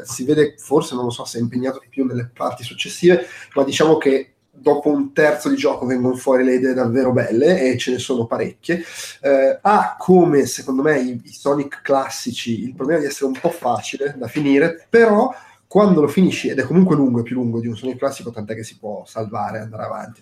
[0.00, 3.26] Eh, si vede, forse non lo so se è impegnato di più nelle parti successive,
[3.54, 7.78] ma diciamo che dopo un terzo di gioco vengono fuori le idee davvero belle e
[7.78, 8.82] ce ne sono parecchie.
[9.22, 13.50] Eh, ha come secondo me i, i Sonic classici il problema di essere un po'
[13.50, 15.32] facile da finire, però
[15.66, 18.54] quando lo finisci, ed è comunque lungo, è più lungo di un Sonic classico, tant'è
[18.54, 20.20] che si può salvare andare avanti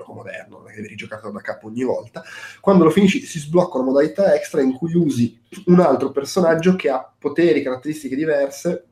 [0.00, 2.22] gioco moderno, non è che devi rigiocarlo da capo ogni volta.
[2.60, 6.88] Quando lo finisci si sblocca una modalità extra in cui usi un altro personaggio che
[6.88, 8.84] ha poteri, caratteristiche diverse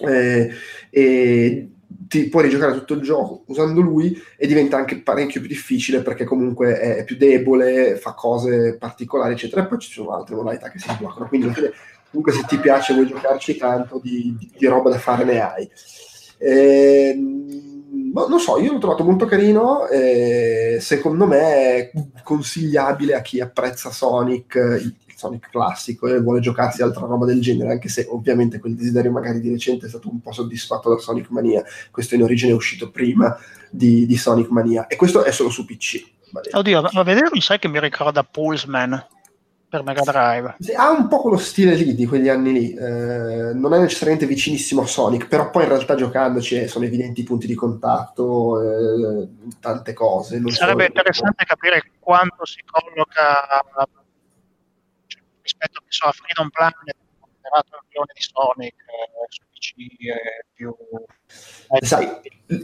[0.00, 0.50] eh,
[0.90, 1.68] e
[2.08, 6.24] ti puoi rigiocare tutto il gioco usando lui e diventa anche parecchio più difficile perché
[6.24, 9.62] comunque è più debole, fa cose particolari, eccetera.
[9.62, 11.28] E poi ci sono altre modalità che si sbloccano.
[11.28, 11.52] Quindi
[12.10, 15.70] comunque se ti piace vuoi giocarci tanto di, di, di roba da fare ne hai.
[16.38, 17.73] Eh, boh,
[18.28, 21.92] non so, io l'ho trovato molto carino, eh, secondo me è
[22.22, 27.72] consigliabile a chi apprezza Sonic, il Sonic classico e vuole giocarsi altra roba del genere,
[27.72, 31.30] anche se ovviamente quel desiderio magari di recente è stato un po' soddisfatto da Sonic
[31.30, 33.36] Mania, questo in origine è uscito prima
[33.70, 36.12] di, di Sonic Mania e questo è solo su PC.
[36.50, 39.06] Oddio, ma vedere mi sai che mi ricorda Pulseman
[39.74, 40.56] per Mega Drive.
[40.76, 44.82] Ha un po' quello stile lì di quegli anni lì, eh, non è necessariamente vicinissimo
[44.82, 49.28] a Sonic, però poi in realtà giocandoci sono evidenti i punti di contatto, eh,
[49.58, 50.40] tante cose.
[50.46, 53.48] Sarebbe interessante capire quanto si colloca
[55.08, 56.96] cioè, rispetto so, a Freedom Planet,
[57.88, 60.74] milione di Sonic eh, su PC eh, più...
[61.80, 62.08] Sai,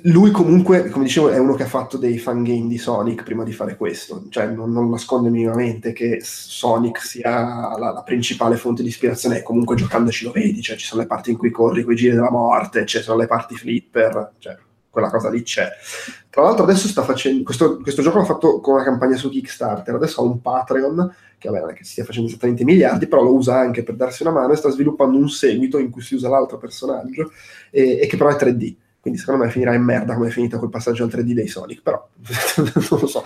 [0.05, 3.53] lui comunque, come dicevo, è uno che ha fatto dei fangame di Sonic prima di
[3.53, 8.89] fare questo, cioè non, non nasconde minimamente che Sonic sia la, la, principale fonte di
[8.89, 11.97] ispirazione e comunque giocandoci lo vedi, cioè ci sono le parti in cui corri quei
[11.97, 14.57] giri della morte, ci sono le parti flipper, cioè
[14.91, 15.69] quella cosa lì c'è.
[16.29, 19.95] Tra l'altro adesso sta facendo, questo, questo gioco l'ha fatto con una campagna su Kickstarter,
[19.95, 23.33] adesso ha un Patreon, che vabbè non è che stia facendo esattamente miliardi, però lo
[23.33, 26.29] usa anche per darsi una mano e sta sviluppando un seguito in cui si usa
[26.29, 27.33] l'altro personaggio
[27.71, 30.59] e, e che però è 3D quindi secondo me finirà in merda come è finito
[30.59, 32.07] quel passaggio al 3D dei Sonic, però
[32.57, 33.25] non lo so,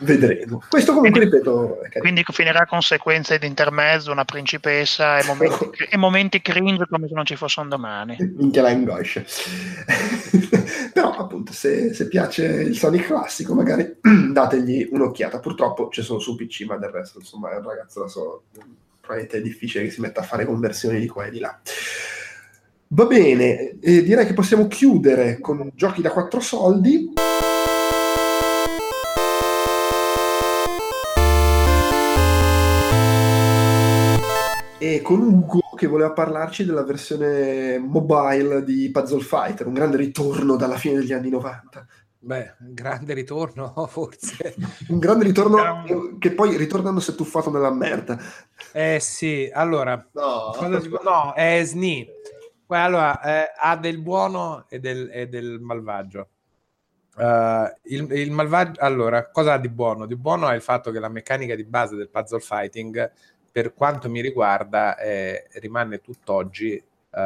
[0.00, 0.62] vedremo.
[0.68, 1.78] Questo comunque quindi, ripeto...
[1.98, 7.14] Quindi finirà con sequenze di intermezzo, una principessa e momenti, e momenti cringe come se
[7.14, 8.16] non ci fosse un domani.
[8.36, 9.24] Minchia la angoscia.
[10.94, 13.96] però appunto se, se, piace il Sonic classico magari
[14.30, 15.40] dategli un'occhiata.
[15.40, 18.44] Purtroppo c'è solo su PC, ma del resto insomma è un ragazzo da solo.
[19.00, 21.60] Probabilmente è difficile che si metta a fare conversioni di qua e di là.
[22.94, 27.12] Va bene, eh, direi che possiamo chiudere con giochi da quattro soldi.
[34.78, 40.54] E con Ugo che voleva parlarci della versione mobile di Puzzle Fighter, un grande ritorno
[40.54, 41.84] dalla fine degli anni 90.
[42.20, 44.54] Beh, un grande ritorno, forse.
[44.90, 48.16] un grande ritorno che poi ritornando si è tuffato nella merda.
[48.72, 50.54] Eh sì, allora, no,
[51.02, 52.22] no è SNI
[52.68, 56.28] allora, eh, ha del buono e del, e del malvagio.
[57.16, 60.06] Uh, il, il, malvagio, allora, cosa ha di buono?
[60.06, 63.12] Di buono è il fatto che la meccanica di base del puzzle fighting,
[63.52, 67.20] per quanto mi riguarda, eh, rimane tutt'oggi uh,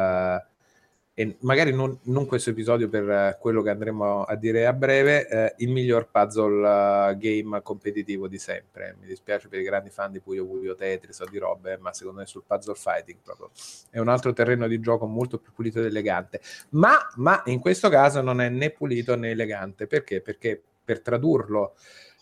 [1.19, 5.27] e magari non, non, questo episodio per uh, quello che andremo a dire a breve,
[5.29, 8.95] uh, il miglior puzzle uh, game competitivo di sempre.
[9.01, 12.21] Mi dispiace per i grandi fan di Puyo Puyo Tetris o di robe, ma secondo
[12.21, 13.49] me sul puzzle fighting proprio
[13.89, 16.39] è un altro terreno di gioco molto più pulito ed elegante.
[16.69, 19.87] Ma, ma in questo caso non è né pulito né elegante.
[19.87, 20.21] Perché?
[20.21, 21.75] Perché per tradurlo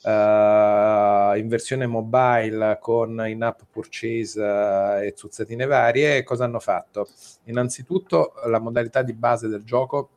[0.03, 7.07] uh, in versione mobile con in-app purchase uh, e zuzzatine varie, cosa hanno fatto?
[7.45, 10.09] Innanzitutto la modalità di base del gioco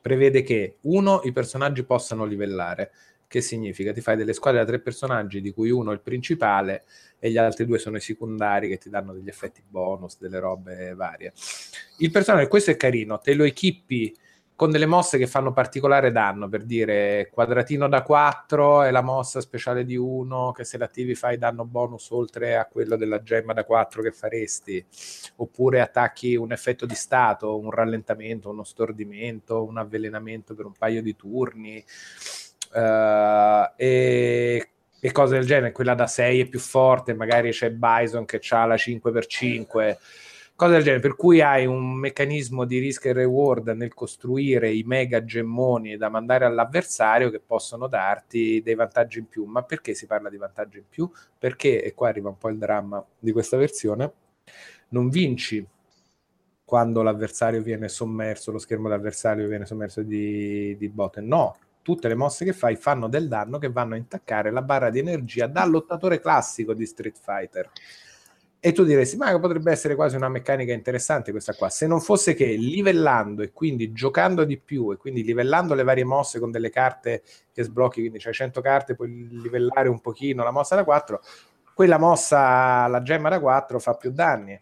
[0.00, 2.92] prevede che uno, i personaggi possano livellare,
[3.26, 6.84] che significa ti fai delle squadre da tre personaggi di cui uno è il principale
[7.18, 10.94] e gli altri due sono i secondari che ti danno degli effetti bonus, delle robe
[10.94, 11.32] varie.
[11.98, 14.16] Il personaggio, questo è carino, te lo equipi
[14.58, 19.40] con delle mosse che fanno particolare danno, per dire quadratino da 4 è la mossa
[19.40, 23.62] speciale di 1 che se l'attivi fai danno bonus oltre a quello della gemma da
[23.62, 24.84] 4 che faresti,
[25.36, 31.02] oppure attacchi un effetto di stato, un rallentamento, uno stordimento, un avvelenamento per un paio
[31.02, 31.84] di turni.
[32.72, 34.70] Uh, e,
[35.00, 35.70] e cose del genere.
[35.70, 39.96] Quella da 6 è più forte, magari c'è Bison che ha la 5x5
[40.58, 44.82] cose del genere, per cui hai un meccanismo di risk e reward nel costruire i
[44.82, 49.44] mega gemmoni da mandare all'avversario che possono darti dei vantaggi in più.
[49.44, 51.08] Ma perché si parla di vantaggi in più?
[51.38, 54.12] Perché, e qua arriva un po' il dramma di questa versione,
[54.88, 55.64] non vinci
[56.64, 61.20] quando l'avversario viene sommerso, lo schermo d'avversario viene sommerso di, di botte.
[61.20, 64.90] No, tutte le mosse che fai fanno del danno che vanno a intaccare la barra
[64.90, 67.70] di energia da lottatore classico di Street Fighter.
[68.60, 72.34] E tu diresti, ma potrebbe essere quasi una meccanica interessante questa qua, se non fosse
[72.34, 76.68] che livellando e quindi giocando di più e quindi livellando le varie mosse con delle
[76.68, 77.22] carte
[77.52, 81.20] che sblocchi, quindi c'hai 100 carte, puoi livellare un pochino la mossa da 4,
[81.72, 84.60] quella mossa, la gemma da 4 fa più danni.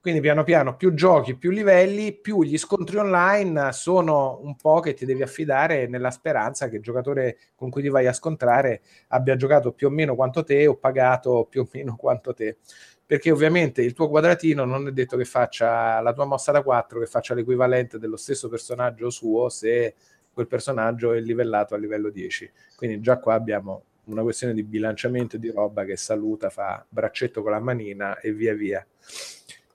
[0.00, 4.94] Quindi piano piano più giochi, più livelli, più gli scontri online sono un po' che
[4.94, 9.34] ti devi affidare nella speranza che il giocatore con cui ti vai a scontrare abbia
[9.34, 12.58] giocato più o meno quanto te o pagato più o meno quanto te
[13.06, 16.98] perché ovviamente il tuo quadratino non è detto che faccia la tua mossa da 4,
[16.98, 19.94] che faccia l'equivalente dello stesso personaggio suo se
[20.32, 22.50] quel personaggio è livellato a livello 10.
[22.74, 27.52] Quindi già qua abbiamo una questione di bilanciamento di roba che saluta, fa braccetto con
[27.52, 28.84] la manina e via via.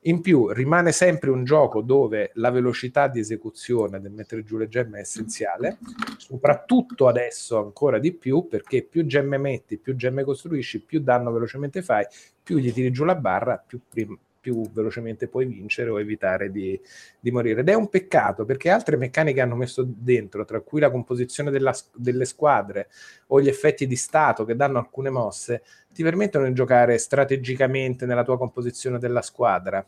[0.05, 4.67] In più rimane sempre un gioco dove la velocità di esecuzione del mettere giù le
[4.67, 5.77] gemme è essenziale,
[6.17, 11.83] soprattutto adesso ancora di più perché più gemme metti, più gemme costruisci, più danno velocemente
[11.83, 12.03] fai,
[12.41, 16.80] più gli tiri giù la barra, più, prim- più velocemente puoi vincere o evitare di,
[17.19, 17.61] di, morire.
[17.61, 21.73] Ed è un peccato perché altre meccaniche hanno messo dentro, tra cui la composizione della,
[21.95, 22.89] delle squadre
[23.27, 25.63] o gli effetti di stato che danno alcune mosse,
[25.93, 29.85] ti permettono di giocare strategicamente nella tua composizione della squadra.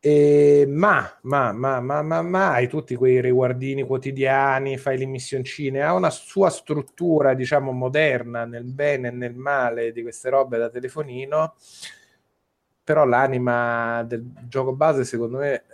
[0.00, 5.92] E, ma, ma, ma, ma, ma, hai tutti quei riguardini quotidiani, fai le missioncine, ha
[5.92, 11.56] una sua struttura, diciamo, moderna nel bene e nel male di queste robe da telefonino,
[12.88, 15.64] però l'anima del gioco base, secondo me,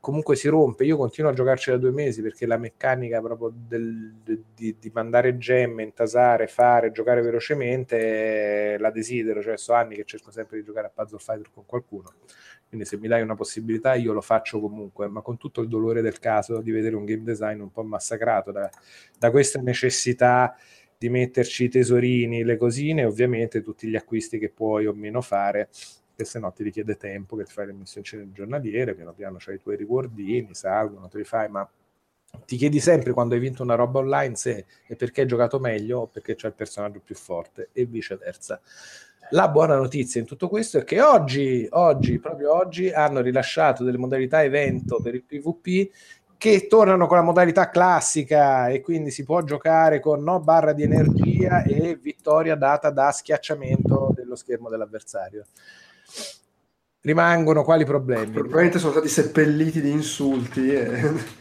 [0.00, 0.86] comunque si rompe.
[0.86, 5.36] Io continuo a giocarci da due mesi perché la meccanica proprio del, di, di, mandare
[5.36, 9.42] gemme, intasare, fare, giocare velocemente la desidero.
[9.42, 12.10] Cioè, so anni che cerco sempre di giocare a Puzzle Fighter con qualcuno.
[12.66, 16.00] Quindi, se mi dai una possibilità, io lo faccio comunque, ma con tutto il dolore
[16.00, 18.70] del caso di vedere un game design un po' massacrato da,
[19.18, 20.56] da questa necessità
[20.96, 25.68] di metterci i tesorini, le cosine, ovviamente tutti gli acquisti che puoi o meno fare
[26.20, 29.54] che se no ti richiede tempo che ti fai le missioni giornaliere, piano piano c'hai
[29.54, 31.68] i tuoi riguardini, salgono, te li fai, ma
[32.44, 36.00] ti chiedi sempre quando hai vinto una roba online se è perché hai giocato meglio
[36.00, 38.60] o perché c'è il personaggio più forte e viceversa.
[39.30, 43.98] La buona notizia in tutto questo è che oggi, oggi, proprio oggi, hanno rilasciato delle
[43.98, 45.90] modalità evento per il PvP
[46.36, 50.82] che tornano con la modalità classica e quindi si può giocare con no barra di
[50.82, 55.46] energia e vittoria data da schiacciamento dello schermo dell'avversario
[57.02, 58.30] rimangono quali problemi?
[58.30, 60.72] Probabilmente sono stati seppelliti di insulti.
[60.72, 61.38] E...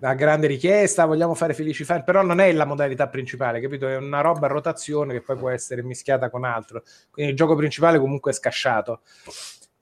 [0.00, 3.86] Una grande richiesta, vogliamo fare felici fan, però non è la modalità principale, capito?
[3.86, 6.82] È una roba a rotazione che poi può essere mischiata con altro.
[7.10, 9.02] Quindi il gioco principale comunque è scasciato.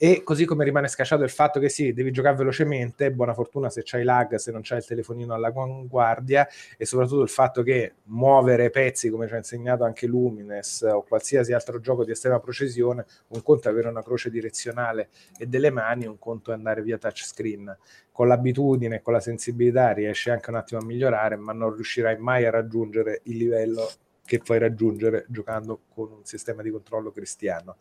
[0.03, 3.83] E così come rimane scacciato il fatto che sì, devi giocare velocemente, buona fortuna se
[3.85, 6.49] c'hai lag, se non c'hai il telefonino alla guardia,
[6.79, 11.53] e soprattutto il fatto che muovere pezzi, come ci ha insegnato anche Lumines o qualsiasi
[11.53, 16.07] altro gioco di estrema precisione, un conto è avere una croce direzionale e delle mani,
[16.07, 17.77] un conto è andare via touchscreen.
[18.11, 22.17] Con l'abitudine e con la sensibilità riesci anche un attimo a migliorare, ma non riuscirai
[22.17, 23.87] mai a raggiungere il livello
[24.31, 27.77] che puoi raggiungere giocando con un sistema di controllo cristiano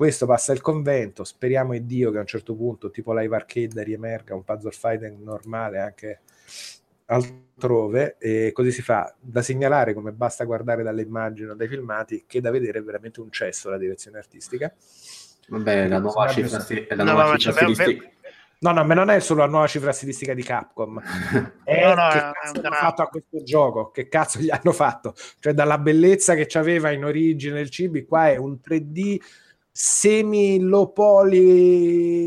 [0.00, 3.82] questo passa il convento, speriamo in Dio che a un certo punto, tipo live arcade,
[3.82, 6.20] riemerga un puzzle fighting normale anche
[7.04, 12.24] altrove e così si fa da segnalare come basta guardare dalle immagini o dai filmati
[12.26, 14.72] che da vedere è veramente un cesso la direzione artistica.
[15.48, 16.64] Vabbè la nuova cifra,
[16.94, 18.08] la nuova no, cifra stilistica
[18.60, 20.98] No, no, ma non è solo la nuova cifra stilistica di Capcom,
[21.62, 25.14] è no, no, che cazzo hanno fatto a questo gioco, che cazzo gli hanno fatto?
[25.40, 29.18] Cioè dalla bellezza che c'aveva in origine il cibi, qua è un 3D
[29.72, 31.30] semi-lopoli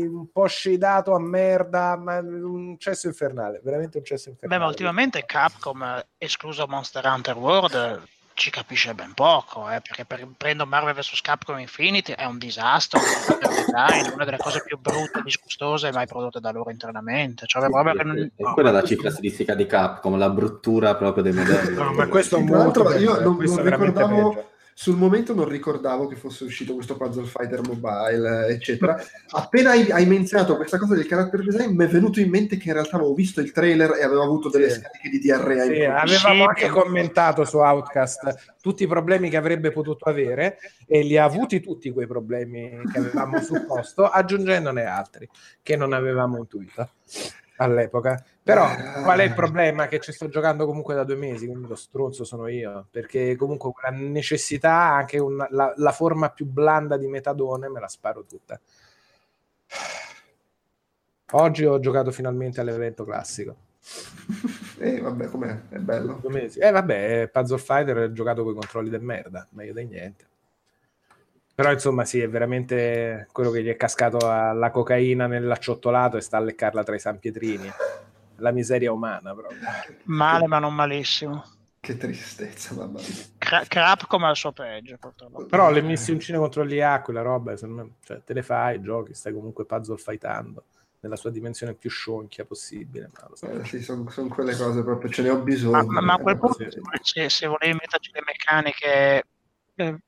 [0.06, 4.58] un po' scedato a merda, ma un cesso infernale, veramente un cesso infernale.
[4.58, 8.02] Beh, ma ultimamente Capcom, escluso Monster Hunter World,
[8.34, 12.98] ci capisce ben poco, eh, perché per, prendo Marvel vs Capcom Infinity è un disastro,
[13.38, 17.46] design, una delle cose più brutte e disgustose mai prodotte da loro internamente.
[17.46, 17.72] Cioè, sì, sì,
[18.02, 18.18] non...
[18.18, 21.74] È no, quella la cifra stilistica di Capcom, la bruttura proprio dei modelli.
[21.76, 22.90] No, ma questo è molto...
[22.96, 24.48] Io non, non ricordavo...
[24.76, 29.00] Sul momento non ricordavo che fosse uscito questo Puzzle Fighter Mobile, eccetera.
[29.30, 32.68] Appena hai, hai menzionato questa cosa del character design, mi è venuto in mente che
[32.68, 34.80] in realtà avevo visto il trailer e avevo avuto delle Sì.
[34.80, 35.64] scariche di diarrea.
[35.64, 41.02] Sì, avevamo Sì, anche commentato su Outcast tutti i problemi che avrebbe potuto avere e
[41.02, 45.28] li ha avuti tutti quei problemi che avevamo supposto, aggiungendone altri
[45.62, 46.90] che non avevamo intuito
[47.58, 48.22] all'epoca.
[48.44, 48.68] Però
[49.02, 49.86] qual è il problema?
[49.88, 53.72] Che ci sto giocando comunque da due mesi, quindi lo stronzo sono io, perché comunque
[53.72, 58.60] quella necessità, anche un- la, la forma più blanda di metadone, me la sparo tutta.
[61.32, 63.56] Oggi ho giocato finalmente all'evento classico.
[64.78, 65.60] E vabbè, com'è?
[65.70, 66.18] È bello.
[66.20, 66.58] Due mesi.
[66.58, 70.26] Eh vabbè, Puzzle Fighter è giocato con i controlli del merda, meglio di niente.
[71.54, 76.36] Però insomma sì, è veramente quello che gli è cascato alla cocaina nell'acciottolato e sta
[76.36, 77.70] a leccarla tra i San Pietrini.
[78.36, 79.58] La miseria umana proprio.
[80.04, 81.44] Male, ma non malissimo.
[81.80, 83.24] Che tristezza, mamma mia.
[83.38, 85.44] Cra- Crapcom al suo peggio, purtroppo.
[85.44, 89.66] Però le missioncine contro gli A, quella roba, cioè, te le fai, giochi, stai comunque
[89.66, 90.64] puzzle fightando
[91.00, 93.10] nella sua dimensione più scionchia possibile.
[93.12, 93.46] Ma lo so.
[93.50, 95.84] Eh, sì, sono quelle cose proprio, ce ne ho bisogno.
[95.84, 96.64] Ma, ma- ma a quel punto,
[97.02, 99.22] se, se volevi metterci le meccaniche
[99.74, 99.98] eh,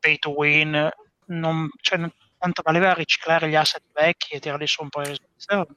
[0.00, 0.88] pay to win,
[1.26, 5.74] non, cioè, tanto valeva riciclare gli asset vecchi e tirarli su un po' di risorse.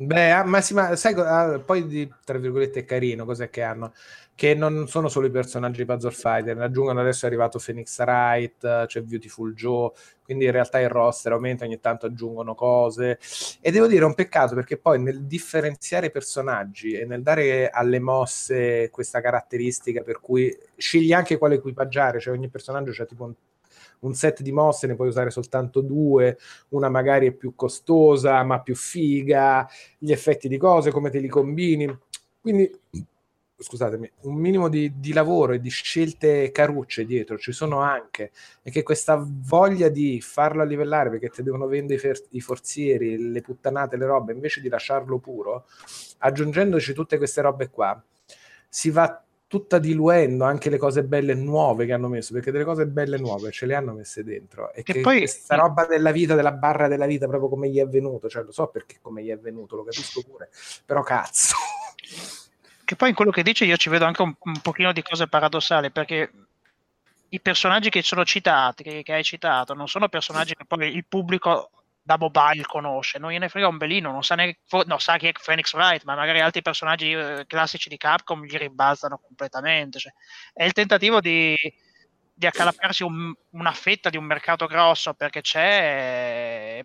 [0.00, 3.62] Beh, ah, ma, sì, ma sai, ah, poi di, tra virgolette è carino, cos'è che
[3.62, 3.92] hanno?
[4.32, 7.98] Che non sono solo i personaggi di Puzzle Fighter, ne aggiungono adesso è arrivato Phoenix
[7.98, 9.90] Wright, c'è Beautiful Joe,
[10.22, 13.18] quindi in realtà il roster aumenta, ogni tanto aggiungono cose.
[13.60, 17.68] E devo dire, è un peccato perché poi nel differenziare i personaggi e nel dare
[17.68, 23.24] alle mosse questa caratteristica per cui scegli anche quale equipaggiare, cioè ogni personaggio c'ha tipo
[23.24, 23.34] un,
[24.00, 26.38] un set di mosse, ne puoi usare soltanto due,
[26.70, 29.68] una magari è più costosa ma più figa,
[29.98, 31.98] gli effetti di cose, come te li combini.
[32.40, 32.70] Quindi,
[33.60, 38.30] scusatemi, un minimo di, di lavoro e di scelte carucce dietro ci sono anche,
[38.62, 43.30] e che questa voglia di farlo livellare perché ti devono vendere i, fer- i forzieri,
[43.30, 45.66] le puttanate, le robe, invece di lasciarlo puro,
[46.18, 48.00] aggiungendoci tutte queste robe qua,
[48.68, 52.86] si va tutta diluendo anche le cose belle nuove che hanno messo, perché delle cose
[52.86, 54.72] belle nuove ce le hanno messe dentro.
[54.72, 57.78] E Che che poi- questa roba della vita, della barra della vita, proprio come gli
[57.80, 60.50] è venuto, cioè lo so perché come gli è venuto, lo capisco pure,
[60.84, 61.56] però cazzo.
[62.84, 65.26] Che poi in quello che dice io ci vedo anche un, un pochino di cose
[65.28, 66.30] paradossali, perché
[67.30, 71.04] i personaggi che sono citati, che, che hai citato, non sono personaggi che poi il
[71.06, 71.70] pubblico
[72.08, 75.32] da mobile conosce, non gliene frega un belino, non sa, neanche, no, sa chi è
[75.44, 79.98] Phoenix Wright, ma magari altri personaggi eh, classici di Capcom gli ribalzano completamente.
[79.98, 80.12] cioè,
[80.54, 81.54] è il tentativo di,
[82.32, 86.82] di accalappiarsi un- una fetta di un mercato grosso perché c'è...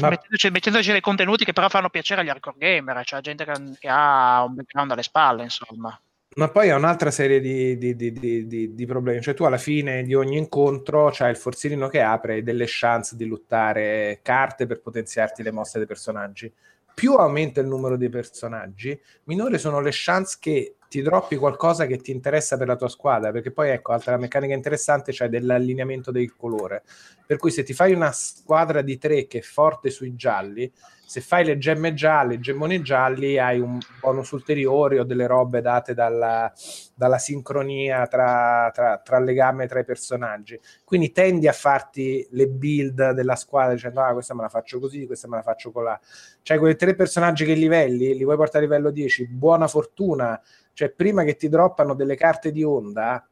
[0.00, 3.52] Ma- Mettendoci, mettendoci dei contenuti che però fanno piacere agli hardcore gamer, cioè gente che,
[3.78, 6.00] che ha un background alle spalle, insomma.
[6.36, 9.20] Ma poi è un'altra serie di, di- di- di- problemi.
[9.20, 13.26] Cioè, tu alla fine di ogni incontro c'hai il forzierino che apre delle chance di
[13.26, 16.52] lottare carte per potenziarti le mosse dei personaggi.
[16.92, 21.98] Più aumenta il numero dei personaggi, minore sono le chance che ti droppi qualcosa che
[21.98, 23.30] ti interessa per la tua squadra.
[23.30, 26.82] Perché poi, ecco, altra meccanica interessante c'è dell'allineamento del colore.
[27.26, 30.70] Per cui se ti fai una squadra di tre che è forte sui gialli,
[31.14, 35.94] se fai le gemme gialle, gemmoni gialli, hai un bonus ulteriore o delle robe date
[35.94, 36.52] dalla,
[36.92, 40.58] dalla sincronia tra, tra, tra le gamme tra i personaggi.
[40.82, 45.06] Quindi tendi a farti le build della squadra dicendo ah questa me la faccio così,
[45.06, 46.00] questa me la faccio colà.
[46.42, 50.42] Cioè quei tre personaggi che livelli, li vuoi portare a livello 10, buona fortuna.
[50.72, 53.24] Cioè prima che ti droppano delle carte di onda,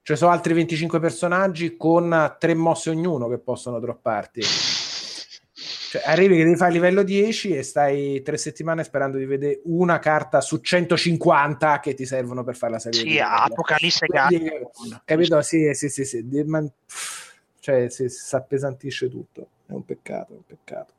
[0.00, 4.79] ci sono altri 25 personaggi con tre mosse ognuno che possono dropparti.
[5.90, 9.98] Cioè, arrivi che devi fare livello 10 e stai tre settimane sperando di vedere una
[9.98, 13.18] carta su 150 che ti servono per fare la serie Sì.
[13.18, 15.02] Apocalisse Quindi, Gatto.
[15.04, 15.42] capito?
[15.42, 16.28] Sì, sì, sì, sì.
[16.28, 19.48] Di- ma- pff, cioè, si, si appesantisce tutto.
[19.66, 20.92] È un peccato, è un peccato.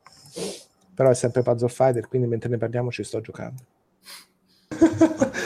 [0.94, 3.62] Però è sempre Puzzle Fighter, quindi mentre ne parliamo ci sto giocando.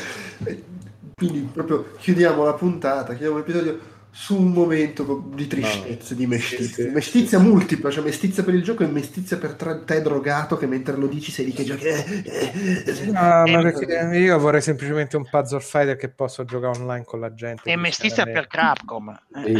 [1.14, 3.78] Quindi proprio chiudiamo la puntata, chiudiamo l'episodio
[4.18, 6.66] su un momento di tristezza, di mestizia.
[6.66, 6.88] sì, sì.
[6.88, 10.96] mestizia multipla, cioè mestizia per il gioco e mestizia per tra- te drogato che mentre
[10.96, 11.84] lo dici sei lì che giochi.
[11.84, 13.04] eh, eh, eh.
[13.06, 17.20] No, ma E- perché io vorrei semplicemente un Puzzle Fighter che posso giocare online con
[17.20, 17.70] la gente.
[17.70, 19.20] E mestizia per Crapcom.
[19.44, 19.52] Eh.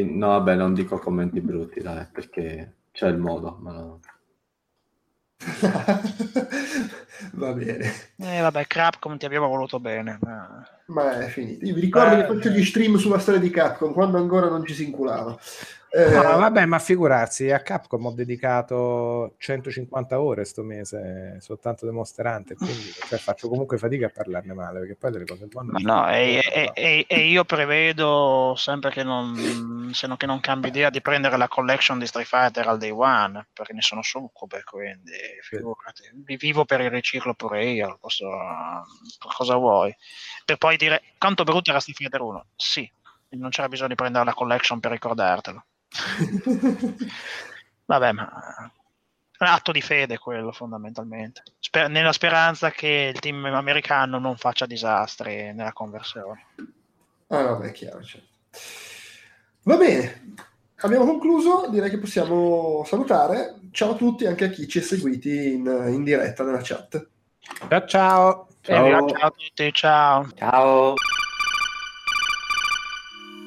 [0.00, 3.58] E- no, vabbè, non dico commenti brutti, dai, perché c'è il modo.
[3.62, 4.00] Ma no.
[7.32, 10.18] Va bene, Eh, vabbè, Crapcom ti abbiamo voluto bene.
[10.22, 10.68] eh.
[10.92, 11.64] ma è finito.
[11.64, 12.20] Io vi ricordo Eh.
[12.20, 15.38] che faccio gli stream sulla storia di Capcom quando ancora non ci si inculava.
[15.92, 21.92] Eh, No, vabbè, ma figurarsi, a Capcom ho dedicato 150 ore sto mese soltanto di
[21.92, 25.72] Monster Hunter, quindi cioè, faccio comunque fatica a parlarne male, perché poi delle cose buone...
[25.82, 30.68] No, e, e- e- e io prevedo sempre che non, se non, che non cambi
[30.68, 34.62] idea di prendere la collection di Street Fighter al day one, perché ne sono succube,
[34.62, 35.10] quindi
[35.42, 38.28] figurati, vi vivo per il riciclo pure io, posso-
[39.34, 39.92] cosa vuoi?
[40.44, 42.46] Per poi dire, quanto brutto era Street Fighter 1?
[42.54, 42.88] Sì,
[43.30, 45.64] non c'era bisogno di prendere la collection per ricordartelo.
[47.86, 48.70] Vabbè, ma
[49.38, 54.36] è un atto di fede quello fondamentalmente, Sper- nella speranza che il team americano non
[54.36, 56.46] faccia disastri nella conversione.
[57.28, 58.02] Ah, no, beh, è chiaro.
[58.02, 58.28] certo.
[59.62, 60.34] Va bene,
[60.76, 61.68] abbiamo concluso.
[61.68, 63.60] Direi che possiamo salutare.
[63.70, 67.08] Ciao a tutti, anche a chi ci ha seguiti in, in diretta nella chat.
[67.68, 68.46] Ciao ciao!
[68.60, 70.28] Vi- ciao a tutti, ciao.
[70.34, 70.94] Ciao.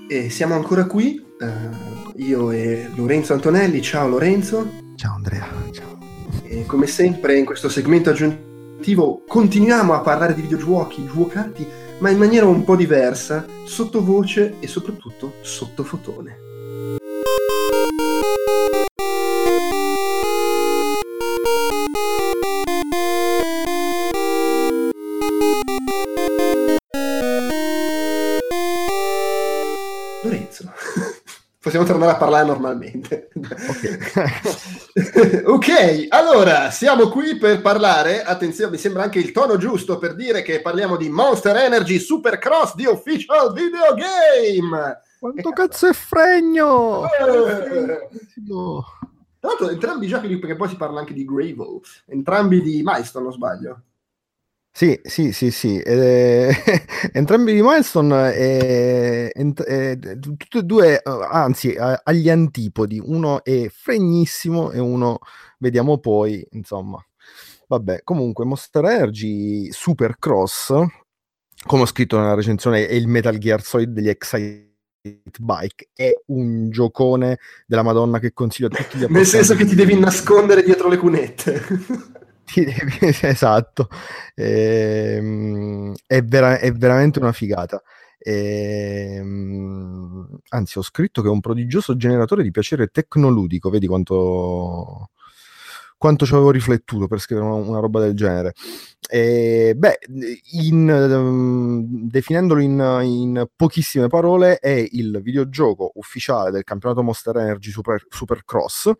[0.07, 3.81] E siamo ancora qui, eh, io e Lorenzo Antonelli.
[3.81, 4.81] Ciao Lorenzo.
[4.95, 5.97] Ciao Andrea, ciao.
[6.43, 11.65] E come sempre in questo segmento aggiuntivo continuiamo a parlare di videogiochi giocati,
[11.99, 16.52] ma in maniera un po' diversa, sottovoce e soprattutto sottofotone.
[31.73, 33.29] Possiamo tornare a parlare normalmente.
[35.45, 38.21] ok, allora siamo qui per parlare.
[38.21, 42.75] Attenzione, mi sembra anche il tono giusto per dire che parliamo di Monster Energy Supercross
[42.75, 45.01] di Official Video Game.
[45.19, 47.05] Quanto cazzo è fregno!
[47.05, 48.07] Eh.
[48.45, 48.85] No.
[49.39, 53.25] Tra l'altro, entrambi i giochi, perché poi si parla anche di Gravel, entrambi di Milestone,
[53.25, 53.81] non sbaglio.
[54.75, 55.79] Sì, sì, sì, sì.
[55.79, 56.49] eh,
[57.13, 62.99] entrambi di Milestone, eh, ent- eh, tutti e due, eh, anzi, agli antipodi.
[63.03, 65.19] Uno è fregnissimo e uno,
[65.59, 66.97] vediamo poi, insomma.
[67.67, 70.73] Vabbè, comunque, Monster Energy Supercross,
[71.67, 74.71] come ho scritto nella recensione, è il Metal Gear Solid degli Excite
[75.39, 75.89] Bike.
[75.93, 77.37] È un giocone
[77.67, 80.17] della Madonna che consiglio a tutti gli Nel senso che ti devi appassionati.
[80.17, 81.61] nascondere dietro le cunette.
[82.45, 83.87] Devi- esatto,
[84.35, 87.81] Ehm, è, vera- è veramente una figata.
[88.19, 89.27] Ehm,
[90.49, 93.69] anzi, ho scritto che è un prodigioso generatore di piacere tecnoludico.
[93.69, 95.11] Vedi quanto,
[96.03, 98.51] quanto ci avevo riflettuto per scrivere una, una roba del genere.
[99.09, 99.99] E, beh,
[100.51, 107.71] in, ehm, definendolo in, in pochissime parole, è il videogioco ufficiale del campionato Monster Energy
[107.71, 108.91] Super, Supercross.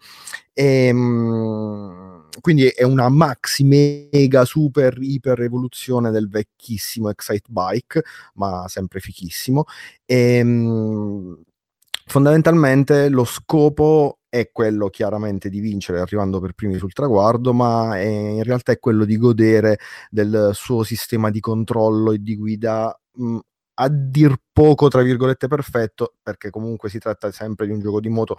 [0.53, 8.01] Ehm, quindi è una maxi mega super iper evoluzione del vecchissimo Excite Bike,
[8.35, 9.65] ma sempre fichissimo.
[10.05, 11.37] Ehm,
[12.05, 18.03] fondamentalmente lo scopo è quello chiaramente di vincere arrivando per primi sul traguardo, ma è-
[18.07, 19.77] in realtà è quello di godere
[20.09, 23.37] del suo sistema di controllo e di guida mh,
[23.75, 28.09] a dir poco, tra virgolette, perfetto, perché comunque si tratta sempre di un gioco di
[28.09, 28.37] moto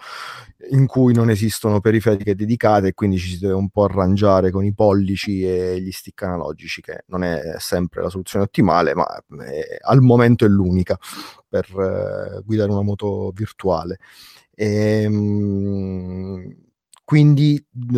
[0.71, 4.63] in cui non esistono periferiche dedicate e quindi ci si deve un po' arrangiare con
[4.65, 9.05] i pollici e gli stick analogici, che non è sempre la soluzione ottimale, ma
[9.45, 10.97] eh, al momento è l'unica
[11.47, 13.99] per eh, guidare una moto virtuale.
[14.55, 16.53] Ehm,
[17.03, 17.97] quindi eh,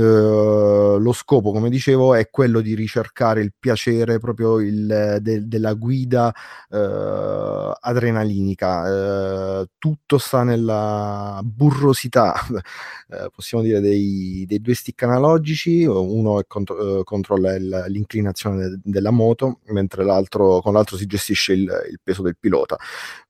[1.00, 6.34] lo scopo, come dicevo, è quello di ricercare il piacere proprio il- de- della guida
[6.70, 9.62] eh, adrenalinica.
[9.62, 12.34] Eh, tutto sta nella burrosità,
[13.10, 15.86] eh, possiamo dire, dei, dei due stick analogici.
[15.86, 21.06] Uno è contro- eh, controlla il- l'inclinazione de- della moto, mentre l'altro, con l'altro si
[21.06, 21.62] gestisce il,
[21.92, 22.78] il peso del pilota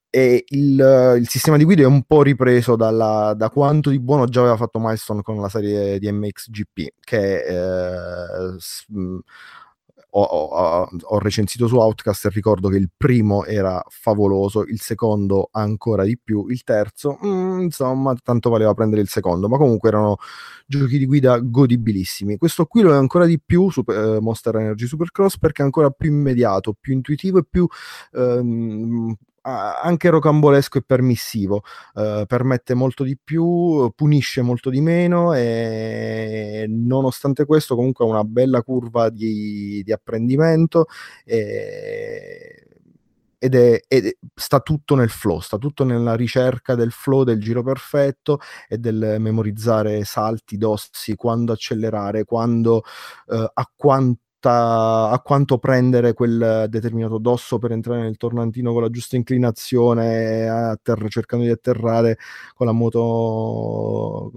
[0.09, 4.25] e il, il sistema di guida è un po' ripreso dalla- da quanto di buono
[4.25, 8.55] già aveva fatto Milestone con la serie di MXGP che eh,
[8.87, 9.17] mh,
[10.11, 15.49] ho, ho- ho recensito su Outcast e ricordo che il primo era favoloso, il secondo
[15.51, 20.15] ancora di più, il terzo mm, insomma tanto valeva prendere il secondo, ma comunque erano
[20.65, 22.37] giochi di guida godibilissimi.
[22.37, 25.89] Questo qui lo è ancora di più, Super- eh, Monster Energy Supercross, perché è ancora
[25.91, 27.67] più immediato, più intuitivo e più
[28.13, 29.13] ehm,
[29.47, 31.63] anche rocambolesco e permissivo.
[31.95, 38.23] Eh, permette molto di più, punisce molto di meno e nonostante questo comunque ha una
[38.23, 40.85] bella curva di, di apprendimento.
[41.25, 42.61] E
[43.39, 47.39] ed è, ed è- sta tutto nel flow, sta tutto nella ricerca del flow del
[47.39, 52.83] giro perfetto e del memorizzare salti, dossi, quando accelerare, quando,
[53.27, 58.89] eh, a quanto a quanto prendere quel determinato dosso per entrare nel tornantino con la
[58.89, 62.17] giusta inclinazione, atterra, cercando di atterrare
[62.53, 64.31] con la moto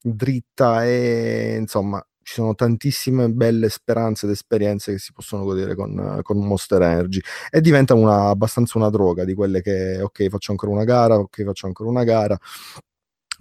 [0.00, 6.20] dritta e insomma ci sono tantissime belle speranze ed esperienze che si possono godere con,
[6.22, 7.20] con Monster Energy.
[7.50, 11.44] E diventa una, abbastanza una droga di quelle che ok faccio ancora una gara, ok
[11.44, 12.36] faccio ancora una gara.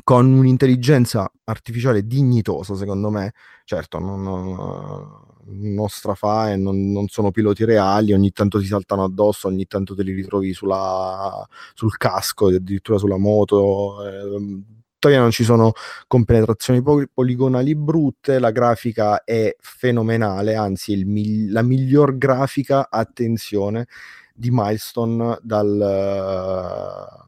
[0.03, 3.33] Con un'intelligenza artificiale dignitosa secondo me
[3.63, 9.03] certo non, non non strafà e non, non, sono piloti reali, ogni tanto si saltano
[9.03, 14.05] addosso, ogni tanto te li ritrovi sulla, sul casco, addirittura sulla moto.
[14.07, 14.61] Eh,
[14.93, 15.73] tuttavia non ci sono
[16.07, 23.87] compenetrazioni pol- poligonali brutte, la grafica è fenomenale, anzi il, la miglior grafica, attenzione,
[24.33, 27.21] di Milestone dal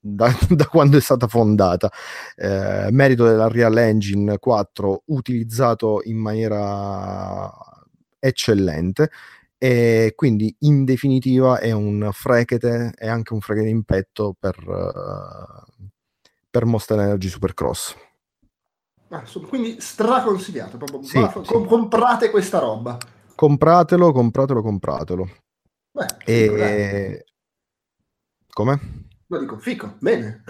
[0.00, 1.90] da, da, quando è stata fondata.
[2.34, 7.52] Eh, merito della Real Engine 4 utilizzato in maniera
[8.18, 9.10] eccellente
[9.62, 15.86] e quindi in definitiva è un frechete è anche un frechete in petto per, uh,
[16.48, 17.94] per Monster Energy Supercross.
[19.08, 21.52] Ah, quindi straconsigliato, proprio sì, va, sì.
[21.52, 22.96] Com- comprate questa roba.
[23.34, 25.28] Compratelo, compratelo, compratelo.
[25.90, 27.24] Beh, e...
[28.48, 29.08] Come?
[29.30, 30.42] Lo dico, fico, bene.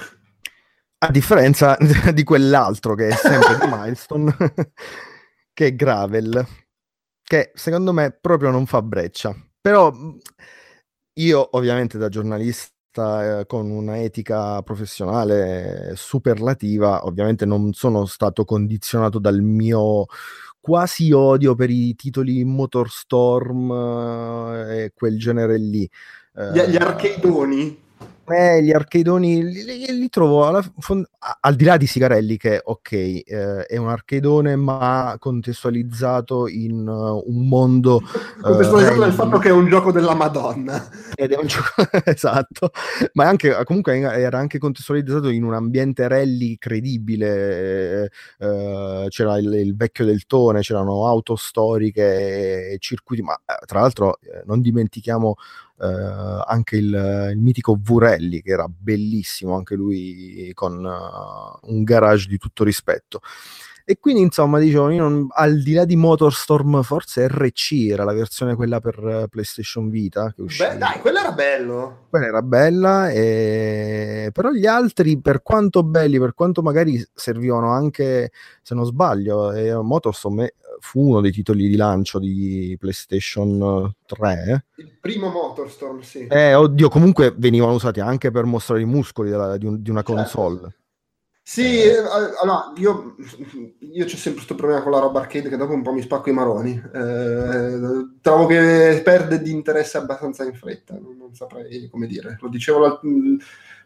[1.03, 1.77] A differenza
[2.15, 4.35] di quell'altro che è sempre di Milestone,
[5.53, 6.47] che è Gravel,
[7.23, 9.37] che secondo me proprio non fa breccia.
[9.61, 9.93] Però
[11.13, 19.43] io ovviamente da giornalista eh, con un'etica professionale superlativa, ovviamente non sono stato condizionato dal
[19.43, 20.07] mio
[20.59, 25.91] quasi odio per i titoli Motorstorm eh, e quel genere lì.
[26.33, 27.89] Gli, gli arcadeoni?
[28.31, 31.09] Eh, gli arcadoni li, li, li trovo alla, fond-
[31.41, 37.23] al di là di Sigarelli che ok eh, è un arcadone ma contestualizzato in uh,
[37.27, 38.01] un mondo
[38.41, 40.89] contestualizzato uh, nel fatto che è un gioco della Madonna.
[41.15, 42.71] Ed è un gioco esatto
[43.15, 49.77] ma anche comunque era anche contestualizzato in un ambiente rally credibile uh, c'era il, il,
[49.77, 55.35] vecchio del Tone c'erano auto storiche e circuiti ma eh, tra l'altro eh, non dimentichiamo
[55.81, 62.29] Uh, anche il, il, mitico Vurelli che era bellissimo anche lui con uh, un garage
[62.29, 63.23] di tutto rispetto.
[63.91, 68.13] E quindi insomma dicevo io non, al di là di Motorstorm forse RC era la
[68.13, 72.07] versione quella per PlayStation Vita che Beh, dai quella era bello.
[72.09, 74.31] Quella era bella e...
[74.33, 78.31] però gli altri per quanto belli per quanto magari servivano anche
[78.63, 80.47] se non sbaglio eh, Motorstorm
[80.81, 84.65] fu uno dei titoli di lancio di PlayStation 3.
[84.77, 86.27] Il primo Motorstorm, sì.
[86.27, 90.03] Eh, oddio, comunque venivano usati anche per mostrare i muscoli della, di, un, di, una
[90.03, 90.73] certo.
[91.51, 91.97] Sì, eh.
[91.97, 93.17] allora, io,
[93.81, 96.31] io c'ho sempre questo problema con la roba arcade che dopo un po' mi spacco
[96.31, 96.81] i maroni.
[96.95, 102.39] Eh, trovo che perde di interesse abbastanza in fretta, non, non saprei come dire.
[102.41, 103.01] Lo dicevo la,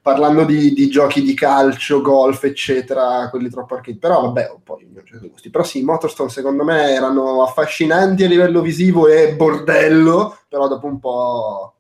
[0.03, 3.97] parlando di, di, giochi di calcio, golf, eccetera, quelli troppo arcade.
[3.97, 5.49] Però vabbè, poi non c'è gusti.
[5.49, 10.99] Però sì, Motorstone secondo me erano affascinanti a livello visivo e bordello, però dopo un
[10.99, 11.77] po'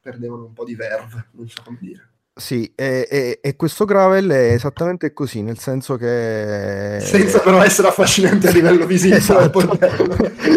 [0.00, 2.11] perdevano un po' di verve, non so come dire.
[2.34, 6.96] Sì, e, e, e, questo Gravel è esattamente così, nel senso che...
[7.02, 9.16] Senza però essere affascinante a livello visivo.
[9.16, 9.60] esatto.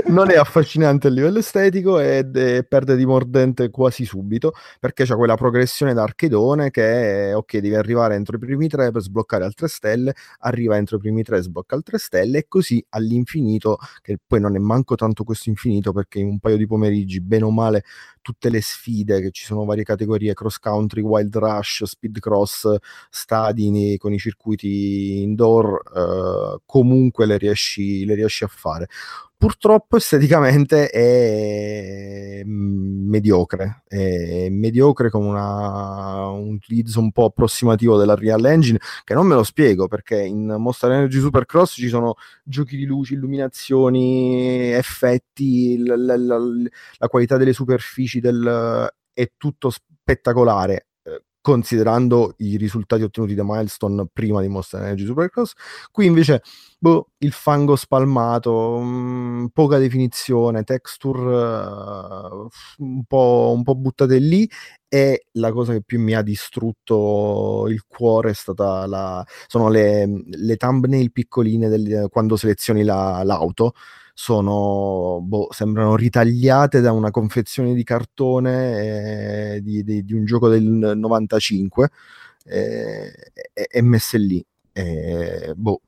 [0.08, 5.36] Non è affascinante a livello estetico e perde di mordente quasi subito, perché c'è quella
[5.36, 9.68] progressione da archedone che è, ok, devi arrivare entro i primi tre per sbloccare altre
[9.68, 14.56] stelle, arriva entro i primi tre, sblocca altre stelle e così all'infinito, che poi non
[14.56, 17.84] è manco tanto questo infinito, perché in un paio di pomeriggi, bene o male,
[18.22, 22.76] tutte le sfide, che ci sono varie categorie, cross country, wild rush, speed cross,
[23.10, 28.88] stadi con i circuiti indoor, eh, comunque le riesci, le riesci a fare.
[29.46, 38.44] Purtroppo esteticamente è mediocre, è mediocre con una, un utilizzo un po' approssimativo della Real
[38.44, 42.86] Engine che non me lo spiego perché in Monster Energy Supercross ci sono giochi di
[42.86, 46.40] luci, illuminazioni, effetti, la, la, la,
[46.98, 50.88] la qualità delle superfici del, è tutto spettacolare
[51.46, 55.54] considerando i risultati ottenuti da Milestone prima di Monster Energy Supercross.
[55.92, 56.42] Qui invece
[56.80, 62.48] boh, il fango spalmato, mh, mm, poca definizione, texture uh,
[62.80, 64.50] un, po', un po' buttate lì
[64.88, 70.24] e la cosa che più mi ha distrutto il cuore è stata la, sono le,
[70.28, 73.74] le thumbnail piccoline del, quando selezioni la, l'auto
[74.18, 80.48] sono, boh, sembrano ritagliate da una confezione di cartone eh, di, di, di, un gioco
[80.48, 81.90] del 95
[82.46, 83.14] eh,
[83.54, 84.44] e, e messe lì.
[84.72, 85.82] Eh, boh.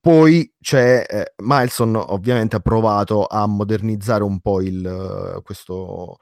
[0.00, 6.18] poi c'è eh, Milestone ovviamente ha provato a modernizzare un po' il, questo,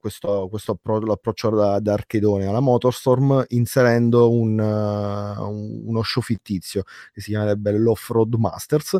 [0.00, 6.22] questo, questo appro- l'approccio da, da Archedone alla Motorstorm inserendo un, uh, un- uno show
[6.22, 6.82] fittizio
[7.12, 8.98] che si chiamerebbe l'Off-Road Masters.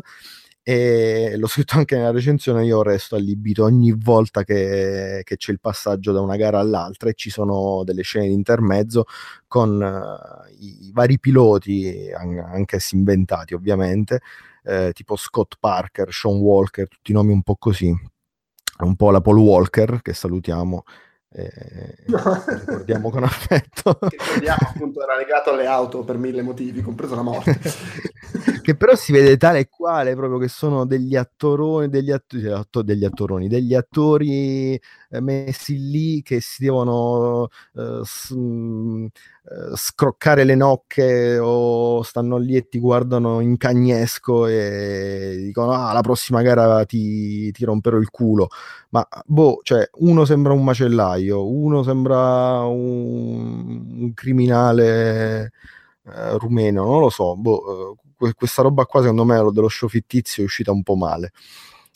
[0.63, 5.59] E l'ho scritto anche nella recensione, io resto allibito ogni volta che, che c'è il
[5.59, 9.05] passaggio da una gara all'altra e ci sono delle scene di intermezzo
[9.47, 14.21] con uh, i, i, vari piloti, an- anch'essi inventati ovviamente,
[14.63, 17.91] eh, tipo Scott Parker, Sean Walker, tutti i nomi un po' così,
[18.85, 20.83] un po' la Paul Walker che salutiamo
[21.33, 23.97] eh, ricordiamo con affetto.
[24.09, 27.57] Ricordiamo appunto era legato alle auto per mille motivi, compreso la morte.
[28.61, 33.05] che però si vede tale e quale proprio che sono degli attoroni, degli, att- degli
[33.05, 34.79] attoroni, degli attori
[35.19, 39.05] messi lì che si devono eh, s- mh,
[39.43, 45.91] eh, scroccare le nocche o stanno lì e ti guardano in cagnesco e dicono ah
[45.93, 48.47] la prossima gara ti, ti romperò il culo.
[48.89, 55.51] Ma boh cioè uno sembra un macellaio uno sembra un, un criminale
[56.05, 60.43] eh, rumeno non lo so boh, eh, questa roba qua secondo me dello show fittizio
[60.43, 61.31] è uscita un po' male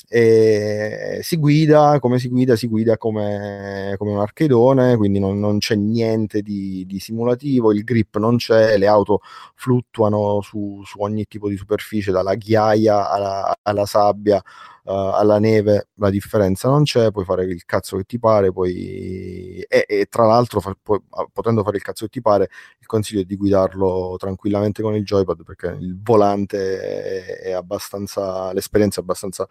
[0.08, 5.58] e si guida come si guida si guida come, come un archedone quindi non, non
[5.58, 9.22] c'è niente di, di, simulativo il grip non c'è le auto
[9.56, 14.42] fluttuano su, su ogni tipo di superficie dalla ghiaia alla, alla sabbia
[14.88, 19.86] alla neve la differenza non c'è puoi fare il cazzo che ti pare poi e,
[19.88, 21.02] e tra l'altro fa, poi,
[21.34, 22.50] potendo fare il cazzo che ti pare
[22.80, 28.54] il consiglio è di guidarlo tranquillamente con il joypad perché il volante è, è abbastanza
[28.54, 29.48] l'esperienza è abbastanza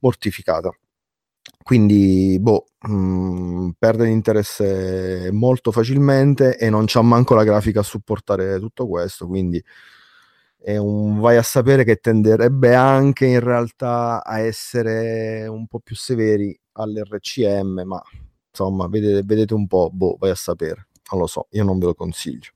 [0.00, 0.70] mortificata.
[1.62, 7.82] Quindi, boh, mh, mm, perde l'interesse molto facilmente e non c'ha manco la grafica a
[7.82, 9.62] supportare tutto questo, quindi
[10.64, 15.94] è un vai a sapere che tenderebbe anche in realtà a essere un po' più
[15.94, 18.02] severi all'RCM, ma
[18.48, 21.84] insomma, vedete, vedete un po', boh, vai a sapere, non lo so, io non ve
[21.84, 22.52] lo consiglio.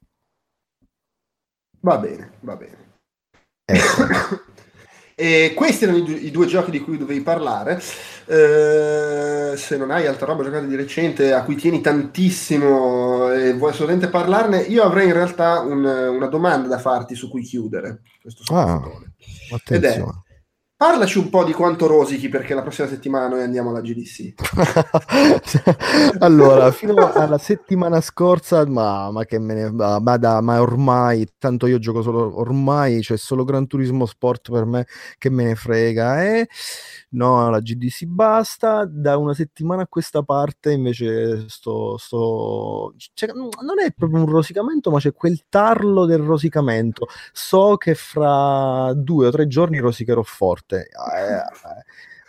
[1.81, 3.01] Va bene, va bene.
[3.67, 4.47] Ecco.
[5.20, 7.82] E questi erano i, due, i due giochi di cui dovevi parlare.
[8.27, 13.73] Eh, se non hai altra roba giocata di recente a cui tieni tantissimo e vuoi
[13.73, 18.55] assolutamente parlarne, io avrei in realtà un, una domanda da farti su cui chiudere questo
[18.55, 18.81] ah,
[19.66, 20.05] Ed è,
[20.79, 24.35] Parlaci un po' di quanto rosichi perché la prossima settimana noi andiamo alla GDC.
[26.23, 31.67] allora, fino alla settimana scorsa, ma, ma che me ne va, ma, ma ormai, tanto
[31.67, 34.87] io gioco solo, ormai c'è solo Gran Turismo Sport per me
[35.19, 36.25] che me ne frega.
[36.25, 36.49] Eh?
[37.11, 38.85] No, la GDC basta.
[38.89, 41.97] Da una settimana a questa parte invece sto...
[41.99, 47.09] sto cioè, non è proprio un rosicamento, ma c'è quel tarlo del rosicamento.
[47.33, 50.68] So che fra due o tre giorni rosicherò forte.
[50.77, 51.43] Eh, eh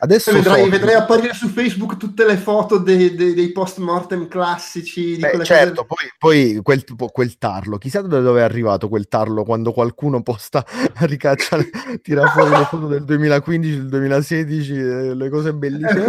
[0.01, 0.69] Adesso vedrai, so...
[0.69, 5.15] vedrai, apparire su Facebook tutte le foto dei, dei, dei post mortem classici.
[5.15, 6.09] Di Beh, certo, cose...
[6.17, 10.65] poi, poi quel, quel, tarlo, chissà da dove è arrivato quel tarlo quando qualcuno posta,
[10.99, 11.57] ricaccia,
[12.01, 16.05] tira fuori le foto del 2015, del 2016, eh, le cose bellissime.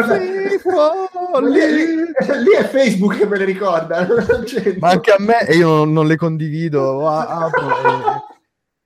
[1.33, 4.07] oh, lì, lì, è Facebook che me le ricorda.
[4.79, 7.09] Ma anche a me, e io non, non le condivido.
[7.09, 7.69] Apro,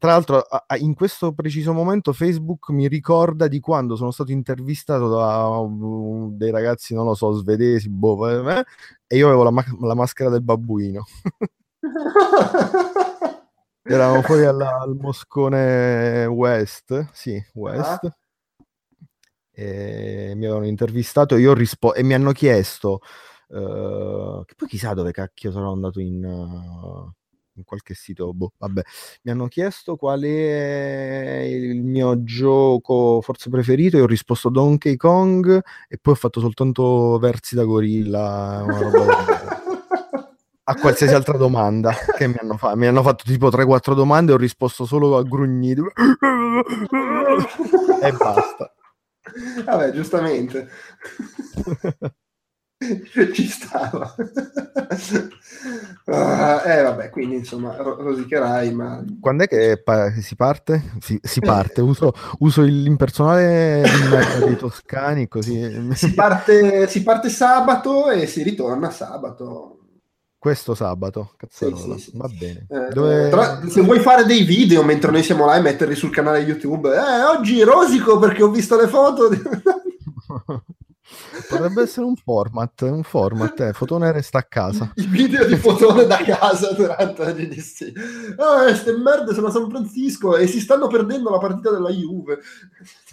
[0.04, 0.44] tra l'altro,
[0.80, 5.66] in questo preciso momento Facebook mi ricorda di quando sono stato intervistato da
[6.36, 8.64] dei ragazzi, non lo so, svedesi, boh, eh, eh
[9.06, 11.06] e io avevo la, ma- la maschera del babbuino.
[13.82, 18.04] Eravamo fuori alla, al Moscone West, sì, West.
[18.04, 18.16] Ah.
[19.52, 23.00] E mi avevano intervistato e io ho risposto e mi hanno chiesto
[23.48, 27.10] uh, che poi chissà dove cacchio sono andato in uh,
[27.56, 28.82] in qualche sito, boh, vabbè,
[29.22, 35.62] mi hanno chiesto qual è il mio gioco forse preferito, io ho risposto Donkey Kong
[35.88, 38.64] e poi ho fatto soltanto versi da gorilla,
[40.66, 44.34] a qualsiasi altra domanda che mi hanno, fa- mi hanno fatto tipo 3-4 domande e
[44.34, 45.82] ho risposto solo a grugniti
[48.00, 48.72] e basta.
[49.64, 50.68] Vabbè, giustamente.
[53.32, 54.14] ci stava.
[56.04, 59.02] uh, eh vabbè, quindi insomma rosicherai, ma...
[59.20, 60.92] Quando è che pa- si parte?
[61.00, 63.82] Si, si parte, uso, uso l'impersonale
[64.44, 65.92] dei toscani così...
[65.94, 69.78] Si parte, si parte sabato e si ritorna sabato.
[70.44, 72.18] Questo sabato, cazzarola, sì, sì, sì.
[72.18, 72.66] va bene.
[72.68, 73.30] Eh, Dove...
[73.30, 76.90] tra, se vuoi fare dei video mentre noi siamo là e metterli sul canale YouTube,
[76.90, 79.30] eh, oggi rosico perché ho visto le foto.
[81.48, 83.72] Potrebbe essere un format, un format, eh.
[83.72, 84.92] Fotone resta a casa.
[84.96, 87.92] I video di Fotone da casa durante la GDC.
[88.38, 92.40] Ah, queste merde sono a San Francisco e si stanno perdendo la partita della Juve.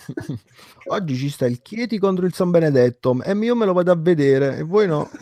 [0.88, 3.98] Oggi ci sta il Chieti contro il San Benedetto e io me lo vado a
[3.98, 5.10] vedere e voi no.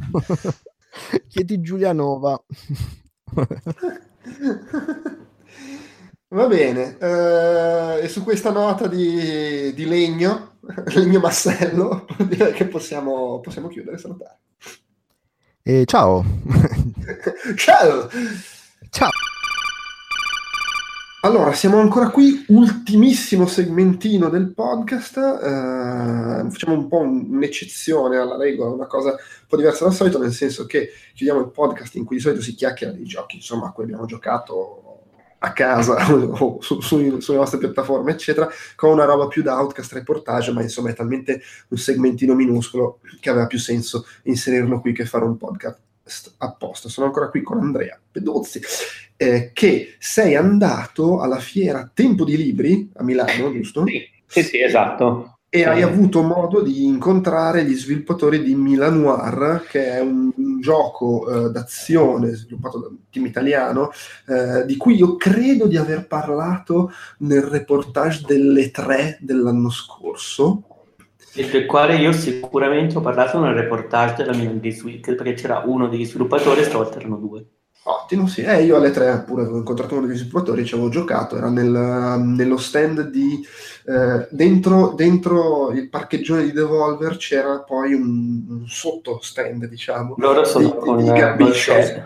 [1.28, 2.42] Chieti Giulianova.
[6.32, 10.58] Va bene, eh, e su questa nota di, di legno,
[10.94, 14.38] legno massello, direi che possiamo, possiamo chiudere e salutare.
[15.60, 16.24] E ciao.
[17.56, 18.08] Ciao!
[18.90, 19.10] Ciao.
[21.22, 28.70] Allora, siamo ancora qui, ultimissimo segmentino del podcast, eh, facciamo un po' un'eccezione alla regola,
[28.70, 32.16] una cosa un po' diversa dal solito, nel senso che chiudiamo il podcast in cui
[32.16, 34.89] di solito si chiacchiera dei giochi, insomma, a cui abbiamo giocato
[35.42, 39.92] a casa o su, su, sulle nostre piattaforme, eccetera, con una roba più da outcast
[39.92, 45.06] reportage, ma insomma è talmente un segmentino minuscolo che aveva più senso inserirlo qui che
[45.06, 46.88] fare un podcast apposta.
[46.88, 48.60] Sono ancora qui con Andrea Pedozzi,
[49.16, 53.84] eh, che sei andato alla fiera Tempo di Libri a Milano, giusto?
[53.86, 55.39] Sì, sì, sì esatto.
[55.52, 61.28] E hai avuto modo di incontrare gli sviluppatori di Milanoir, che è un, un gioco
[61.28, 63.90] eh, d'azione sviluppato da un team italiano,
[64.28, 70.62] eh, di cui io credo di aver parlato nel reportage delle tre dell'anno scorso.
[71.34, 75.64] E del quale io sicuramente ho parlato nel reportage della Milan This Week, perché c'era
[75.66, 77.44] uno degli sviluppatori e stavolta erano due.
[77.90, 78.42] Ottimo, sì.
[78.42, 82.20] Eh, io alle tre pure avevo incontrato uno degli sviluppatori, ci avevo giocato, era nel,
[82.20, 83.44] nello stand di...
[83.86, 90.14] Eh, dentro, dentro, il parcheggione di Devolver c'era poi un, un sotto stand, diciamo.
[90.18, 91.12] Loro sono di, con di, di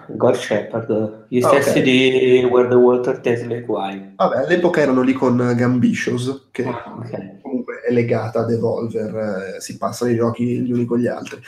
[0.06, 1.82] God Shepard, gli ah, stessi okay.
[1.82, 4.14] di Where the Water Tastes Like Wine.
[4.16, 7.40] Vabbè, all'epoca erano lì con Gambitious, che ah, okay.
[7.86, 11.38] È legata a Devolver, eh, si passano i giochi gli uni con gli altri.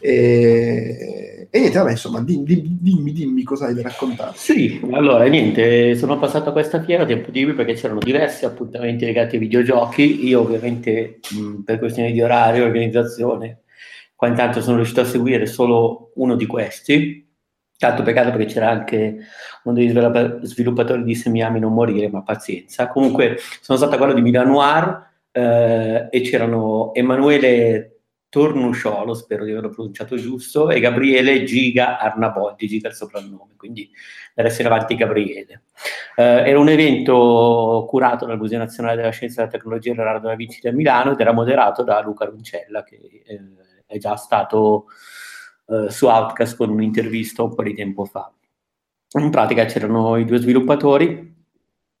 [0.00, 4.32] E, e niente, vabbè, insomma, dimmi, dimmi, dimmi cosa hai da raccontare.
[4.34, 9.04] Sì, allora, niente, sono passato a questa fiera a tempo di perché c'erano diversi appuntamenti
[9.04, 10.26] legati ai videogiochi.
[10.26, 13.62] Io ovviamente mh, per questioni di orario, organizzazione,
[14.14, 17.28] qua intanto sono riuscito a seguire solo uno di questi.
[17.76, 19.18] Tanto peccato perché c'era anche
[19.64, 19.92] uno degli
[20.42, 22.86] sviluppatori di Se mi ami non morire, ma pazienza.
[22.86, 27.88] Comunque sono stato a quello di Milanoir eh, e c'erano Emanuele
[28.28, 33.90] Tornusciolo, spero di averlo pronunciato giusto, e Gabriele Giga Arnaboldi, Giga il soprannome, quindi
[34.32, 35.64] per essere avanti Gabriele.
[36.16, 40.34] Eh, era un evento curato dal Museo Nazionale della Scienza e della Tecnologia Leonardo da
[40.34, 43.40] Vinci a Milano ed era moderato da Luca Roncella, che eh,
[43.84, 44.86] è già stato
[45.66, 48.32] eh, su Outcast con un'intervista un po' di tempo fa.
[49.18, 51.34] In pratica c'erano i due sviluppatori,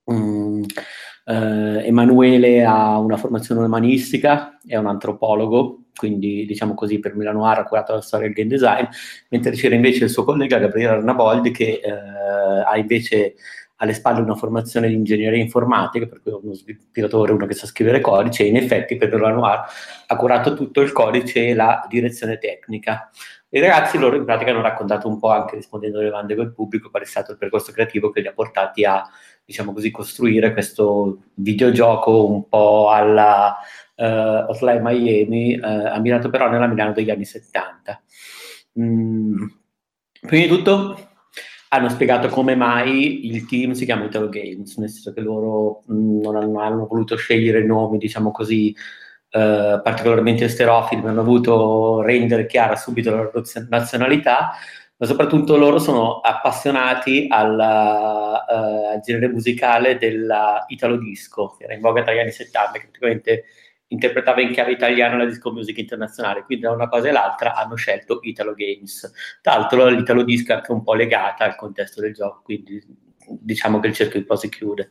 [0.04, 0.64] um,
[1.24, 7.60] eh, Emanuele ha una formazione umanistica, è un antropologo, quindi diciamo così per Milano Ara
[7.60, 8.84] ha curato la storia del game design,
[9.28, 11.92] mentre c'era invece il suo collega Gabriele Arnaboldi che eh,
[12.64, 13.34] ha invece
[13.76, 18.00] alle spalle una formazione di ingegneria informatica, per cui uno sviluppatore, uno che sa scrivere
[18.00, 19.64] codice, e in effetti per Milano Noir
[20.06, 23.10] ha curato tutto il codice e la direzione tecnica.
[23.48, 26.90] I ragazzi loro in pratica hanno raccontato un po' anche rispondendo alle domande del pubblico
[26.90, 29.02] qual è stato il percorso creativo che li ha portati a,
[29.44, 33.56] diciamo così, costruire questo videogioco un po' alla
[33.96, 38.02] uh, Hotline Miami, uh, ammirato però nella Milano degli anni 70.
[38.80, 39.44] Mm.
[40.20, 41.08] Prima di tutto
[41.74, 45.94] hanno spiegato come mai il team si chiama Italo Games, nel senso che loro mh,
[45.94, 48.74] mm, non hanno, hanno, voluto scegliere nomi, diciamo così,
[49.30, 54.50] eh, particolarmente esterofili, ma hanno voluto rendere chiara subito la loro nazionalità,
[55.02, 61.80] ma soprattutto loro sono appassionati alla, uh, al genere musicale dell'italo disco, che era in
[61.80, 63.44] voga tra gli anni 70, che praticamente
[63.88, 67.74] interpretava in chiave italiana la disco music internazionale, quindi da una cosa e l'altra hanno
[67.74, 69.40] scelto Italo Games.
[69.40, 72.80] Tra l'altro l'Italo disco è anche un po' legata al contesto del gioco, quindi
[73.26, 74.90] diciamo che il cerchio di po' si chiude.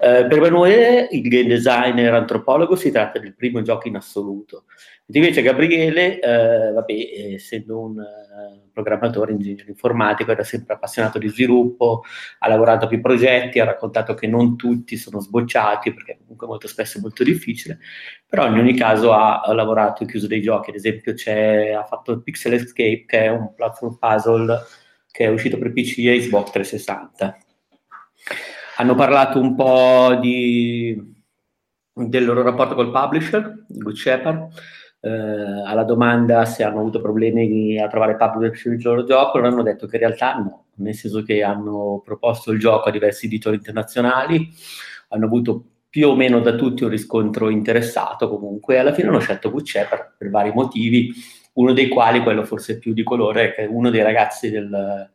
[0.00, 4.64] Eh, per Emanuele, il game designer antropologo, si tratta del primo gioco in assoluto.
[5.06, 6.92] Invece Gabriele, eh, vabbè,
[7.34, 12.04] essendo un uh, programmatore, ingegnere informatico, era sempre appassionato di sviluppo,
[12.38, 16.68] ha lavorato a più progetti, ha raccontato che non tutti sono sbocciati, perché comunque molto
[16.68, 17.80] spesso è molto difficile,
[18.26, 22.22] però in ogni caso ha, ha lavorato e chiuso dei giochi, ad esempio ha fatto
[22.22, 24.58] Pixel Escape, che è un platform puzzle
[25.10, 27.38] che è uscito per PC e Xbox 360.
[28.78, 30.98] Hanno parlato un po' di,
[31.92, 34.48] del loro rapporto col publisher, Good Shepard,
[35.04, 39.62] eh, alla domanda se hanno avuto problemi a trovare publisher il loro gioco, loro hanno
[39.62, 43.56] detto che in realtà no, nel senso che hanno proposto il gioco a diversi editori
[43.56, 44.48] internazionali,
[45.08, 48.78] hanno avuto più o meno da tutti un riscontro interessato comunque.
[48.78, 51.12] Alla fine hanno scelto Bucce per, per vari motivi,
[51.54, 55.10] uno dei quali, quello forse più di colore, è che uno dei ragazzi del,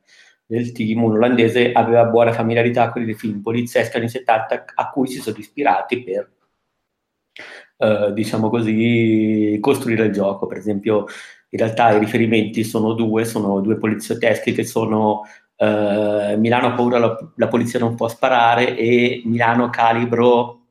[0.45, 5.07] del team, un olandese, aveva buona familiarità con i film polizieschi anni 70 a cui
[5.07, 6.31] si sono ispirati per,
[7.79, 10.47] eh, diciamo così, costruire il gioco.
[10.47, 11.05] Per esempio,
[11.49, 15.23] in realtà i riferimenti sono due, sono due poliziotteschi che sono
[15.55, 20.67] eh, Milano ha paura, la, la, polizia non può sparare e Milano calibro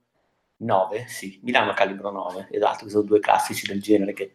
[0.58, 4.32] 9, sì, Milano calibro 9, esatto, sono due classici del genere che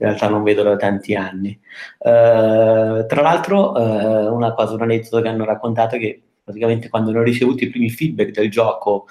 [0.00, 1.58] in realtà non vedo da tanti anni.
[1.98, 7.10] Uh, tra l'altro, uh, una cosa, un aneddoto che hanno raccontato è che praticamente quando
[7.10, 9.06] hanno ricevuto i primi feedback del gioco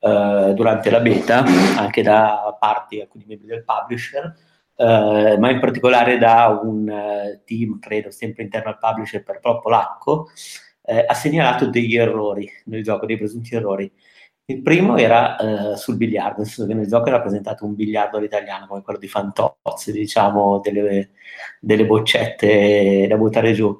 [0.00, 1.44] uh, durante la beta,
[1.76, 4.34] anche da parte di alcuni membri del publisher,
[4.80, 6.86] ma in particolare da un
[7.44, 10.28] team, credo, sempre interno al publisher per proprio polacco,
[11.06, 13.92] ha segnalato degli errori nel gioco, dei presunti errori.
[14.46, 18.16] Il primo era eh, sul biliardo, nel senso che nel gioco era presentato un biliardo
[18.16, 21.10] all'italiano come quello di Fantozzi, diciamo, delle,
[21.60, 23.78] delle boccette da buttare giù.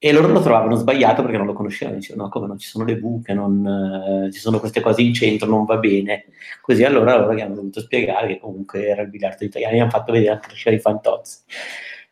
[0.00, 2.84] E loro lo trovavano sbagliato perché non lo conoscevano, dicevano no, come non ci sono
[2.84, 6.26] le buche, non, eh, ci sono queste cose in centro, non va bene.
[6.60, 9.90] Così allora loro gli hanno dovuto spiegare che comunque era il biliardo italiano e hanno
[9.90, 11.38] fatto vedere anche la di Fantozzi.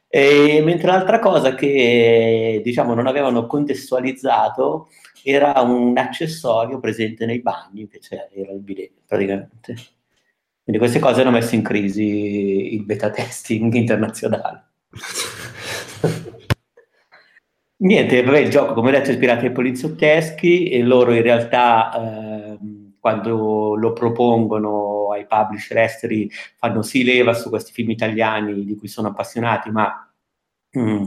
[0.09, 4.89] E, mentre l'altra cosa che diciamo non avevano contestualizzato
[5.23, 9.75] era un accessorio presente nei bagni, che c'era, era il bidet praticamente.
[10.63, 14.65] Quindi queste cose hanno messo in crisi il beta testing internazionale.
[17.79, 21.93] Niente, vabbè, il gioco, come ho detto, è ispirato ai poliziotteschi e loro in realtà
[22.55, 22.59] eh,
[22.99, 28.89] quando lo propongono ai publisher esteri fanno sì leva su questi film italiani di cui
[28.89, 30.01] sono appassionati, ma
[30.79, 31.07] Mm.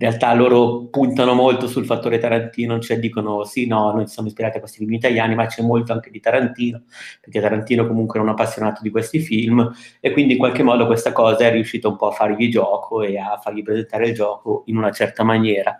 [0.00, 4.28] In realtà loro puntano molto sul fattore Tarantino, cioè dicono sì, no, noi ci siamo
[4.28, 6.84] ispirati a questi film italiani, ma c'è molto anche di Tarantino,
[7.20, 9.70] perché Tarantino comunque è un appassionato di questi film
[10.00, 13.18] e quindi in qualche modo questa cosa è riuscita un po' a fargli gioco e
[13.18, 15.78] a fargli presentare il gioco in una certa maniera.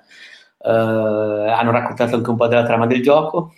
[0.58, 3.54] Uh, hanno raccontato anche un po' della trama del gioco,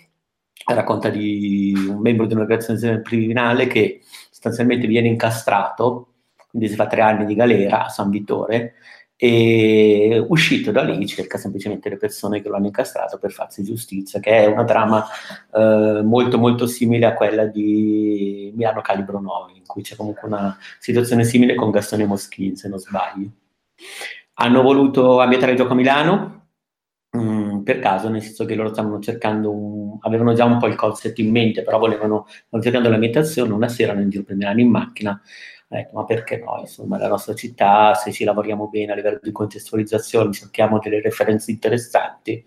[0.65, 3.99] racconta di un membro di un'organizzazione criminale che
[4.31, 6.13] sostanzialmente viene incastrato,
[6.49, 8.75] quindi si fa tre anni di galera a San Vittore,
[9.25, 14.19] e uscito da lì cerca semplicemente le persone che lo hanno incastrato per farsi giustizia,
[14.19, 15.05] che è una trama
[15.55, 20.57] eh, molto molto simile a quella di Milano Calibro 9, in cui c'è comunque una
[20.77, 23.29] situazione simile con Gastone Moschini, se non sbaglio.
[24.33, 26.47] Hanno voluto ambientare il gioco a Milano,
[27.11, 30.67] mh, mm, per caso, nel senso che loro stavano cercando, un, avevano già un po'
[30.67, 34.69] il concept in mente, però volevano, stavano cercando l'ambientazione, una sera nel giro prendevano in
[34.69, 35.21] macchina
[35.77, 36.57] detto, ma perché no?
[36.59, 41.51] Insomma, la nostra città, se ci lavoriamo bene a livello di contestualizzazione, cerchiamo delle referenze
[41.51, 42.43] interessanti,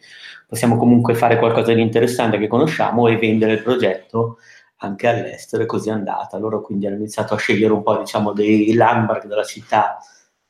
[0.47, 4.39] possiamo comunque fare qualcosa di interessante che conosciamo e vendere il progetto
[4.79, 6.39] anche all'estero e così è andata.
[6.39, 9.99] Loro quindi hanno iniziato a scegliere un po' diciamo, dei landmark della città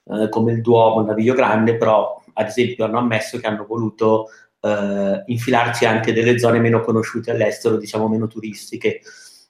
[0.04, 4.28] eh, come il Duomo, il Naviglio Grande, però ad esempio hanno ammesso che hanno voluto
[4.60, 9.00] eh, infilarci anche delle zone meno conosciute all'estero, diciamo meno turistiche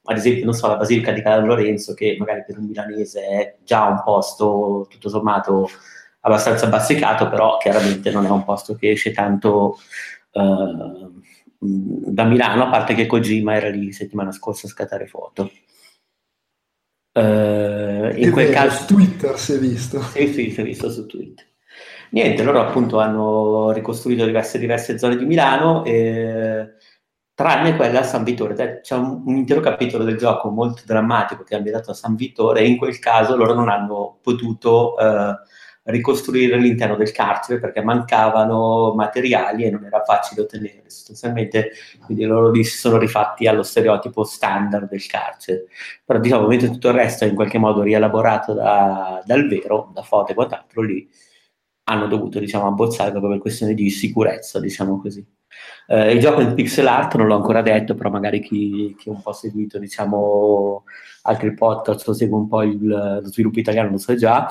[0.06, 3.56] ad esempio, non so, la Basilica di Can Lorenzo, che magari per un milanese è
[3.64, 5.68] già un posto tutto sommato
[6.20, 9.78] abbastanza bazzicato, però chiaramente non è un posto che esce tanto
[10.32, 11.22] uh,
[11.58, 15.50] da Milano, a parte che Kojima era lì settimana scorsa a scattare foto.
[17.12, 18.78] Uh, in quel vero, caso...
[18.78, 20.00] Su Twitter si è visto.
[20.02, 21.44] Sì, sì, si è visto su Twitter.
[22.10, 26.75] Niente, loro appunto hanno ricostruito diverse, diverse zone di Milano e
[27.36, 28.80] tranne quella a San Vittore.
[28.80, 32.60] C'è un, un, intero capitolo del gioco molto drammatico che è ambientato a San Vittore
[32.60, 35.34] e in quel caso loro non hanno potuto eh,
[35.82, 40.84] ricostruire l'interno del carcere perché mancavano materiali e non era facile ottenere.
[40.86, 41.72] Sostanzialmente,
[42.06, 45.66] quindi loro lì si sono rifatti allo stereotipo standard del carcere.
[46.06, 50.00] Però diciamo, mentre tutto il resto è in qualche modo rielaborato da, dal vero, da
[50.00, 51.06] foto e quant'altro, lì
[51.88, 55.24] hanno dovuto diciamo, abbozzare proprio per questione di sicurezza, diciamo così.
[55.86, 59.22] Eh, il gioco in pixel art, non l'ho ancora detto, però magari chi, chi un
[59.22, 60.84] po' seguito diciamo,
[61.22, 64.48] altri podcast o segue un po' il, lo sviluppo italiano lo sa già.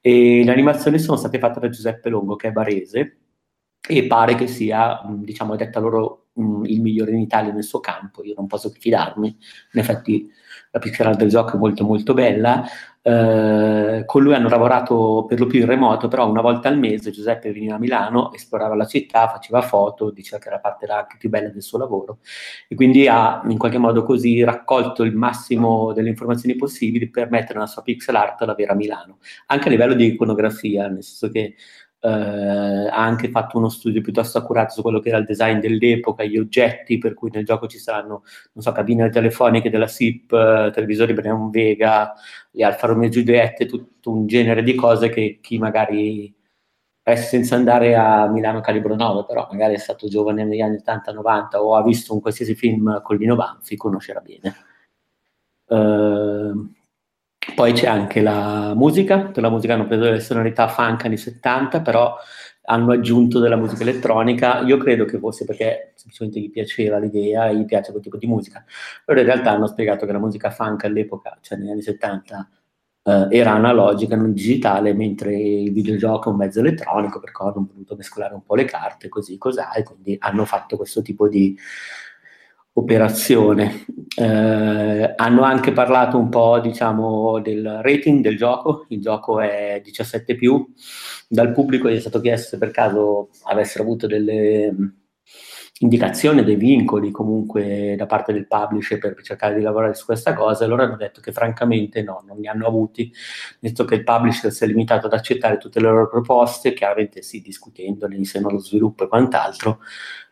[0.00, 3.18] E le animazioni sono state fatte da Giuseppe Longo, che è barese,
[3.88, 7.80] e pare che sia, diciamo, è detta loro mh, il migliore in Italia nel suo
[7.80, 8.22] campo.
[8.24, 9.26] Io non posso fidarmi,
[9.72, 10.30] in effetti
[10.70, 12.64] la pixel art del gioco è molto molto bella.
[13.08, 17.12] Eh, con lui hanno lavorato per lo più in remoto, però una volta al mese
[17.12, 21.16] Giuseppe veniva a Milano, esplorava la città, faceva foto, diceva che era la parte anche
[21.16, 22.18] più bella del suo lavoro
[22.66, 27.54] e quindi ha in qualche modo così raccolto il massimo delle informazioni possibili per mettere
[27.54, 31.54] nella sua pixel art la vera Milano, anche a livello di iconografia, nel senso che
[32.06, 36.22] eh, ha anche fatto uno studio piuttosto accurato su quello che era il design dell'epoca,
[36.22, 40.70] gli oggetti, per cui nel gioco ci saranno, non so, cabine telefoniche della SIP, eh,
[40.72, 42.14] televisori Brown Vega,
[42.52, 46.32] le Alfa Romeo Giuliette, tutto un genere di cose che chi magari
[47.02, 51.56] adesso senza andare a Milano Calibro 9, però magari è stato giovane negli anni 80-90
[51.56, 54.54] o ha visto un qualsiasi film con Lino Banfi, conoscerà bene.
[55.68, 56.72] Uh,
[57.54, 62.16] poi c'è anche la musica, la musica hanno preso delle sonorità funk anni 70, però
[62.66, 64.60] hanno aggiunto della musica elettronica.
[64.60, 68.26] Io credo che fosse perché semplicemente gli piaceva l'idea e gli piace quel tipo di
[68.26, 68.64] musica,
[69.04, 72.48] però in realtà hanno spiegato che la musica funk all'epoca, cioè negli anni 70,
[73.04, 77.68] eh, era analogica, non digitale, mentre il videogioco è un mezzo elettronico, per cui hanno
[77.70, 81.56] voluto mescolare un po' le carte, così cos'ha, e quindi hanno fatto questo tipo di
[82.78, 83.84] operazione.
[84.18, 90.36] Eh, hanno anche parlato un po', diciamo, del rating del gioco, il gioco è 17+,
[90.36, 90.72] più.
[91.28, 94.74] dal pubblico gli è stato chiesto se per caso avessero avuto delle
[95.80, 100.64] indicazione dei vincoli comunque da parte del publisher per cercare di lavorare su questa cosa
[100.64, 103.12] e loro hanno detto che francamente no, non li hanno avuti,
[103.60, 107.42] visto che il publisher si è limitato ad accettare tutte le loro proposte, chiaramente sì,
[107.42, 109.80] discutendone insieme allo sviluppo e quant'altro,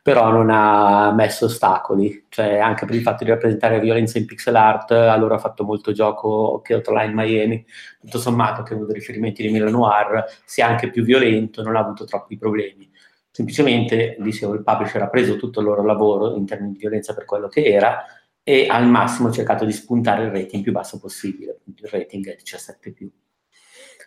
[0.04, 4.54] però non ha messo ostacoli, cioè anche per il fatto di rappresentare violenza in pixel
[4.54, 7.64] art, allora ha fatto molto gioco che Hotline Miami,
[8.02, 11.74] tutto sommato che è uno dei riferimenti di Milan Noir, sia anche più violento, non
[11.74, 12.86] ha avuto troppi problemi.
[13.30, 17.24] Semplicemente, dicevo, il publisher ha preso tutto il loro lavoro in termini di violenza per
[17.24, 18.04] quello che era
[18.42, 22.36] e al massimo ha cercato di spuntare il rating più basso possibile, il rating è
[22.36, 23.10] 17 più.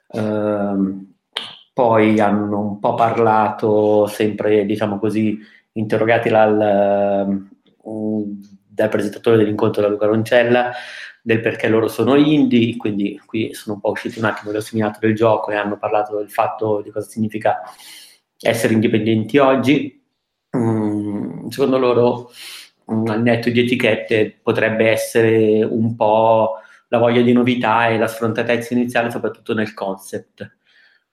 [0.10, 1.16] Uh,
[1.74, 5.38] poi hanno un po' parlato, sempre diciamo così,
[5.78, 7.48] interrogati dal,
[7.82, 10.72] uh, dal presentatore dell'incontro da Luca Roncella,
[11.22, 15.00] del perché loro sono indie, quindi qui sono un po' usciti un attimo dallo seminato
[15.02, 17.62] del gioco e hanno parlato del fatto di cosa significa
[18.40, 20.02] essere indipendenti oggi.
[20.56, 22.32] Mm, secondo loro,
[22.92, 28.08] mm, al netto di etichette, potrebbe essere un po' la voglia di novità e la
[28.08, 30.57] sfrontatezza iniziale, soprattutto nel concept.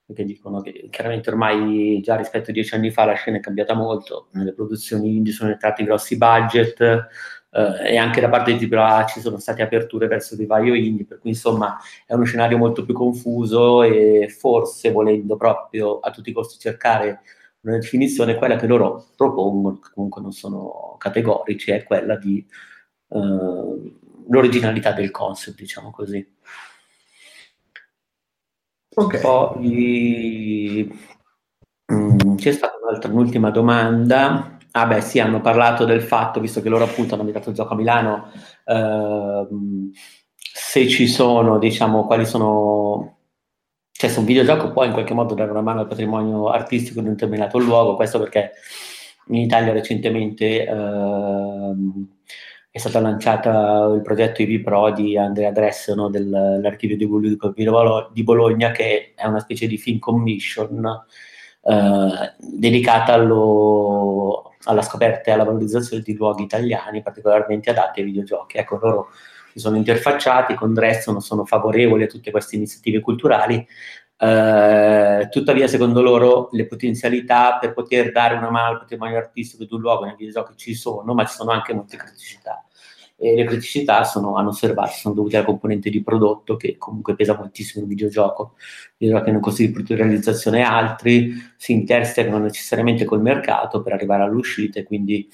[0.06, 3.74] Perché dicono che chiaramente ormai già rispetto a dieci anni fa la scena è cambiata
[3.74, 7.08] molto, nelle produzioni indie sono entrati grossi budget,
[7.54, 11.06] eh, e anche da parte di AAA ci sono state aperture verso il vivaio indie,
[11.06, 16.30] per cui insomma è uno scenario molto più confuso e forse volendo proprio a tutti
[16.30, 17.20] i costi cercare
[17.60, 22.44] una definizione, quella che loro propongono, che comunque non sono categorici, è quella di
[23.08, 23.92] eh,
[24.28, 26.33] l'originalità del concept, diciamo così.
[28.94, 29.20] Okay.
[29.20, 30.90] Poi
[31.86, 36.60] mh, mm, c'è stata un'altra, un'ultima domanda Ah beh sì, hanno parlato del fatto, visto
[36.60, 38.32] che loro appunto hanno invitato il gioco a Milano,
[38.64, 39.92] ehm,
[40.36, 43.18] se ci sono, diciamo, quali sono...
[43.92, 47.06] Cioè se un videogioco può in qualche modo dare una mano al patrimonio artistico di
[47.06, 48.50] un determinato luogo, questo perché
[49.28, 52.08] in Italia recentemente ehm,
[52.74, 59.26] è stato lanciato il progetto IV Pro di Andrea Dresseno dell'archivio di Bologna, che è
[59.26, 60.84] una specie di film commission
[61.62, 68.56] eh, dedicata allo, alla scoperta e alla valorizzazione di luoghi italiani particolarmente adatti ai videogiochi.
[68.56, 69.06] Ecco, loro
[69.52, 73.64] si sono interfacciati con Dresson, sono favorevoli a tutte queste iniziative culturali,
[74.16, 79.74] eh, tuttavia secondo loro le potenzialità per poter dare una mano al patrimonio artistico di
[79.74, 82.64] un luogo nei videogiochi ci sono, ma ci sono anche molte criticità
[83.16, 87.36] e le criticità sono, hanno osservato, sono dovute alla componente di prodotto che comunque pesa
[87.36, 93.82] moltissimo il videogioco, il videogiochi hanno costi di realizzazione altri, si intersecano necessariamente col mercato
[93.82, 95.28] per arrivare all'uscita e quindi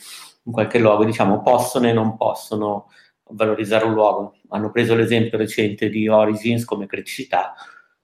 [0.45, 2.89] in qualche luogo diciamo possono e non possono
[3.31, 4.35] valorizzare un luogo.
[4.49, 7.55] Hanno preso l'esempio recente di Origins come criticità,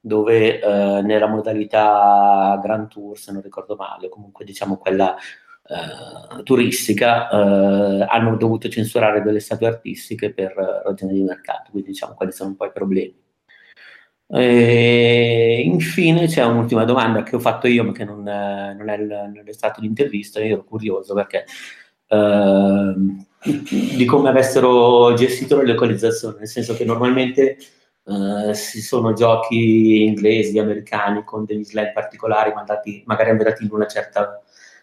[0.07, 7.29] dove eh, nella modalità Grand Tour, se non ricordo male, comunque diciamo quella eh, turistica
[7.29, 10.55] eh, hanno dovuto censurare delle statue artistiche per
[10.85, 13.21] ragioni di mercato, quindi diciamo quali sono un po' i problemi.
[14.29, 19.43] E infine c'è un'ultima domanda che ho fatto io, ma che non, non, è, non
[19.45, 21.47] è stato l'intervista, io ero curioso perché
[22.07, 22.95] eh,
[23.97, 27.57] di come avessero gestito la localizzazione, nel senso che normalmente
[28.07, 33.87] eh, si sono giochi inglesi, americani, con degli slide particolari, mandati, magari ambientati in una
[33.87, 34.41] certa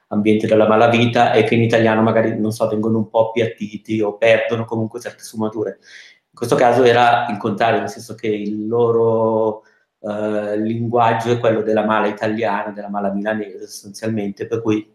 [0.10, 4.18] ambiente della malavita e che in italiano magari, non so, vengono un po' appiattiti o
[4.18, 5.80] perdono comunque certe sfumature.
[5.80, 9.64] In questo caso era il contrario, nel senso che il loro
[10.00, 14.85] eh, linguaggio è quello della mala italiana, della mala milanese sostanzialmente, per cui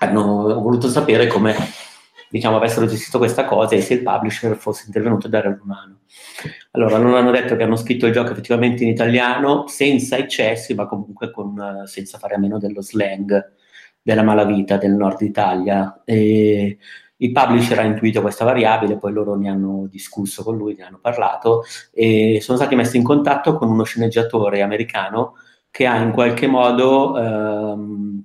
[0.00, 1.54] hanno voluto sapere come
[2.34, 6.00] diciamo, avessero gestito questa cosa e se il publisher fosse intervenuto a dare una mano.
[6.72, 10.86] Allora, non hanno detto che hanno scritto il gioco effettivamente in italiano, senza eccessi, ma
[10.86, 13.52] comunque con, eh, senza fare a meno dello slang
[14.02, 16.02] della malavita del nord Italia.
[16.04, 16.76] E
[17.18, 20.98] il publisher ha intuito questa variabile, poi loro ne hanno discusso con lui, ne hanno
[21.00, 25.34] parlato e sono stati messi in contatto con uno sceneggiatore americano
[25.70, 28.24] che ha in qualche modo ehm,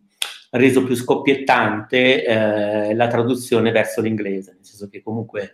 [0.51, 5.53] reso più scoppiettante eh, la traduzione verso l'inglese, nel senso che comunque,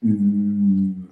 [0.00, 1.04] mh, mm,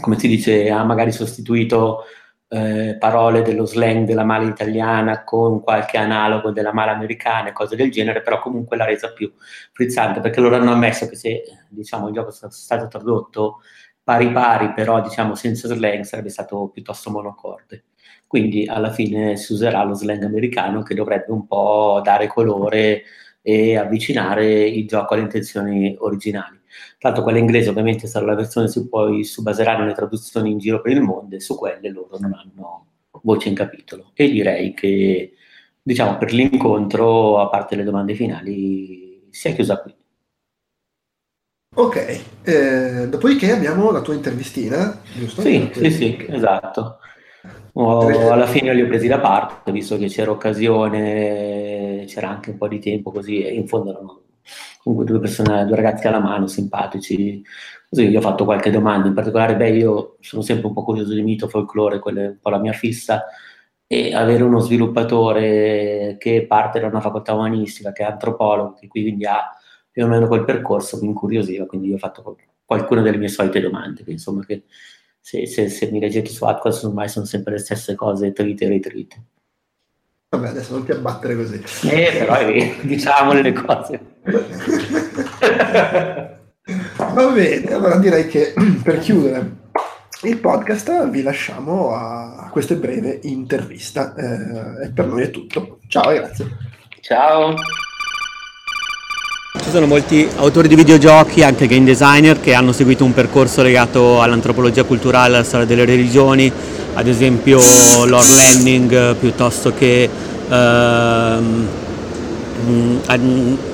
[0.00, 2.04] come si dice, ha magari sostituito
[2.48, 7.76] eh, parole dello slang della mala italiana con qualche analogo della mala americana e cose
[7.76, 9.32] del genere, però comunque l'ha resa più
[9.72, 13.60] frizzante, perché loro hanno ammesso che se diciamo, il gioco fosse stato tradotto
[14.02, 17.84] pari pari, però diciamo senza slang sarebbe stato piuttosto monocorde.
[18.32, 23.02] Quindi alla fine si userà lo slang americano che dovrebbe un po' dare colore
[23.42, 26.58] e avvicinare il gioco alle intenzioni originali.
[26.98, 30.80] Tanto quella inglese ovviamente sarà la versione su cui si baseranno le traduzioni in giro
[30.80, 32.86] per il mondo e su quelle loro non hanno
[33.20, 34.12] voce in capitolo.
[34.14, 35.34] E direi che,
[35.82, 39.94] diciamo, per l'incontro, a parte le domande finali, si è chiusa qui.
[41.74, 45.42] Ok, eh, dopodiché abbiamo la tua intervistina, giusto?
[45.42, 46.96] Sì, sì, sì, esatto.
[47.74, 52.58] Oh, alla fine li ho presi da parte, visto che c'era occasione, c'era anche un
[52.58, 54.20] po' di tempo così, e in fondo erano
[54.82, 57.42] comunque due persone, due ragazzi alla mano, simpatici.
[57.88, 61.14] Così gli ho fatto qualche domanda, in particolare, beh, io sono sempre un po' curioso
[61.14, 63.24] di mito, folklore, quella è un po' la mia fissa,
[63.86, 69.24] e avere uno sviluppatore che parte da una facoltà umanistica, che è antropologo, che quindi
[69.24, 69.50] ha
[69.90, 72.36] più o meno quel percorso, mi incuriosiva, quindi io ho fatto
[72.66, 74.64] qualcuna delle mie solite domande, che insomma che
[75.22, 78.68] se, se, se mi leggete su Atlas ormai sono sempre le stesse cose trite e
[78.68, 79.22] ritrite.
[80.30, 81.62] Vabbè, adesso non ti abbattere così.
[81.88, 84.00] Eh, però eh, diciamole le cose.
[86.96, 88.52] Va bene, allora direi che
[88.82, 89.60] per chiudere
[90.22, 94.14] il podcast vi lasciamo a questa breve intervista.
[94.14, 95.78] Eh, e per noi è tutto.
[95.86, 96.46] Ciao e grazie.
[97.00, 97.54] Ciao.
[99.62, 104.20] Ci sono molti autori di videogiochi, anche game designer, che hanno seguito un percorso legato
[104.20, 106.50] all'antropologia culturale, alla storia delle religioni,
[106.94, 107.60] ad esempio
[108.04, 110.08] Lord Lanning piuttosto che
[110.48, 111.68] ehm,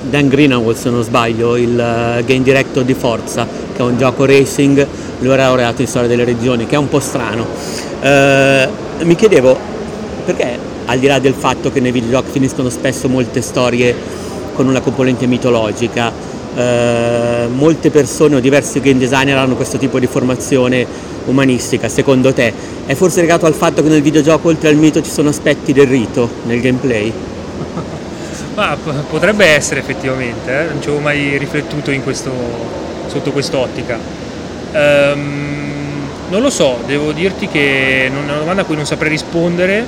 [0.09, 4.25] Dan Greenaway se non sbaglio, il eh, game director di Forza, che è un gioco
[4.25, 4.85] racing,
[5.19, 7.47] lui è laureato in storia delle religioni, che è un po' strano.
[8.01, 8.67] Eh,
[9.01, 9.57] mi chiedevo
[10.23, 14.27] perché al di là del fatto che nei videogiochi finiscono spesso molte storie
[14.59, 16.11] con una componente mitologica.
[16.53, 20.85] Eh, molte persone o diversi game designer hanno questo tipo di formazione
[21.27, 22.51] umanistica, secondo te
[22.85, 25.87] è forse legato al fatto che nel videogioco oltre al mito ci sono aspetti del
[25.87, 27.13] rito nel gameplay?
[28.55, 28.75] Ma
[29.09, 30.63] potrebbe essere effettivamente, eh?
[30.65, 32.31] non ci avevo mai riflettuto questo,
[33.07, 33.97] sotto quest'ottica.
[34.73, 39.85] Um, non lo so, devo dirti che è una domanda a cui non saprei rispondere,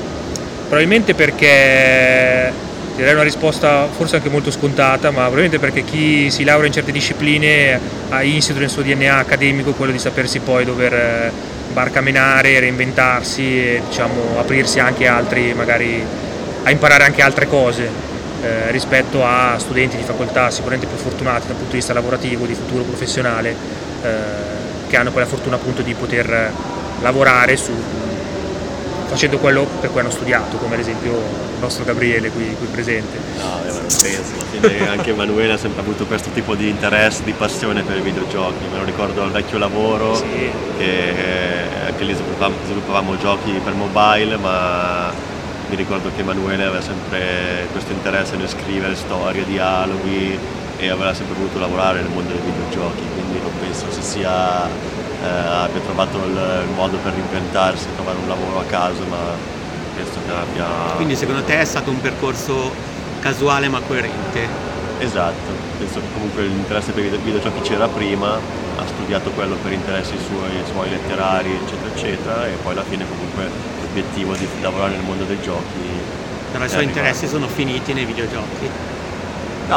[0.70, 2.70] probabilmente perché
[3.02, 6.92] direi una risposta forse anche molto scontata, ma probabilmente perché chi si laurea in certe
[6.92, 11.32] discipline ha insito nel suo DNA accademico quello di sapersi poi dover eh,
[11.74, 16.06] barcamenare, reinventarsi e diciamo, aprirsi anche altri, magari
[16.64, 17.90] a imparare anche altre cose
[18.44, 22.54] eh, rispetto a studenti di facoltà sicuramente più fortunati dal punto di vista lavorativo, di
[22.54, 23.56] futuro professionale,
[24.04, 24.10] eh,
[24.88, 26.52] che hanno poi la fortuna appunto di poter
[27.02, 27.74] lavorare su
[29.12, 33.20] facendo quello per cui hanno studiato, come ad esempio il nostro Gabriele qui, qui presente.
[33.38, 37.24] No, io non penso, alla fine anche Emanuele ha sempre avuto questo tipo di interesse,
[37.24, 40.50] di passione per i videogiochi, me lo ricordo al vecchio lavoro, sì.
[40.78, 45.12] che eh, anche lì sviluppavamo, sviluppavamo giochi per mobile, ma
[45.68, 50.40] mi ricordo che Emanuele aveva sempre questo interesse nel scrivere storie, dialoghi
[50.78, 54.70] e aveva sempre voluto lavorare nel mondo dei videogiochi, quindi non penso si sia
[55.24, 59.18] eh, abbia trovato il, il, modo per reinventarsi, trovare un lavoro a caso, ma
[59.96, 60.96] penso che abbia...
[60.96, 62.72] Quindi secondo te è stato un percorso
[63.20, 64.70] casuale ma coerente?
[65.00, 70.16] Esatto, penso che comunque l'interesse per i videogiochi c'era prima, ha studiato quello per interessi
[70.18, 73.50] suoi, suoi letterari, eccetera, eccetera, e poi alla fine comunque
[73.82, 76.20] l'obiettivo di lavorare nel mondo dei giochi...
[76.52, 78.70] Però i suoi interessi sono finiti nei videogiochi?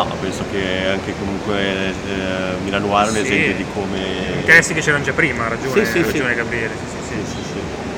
[0.03, 1.93] No, penso che anche comunque eh,
[2.65, 3.21] Milano Noir è un sì.
[3.21, 3.99] esempio di come...
[4.41, 6.35] Interessi che c'erano già prima, ha ragione, sì, sì, ragione sì.
[6.35, 6.75] Gabriele.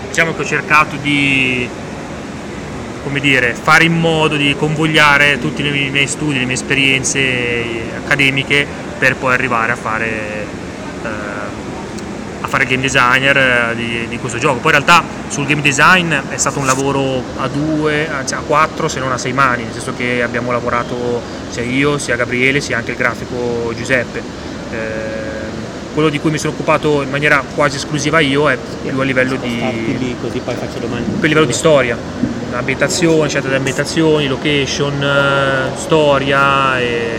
[0.09, 1.67] Diciamo che ho cercato di
[3.03, 7.65] come dire, fare in modo di convogliare tutti i miei studi, le mie esperienze
[7.97, 8.67] accademiche
[8.99, 10.07] per poi arrivare a fare
[11.03, 11.09] eh,
[12.47, 14.59] a fare il game designer eh, di, di, questo gioco.
[14.59, 18.89] Poi in realtà sul game design è stato un lavoro a due, anzi a quattro
[18.89, 22.79] se non a sei mani, nel senso che abbiamo lavorato sia io, sia Gabriele, sia
[22.79, 24.23] anche il grafico Giuseppe.
[24.71, 25.25] Eh,
[25.93, 29.37] quello di cui mi sono occupato in maniera quasi esclusiva io è più a livello
[29.37, 31.09] di, Lì, così poi faccio domande.
[31.09, 31.97] più a livello di storia,
[32.53, 37.11] ambientazioni, scelta di ambientazioni, location, eh, storia e,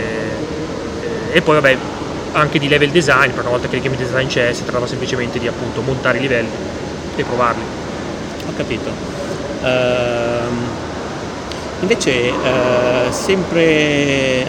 [1.32, 1.97] e poi vabbè
[2.32, 5.38] anche di level design, per una volta che il game design c'è si trattava semplicemente
[5.38, 6.48] di appunto montare i livelli
[7.16, 7.62] e provarli.
[8.48, 8.90] Ho capito.
[9.62, 10.66] Ehm,
[11.80, 14.46] invece, eh, sempre.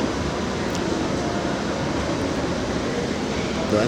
[3.69, 3.85] Dov'è?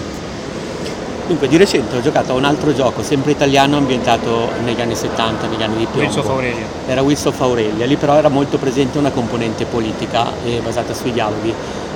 [1.26, 5.46] Dunque, di recente ho giocato a un altro gioco, sempre italiano, ambientato negli anni 70,
[5.46, 6.00] negli anni di piombo.
[6.00, 6.66] Wheels of Aurelia.
[6.86, 11.12] Era Wheels of Aurelia, lì però era molto presente una componente politica e basata sui
[11.12, 11.54] dialoghi.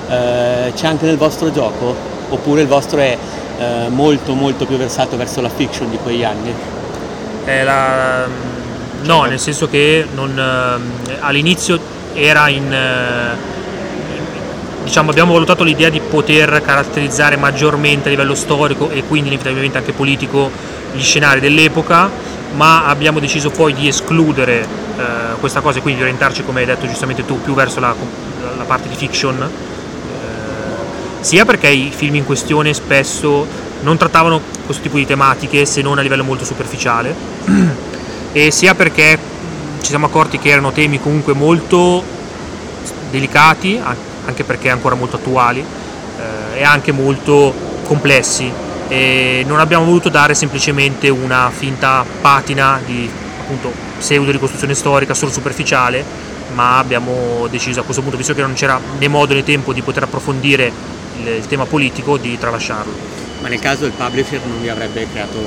[0.09, 1.95] Eh, c'è anche nel vostro gioco?
[2.29, 3.17] Oppure il vostro è
[3.59, 6.53] eh, molto molto più versato verso la fiction di quegli anni?
[7.45, 8.55] La-
[9.03, 11.79] No, nel senso che non, ehm, all'inizio
[12.15, 12.73] era in...
[12.73, 13.55] eh,
[14.83, 19.91] Diciamo, abbiamo valutato l'idea di poter caratterizzare maggiormente a livello storico e quindi inevitabilmente anche
[19.93, 20.49] politico
[20.93, 22.09] gli scenari dell'epoca,
[22.55, 26.67] ma abbiamo deciso poi di escludere eh, questa cosa e quindi di orientarci, come hai
[26.67, 27.93] detto giustamente tu, più verso la,
[28.57, 29.51] la parte di fiction,
[31.27, 33.45] sia perché i film in questione spesso
[33.81, 37.13] non trattavano questo tipo di tematiche se non a livello molto superficiale.
[38.31, 39.19] E sia perché
[39.81, 42.01] ci siamo accorti che erano temi comunque molto
[43.11, 43.81] delicati,
[44.25, 48.49] anche perché ancora molto attuali eh, e anche molto complessi.
[48.87, 55.33] E non abbiamo voluto dare semplicemente una finta patina di appunto pseudo ricostruzione storica solo
[55.33, 56.05] superficiale
[56.55, 59.83] ma abbiamo deciso a questo punto visto che non c'era né modo né tempo di
[59.83, 60.73] poter approfondire
[61.21, 62.93] il, il tema politico di tralasciarlo
[63.41, 65.39] Ma nel caso il publisher non vi avrebbe creato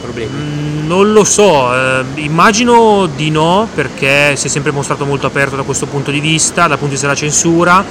[0.00, 0.32] problemi?
[0.34, 5.56] Mm, Non lo so, eh, immagino di no perché si è sempre mostrato molto aperto
[5.56, 7.84] da questo punto di vista, dal punto di vista della censura.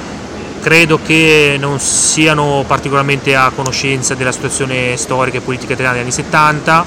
[0.59, 6.13] Credo che non siano particolarmente a conoscenza della situazione storica e politica italiana degli anni
[6.13, 6.85] 70.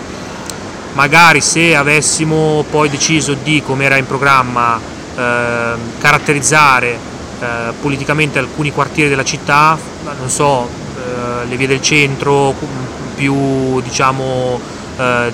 [0.93, 4.79] Magari se avessimo poi deciso di, come era in programma,
[5.17, 6.99] ehm, caratterizzare
[7.41, 9.79] eh, politicamente alcuni quartieri della città,
[10.19, 12.55] non so, eh, le vie del centro,
[13.15, 14.59] più diciamo
[14.99, 15.33] eh,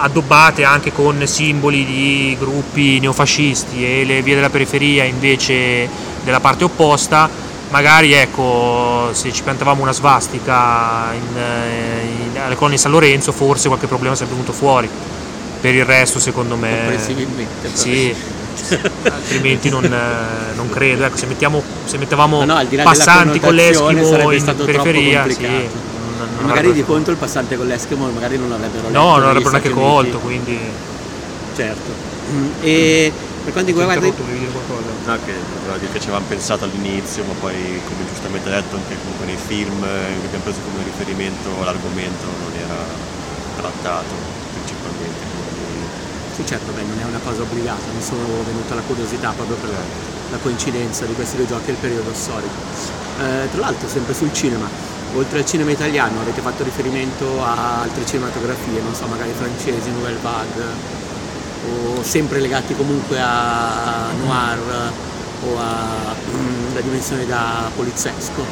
[0.00, 5.88] addobbate anche con simboli di gruppi neofascisti e le vie della periferia invece
[6.22, 7.28] della parte opposta,
[7.70, 13.32] magari ecco, se ci piantavamo una svastica in, eh, in- alle colonne di San Lorenzo
[13.32, 14.88] forse qualche problema sarebbe venuto fuori.
[15.60, 16.70] Per il resto secondo me...
[16.70, 18.14] Comprensibilmente, Sì,
[19.10, 21.04] altrimenti non, eh, non credo.
[21.04, 25.34] Ecco, se, mettiamo, se mettevamo No, no, passanti con l'Eskimo sarebbe in stato periferia, troppo
[25.34, 25.76] sì, complicato.
[26.18, 29.04] non- non magari avrebbe- di contro il passante con l'Eskimo magari non l'avrebbero letto No,
[29.04, 30.58] non negli l'avrebbero neanche colto, quindi...
[31.56, 32.06] Certo.
[32.60, 33.10] E
[33.44, 34.88] per quanto riguarda Interrotto, volevi dire qualcosa?
[35.06, 35.32] No, che,
[35.92, 37.54] che ci avevamo pensato all'inizio, ma poi
[37.86, 42.52] come giustamente detto anche comunque nei film eh, che abbiamo preso come riferimento l'argomento non
[42.60, 42.76] era
[43.56, 44.36] trattato.
[46.38, 49.70] Sì, certo, beh, non è una cosa obbligata, mi sono venuta la curiosità proprio per
[50.30, 52.54] la coincidenza di questi due giochi e il periodo storico.
[53.18, 54.68] Eh, tra l'altro, sempre sul cinema,
[55.16, 60.18] oltre al cinema italiano, avete fatto riferimento a altre cinematografie, non so, magari francesi, Nouvelle
[60.22, 60.64] Vague,
[61.66, 64.92] o sempre legati comunque a noir
[65.42, 68.44] o alla dimensione da poliziesco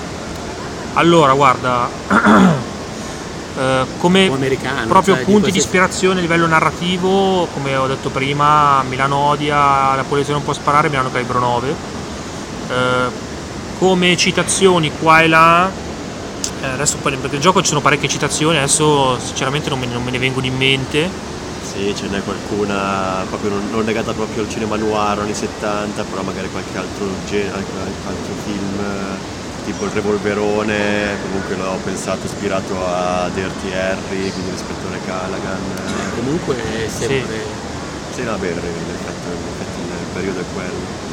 [0.94, 1.88] Allora, guarda,
[3.58, 4.28] eh, come
[4.86, 9.94] proprio cioè, di punti di ispirazione a livello narrativo, come ho detto prima, Milano Odia,
[9.94, 11.74] La polizia non può sparare, Milano Calibro 9.
[12.68, 12.74] Eh,
[13.78, 15.70] come citazioni qua e là,
[16.62, 20.02] eh, adesso poi perché il gioco ci sono parecchie citazioni, adesso sinceramente non me, non
[20.02, 21.08] me ne vengono in mente.
[21.62, 26.22] Sì, ce n'è qualcuna proprio non, non legata proprio al cinema noir anni 70, però
[26.22, 27.72] magari qualche altro, gen- qualche
[28.06, 34.98] altro film eh, tipo il Revolverone, comunque l'ho pensato ispirato a Dirty Harry, quindi l'ispettore
[35.04, 35.58] Callaghan.
[36.16, 37.64] Comunque è sempre...
[38.14, 41.04] Sì, no, beh, in effetti, in effetti il periodo è quello.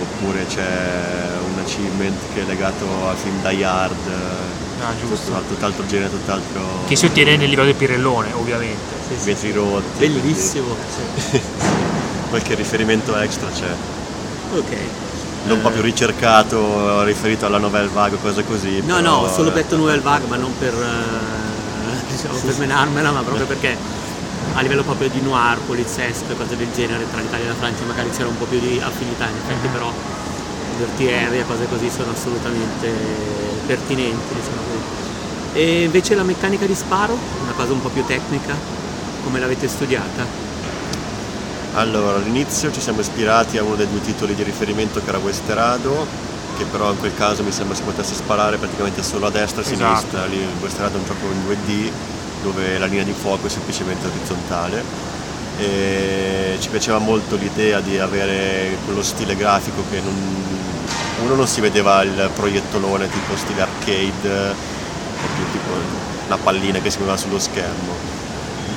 [0.00, 4.44] Oppure c'è un achievement che è legato al film Die Hard,
[4.80, 5.32] Ah, giusto.
[5.32, 6.62] tutto- tutt'altro genere, tutt'altro...
[6.86, 8.94] Che si ottiene nel livello del Pirellone, ovviamente.
[9.24, 9.98] vetri rotti.
[9.98, 10.76] Bellissimo.
[11.30, 11.46] quindi
[12.30, 13.70] Qualche riferimento extra c'è.
[14.54, 14.76] Ok.
[15.46, 18.80] Non proprio ricercato, riferito alla novel vago, cose così.
[18.80, 22.58] No, però, no, ho solo eh, detto Nouvelle Vague, ma non per, eh, diciamo, per
[22.58, 23.76] menarmela, ma proprio perché
[24.54, 27.84] a livello proprio di noir, poliziesco e cose del genere, tra l'Italia e la Francia
[27.84, 29.92] magari c'era un po' più di affinità, in effetti però
[30.78, 32.90] Dirty Harry e cose così sono assolutamente
[33.66, 35.04] pertinenti, diciamo così.
[35.52, 38.54] E invece la meccanica di sparo, una cosa un po' più tecnica,
[39.22, 40.45] come l'avete studiata?
[41.76, 46.06] Allora, all'inizio ci siamo ispirati a uno dei due titoli di riferimento che era Westerado
[46.56, 49.66] che però in quel caso mi sembra si potesse sparare praticamente solo a destra e
[49.66, 49.94] a Esatto.
[49.98, 50.24] sinistra.
[50.24, 51.90] Lì Western è un gioco in 2D
[52.42, 54.82] dove la linea di fuoco è semplicemente orizzontale
[55.58, 60.14] e ci piaceva molto l'idea di avere quello stile grafico che non,
[61.24, 65.70] uno non si vedeva il proiettolone tipo stile arcade o più tipo
[66.26, 68.15] una pallina che si muoveva sullo schermo.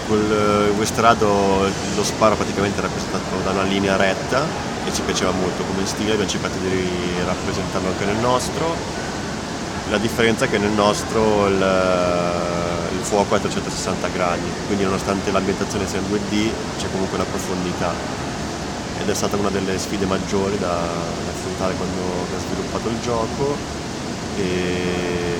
[0.09, 4.43] Quel Westrado lo sparo praticamente rappresentato da una linea retta
[4.83, 6.89] e ci piaceva molto come stile, abbiamo cercato di
[7.23, 8.75] rappresentarlo anche nel nostro.
[9.91, 11.61] La differenza è che nel nostro il,
[12.97, 17.27] il fuoco è a 360 gradi, quindi nonostante l'ambientazione sia in 2D c'è comunque una
[17.29, 17.93] profondità
[18.99, 23.55] ed è stata una delle sfide maggiori da, da affrontare quando abbiamo sviluppato il gioco
[24.38, 25.38] e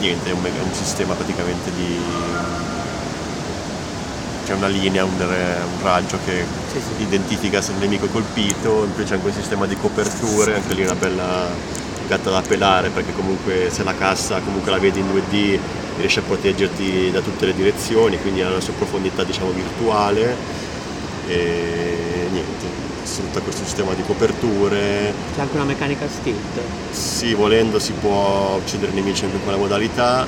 [0.00, 1.98] niente, è un, è un sistema praticamente di...
[4.50, 6.44] c'è una linea, un, un raggio che
[6.98, 10.74] identifica se il nemico è colpito, in più c'è anche un sistema di coperture, anche
[10.74, 11.46] lì una bella
[12.08, 15.58] gatta da pelare perché comunque se la cassa comunque la vedi in 2D
[15.98, 20.34] riesce a proteggerti da tutte le direzioni, quindi ha una sua profondità diciamo virtuale
[21.28, 22.66] e niente,
[23.04, 25.14] sfrutta questo sistema di coperture.
[25.32, 26.58] C'è anche una meccanica stealth.
[26.90, 30.26] Sì, volendo si può uccidere i nemici anche con quella modalità.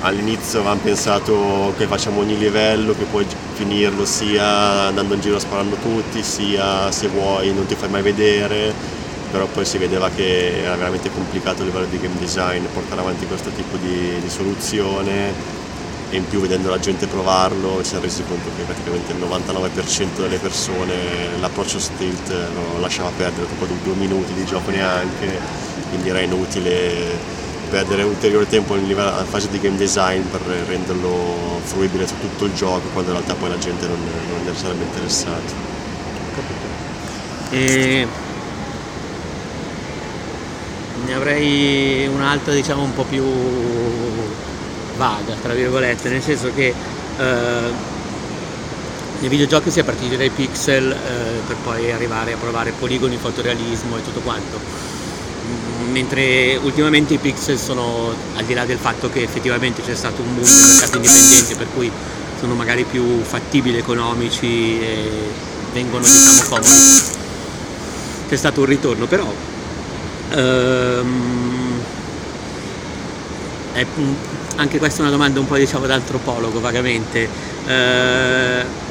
[0.00, 5.74] All'inizio avevamo pensato che facciamo ogni livello, che puoi finirlo sia andando in giro sparando
[5.76, 8.72] tutti, sia se vuoi non ti fai mai vedere,
[9.32, 13.26] però poi si vedeva che era veramente complicato a livello di game design portare avanti
[13.26, 15.56] questo tipo di, di soluzione
[16.10, 20.20] e in più vedendo la gente provarlo ci siamo resi conto che praticamente il 99%
[20.20, 20.94] delle persone
[21.40, 25.38] l'approccio stealth lo lasciava perdere dopo due minuti di gioco neanche,
[25.90, 32.14] quindi era inutile perdere ulteriore tempo alla fase di game design per renderlo fruibile su
[32.18, 33.98] tutto il gioco quando in realtà poi la gente non,
[34.44, 35.66] non sarebbe interessata.
[37.50, 38.06] E
[41.04, 43.24] ne avrei un'altra diciamo un po' più
[44.96, 46.74] vaga, tra virgolette, nel senso che
[47.18, 47.96] eh,
[49.20, 50.96] nei videogiochi si è partiti dai pixel eh,
[51.46, 54.97] per poi arrivare a provare poligoni, fotorealismo e tutto quanto.
[55.86, 60.34] Mentre ultimamente i pixel sono, al di là del fatto che effettivamente c'è stato un
[60.34, 61.90] boom del mercato indipendente per cui
[62.38, 65.10] sono magari più fattibili, economici e
[65.72, 67.02] vengono diciamo comodi,
[68.28, 69.32] c'è stato un ritorno, però
[70.30, 71.80] ehm,
[73.72, 73.86] è
[74.56, 77.28] anche questa è una domanda un po' diciamo da antropologo vagamente.
[77.66, 78.87] Eh,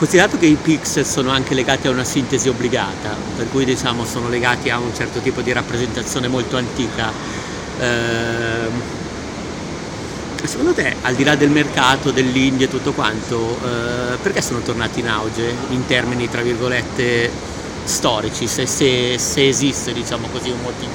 [0.00, 4.30] considerato che i pixel sono anche legati a una sintesi obbligata, per cui diciamo sono
[4.30, 7.12] legati a un certo tipo di rappresentazione molto antica,
[7.78, 8.80] ehm,
[10.42, 15.00] secondo te al di là del mercato, dell'India e tutto quanto, eh, perché sono tornati
[15.00, 17.30] in auge in termini tra virgolette
[17.84, 20.92] storici, se, se- se esiste diciamo così un motivo?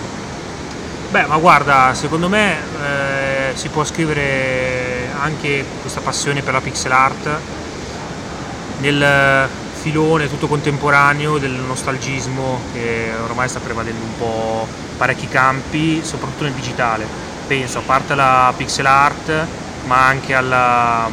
[1.11, 6.92] Beh, ma guarda, secondo me eh, si può scrivere anche questa passione per la pixel
[6.92, 7.30] art
[8.80, 16.44] nel filone tutto contemporaneo del nostalgismo che ormai sta prevalendo un po' parecchi campi, soprattutto
[16.44, 17.06] nel digitale.
[17.48, 19.48] Penso a parte la pixel art,
[19.86, 21.06] ma anche alla-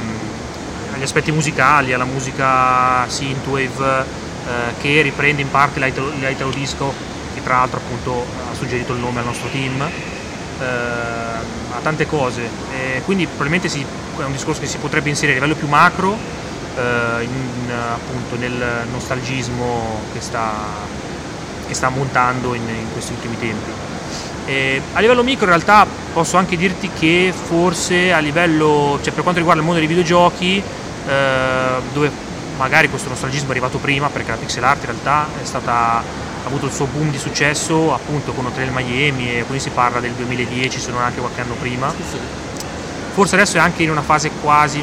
[0.94, 6.92] agli aspetti musicali, alla musica synthwave eh, che riprende in parte l'italo disco,
[7.34, 12.48] che tra l'altro appunto ha suggerito il nome al nostro team, eh, a tante cose.
[12.70, 13.84] E quindi probabilmente si-
[14.18, 16.16] è un discorso che si potrebbe inserire a livello più macro,
[16.76, 20.52] eh, in, appunto nel nostalgismo che sta,
[21.66, 23.70] che sta montando in, in questi ultimi tempi.
[24.44, 29.22] E a livello micro in realtà posso anche dirti che forse a livello, cioè per
[29.22, 30.62] quanto riguarda il mondo dei videogiochi,
[31.06, 32.10] eh, dove
[32.56, 36.46] magari questo nostalgismo è arrivato prima, perché la pixel art in realtà è stata, ha
[36.46, 40.12] avuto il suo boom di successo appunto con Hotel Miami e quindi si parla del
[40.12, 41.92] 2010 se non anche qualche anno prima.
[43.12, 44.82] Forse adesso è anche in una fase quasi,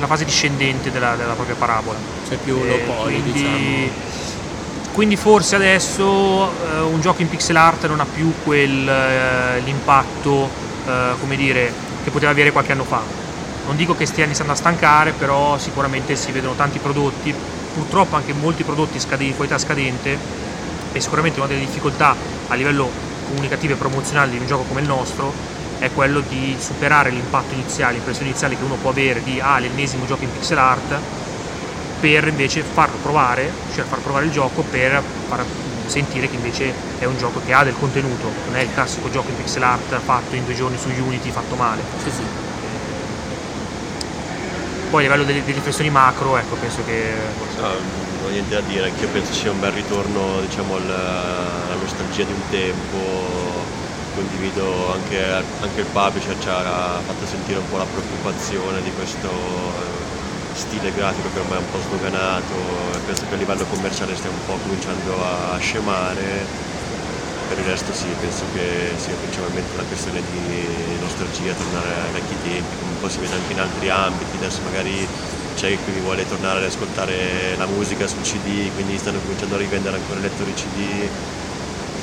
[0.00, 1.98] una fase discendente della, della propria parabola.
[2.28, 3.88] C'è più low poly, quindi, diciamo.
[4.92, 10.48] quindi forse adesso eh, un gioco in pixel art non ha più quel, eh, l'impatto
[10.86, 11.72] eh, come dire,
[12.02, 13.02] che poteva avere qualche anno fa.
[13.66, 17.32] Non dico che stia iniziando a stancare, però sicuramente si vedono tanti prodotti,
[17.74, 20.18] purtroppo anche molti prodotti scade- di qualità scadente
[20.92, 22.16] e sicuramente una delle difficoltà
[22.48, 22.90] a livello
[23.28, 25.32] comunicativo e promozionale di un gioco come il nostro
[25.80, 30.04] è quello di superare l'impatto iniziale, l'impressione iniziale che uno può avere di ah, l'ennesimo
[30.06, 30.98] gioco in pixel art
[32.00, 35.44] per invece farlo provare, cioè far provare il gioco per far
[35.86, 39.30] sentire che invece è un gioco che ha del contenuto, non è il classico gioco
[39.30, 41.82] in pixel art fatto in due giorni su Unity fatto male.
[42.02, 42.22] Sì, sì.
[44.90, 47.12] Poi a livello delle, delle riflessioni macro, ecco, penso che
[47.60, 51.74] No, non ho niente da dire, anch'io penso sia un bel ritorno diciamo, al- alla
[51.80, 53.59] nostalgia nostalgia di un tempo,
[54.14, 55.20] condivido anche,
[55.60, 60.92] anche il publiscer ci ha fatto sentire un po' la preoccupazione di questo eh, stile
[60.92, 62.54] grafico che ormai è un po' sdoganato.
[62.94, 66.68] E penso che a livello commerciale stia un po' cominciando a scemare.
[67.48, 72.36] Per il resto sì, penso che sia principalmente una questione di nostalgia, tornare ai vecchi
[72.42, 75.08] tempi, come un po' si vede anche in altri ambiti, adesso magari
[75.54, 79.96] c'è chi vuole tornare ad ascoltare la musica sul CD, quindi stanno cominciando a rivendere
[79.96, 81.10] ancora i lettori CD,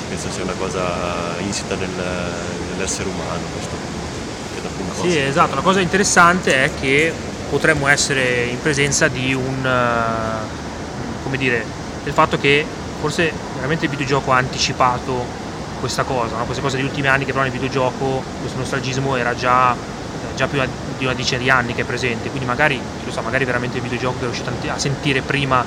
[0.08, 1.90] penso sia una cosa insita nel,
[2.72, 3.76] nell'essere umano questo.
[5.00, 7.12] Sì, esatto, la cosa interessante è che
[7.48, 11.64] potremmo essere in presenza di un, uh, come dire,
[12.02, 12.66] del fatto che
[13.00, 15.24] forse veramente il videogioco ha anticipato
[15.78, 16.44] questa cosa, no?
[16.44, 19.76] questa cosa degli ultimi anni che però nel videogioco questo nostalgismo era già,
[20.34, 20.60] già più
[20.98, 23.76] di una decina di anni che è presente, quindi magari, chi lo sa, magari veramente
[23.76, 25.64] il videogioco è riuscito a sentire prima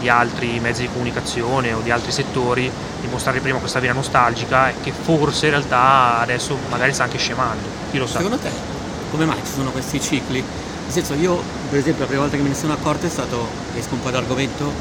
[0.00, 2.70] di altri mezzi di comunicazione o di altri settori,
[3.00, 7.98] dimostrare prima questa vena nostalgica che forse in realtà adesso magari sta anche scemando, chi
[7.98, 8.18] lo sa.
[8.18, 8.78] Secondo te
[9.10, 10.38] come mai ci sono questi cicli?
[10.38, 13.46] Nel senso io per esempio la prima volta che me ne sono accorto è stato,
[13.76, 14.72] esco un po' d'argomento,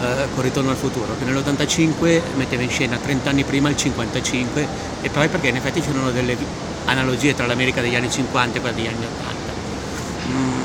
[0.00, 4.66] eh, con Ritorno al futuro, che nell'85 metteva in scena 30 anni prima il 55
[5.02, 6.36] e poi perché in effetti c'erano delle
[6.86, 9.52] analogie tra l'America degli anni 50 e quella degli anni 80.
[10.28, 10.59] Mm,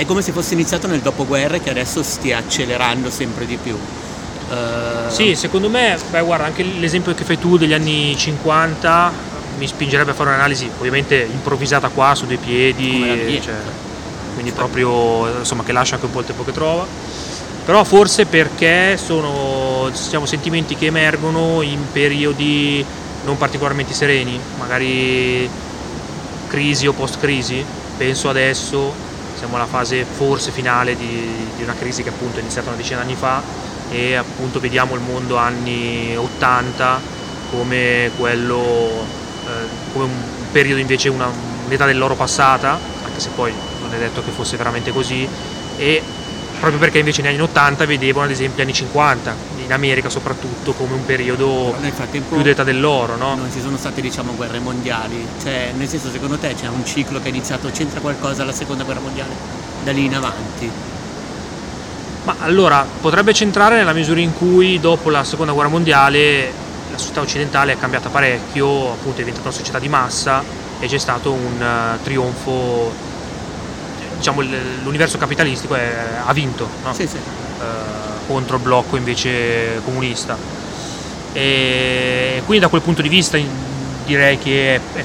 [0.00, 3.74] è come se fosse iniziato nel dopoguerra e che adesso stia accelerando sempre di più.
[3.74, 5.10] Uh...
[5.10, 9.12] Sì, secondo me, beh guarda, anche l'esempio che fai tu degli anni 50
[9.58, 13.52] mi spingerebbe a fare un'analisi ovviamente improvvisata qua su due piedi, cioè,
[14.32, 16.86] quindi proprio insomma che lascia anche un po' il tempo che trova
[17.62, 22.82] però forse perché sono diciamo, sentimenti che emergono in periodi
[23.24, 25.48] non particolarmente sereni, magari
[26.48, 27.62] crisi o post-crisi,
[27.98, 29.08] penso adesso
[29.40, 33.00] siamo alla fase forse finale di, di una crisi che appunto è iniziata una decina
[33.00, 33.40] di anni fa
[33.90, 37.00] e appunto vediamo il mondo anni 80
[37.50, 39.02] come quello
[39.46, 41.32] eh, come un periodo invece una,
[41.64, 45.26] un'età dell'oro passata anche se poi non è detto che fosse veramente così
[45.78, 46.02] e
[46.58, 49.34] proprio perché invece negli anni 80 vedevano ad esempio gli anni 50,
[49.70, 51.74] in America soprattutto, come un periodo
[52.28, 53.16] più d'età dell'oro.
[53.16, 53.36] No?
[53.36, 57.20] Non ci sono state diciamo guerre mondiali, cioè nel senso secondo te c'è un ciclo
[57.20, 59.32] che è iniziato, c'entra qualcosa alla seconda guerra mondiale
[59.84, 60.70] da lì in avanti?
[62.24, 66.52] Ma allora potrebbe centrare nella misura in cui dopo la seconda guerra mondiale
[66.90, 70.42] la società occidentale è cambiata parecchio, appunto è diventata una società di massa
[70.80, 72.92] e c'è stato un uh, trionfo
[74.16, 74.42] diciamo,
[74.82, 76.92] l'universo capitalistico è, ha vinto no?
[76.92, 77.16] sì, sì.
[77.16, 80.36] Eh, contro il blocco invece comunista.
[81.32, 83.36] E quindi da quel punto di vista
[84.04, 85.04] direi che eh,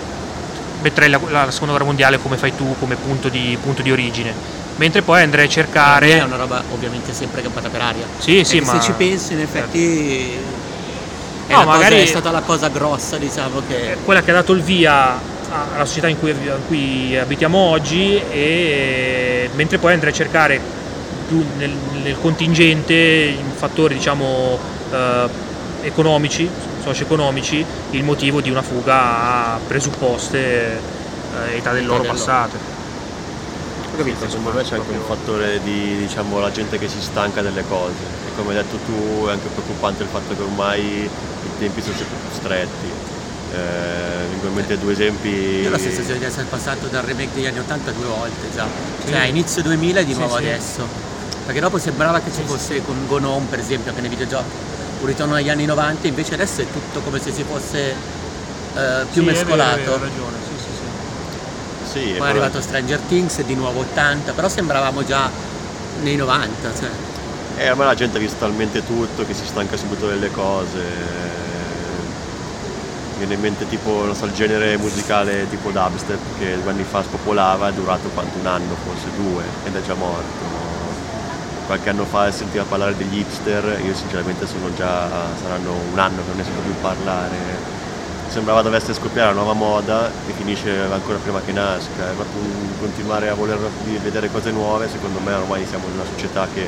[0.81, 4.33] metterei la, la, seconda guerra mondiale come fai tu come punto di, punto di origine
[4.77, 8.59] mentre poi andrei a cercare è una roba ovviamente sempre campata per aria sì sì
[8.61, 10.37] ma se ci pensi in effetti
[11.47, 14.53] è, no, magari cosa, è stata la cosa grossa diciamo che quella che ha dato
[14.53, 15.19] il via
[15.73, 20.59] alla società in cui, in cui abitiamo oggi e mentre poi andrei a cercare
[21.27, 21.71] più nel,
[22.03, 24.57] nel contingente fattori diciamo
[24.91, 25.29] eh,
[25.81, 26.49] economici,
[26.81, 30.79] socio-economici, il motivo di una fuga a presupposte
[31.47, 32.73] eh, età dell'oro passate.
[33.95, 37.63] Capito, secondo me c'è anche un fattore di diciamo, la gente che si stanca delle
[37.65, 37.93] cose
[38.27, 41.09] e come hai detto tu è anche preoccupante il fatto che ormai i
[41.59, 43.13] tempi sono sempre più stretti
[43.55, 45.29] eh, vengono in mente due esempi.
[45.29, 48.67] Io ho la sensazione di essere passato dal remake degli anni 80 due volte già,
[49.03, 49.11] sì.
[49.11, 51.13] cioè inizio 2000 e di nuovo sì, adesso.
[51.45, 55.35] Perché dopo sembrava che ci fosse con Gonom per esempio anche nei videogiochi un ritorno
[55.35, 57.93] agli anni 90, invece adesso è tutto come se si fosse
[58.75, 59.79] eh, più mescolato.
[59.79, 60.69] È vero, hai ragione, sì, sì,
[61.91, 61.99] sì.
[62.09, 65.29] sì Poi è arrivato Stranger Things, di nuovo 80, però sembravamo già
[66.01, 66.73] nei 90.
[66.73, 66.89] Cioè.
[67.57, 71.33] Eh, a me la gente ha visto talmente tutto che si stanca subito delle cose
[73.17, 77.01] viene in mente tipo non so, il genere musicale tipo dubstep che due anni fa
[77.01, 80.64] spopolava, è durato quanto un anno, forse due, ed è già morto.
[81.65, 85.09] Qualche anno fa sentiva parlare degli hipster, io sinceramente sono già,
[85.41, 87.35] saranno un anno che non ne sento più parlare.
[88.27, 92.13] Sembrava dovesse scoppiare la nuova moda e finisce ancora prima che nasca.
[92.79, 93.57] continuare a voler
[94.01, 96.67] vedere cose nuove, secondo me ormai siamo in una società che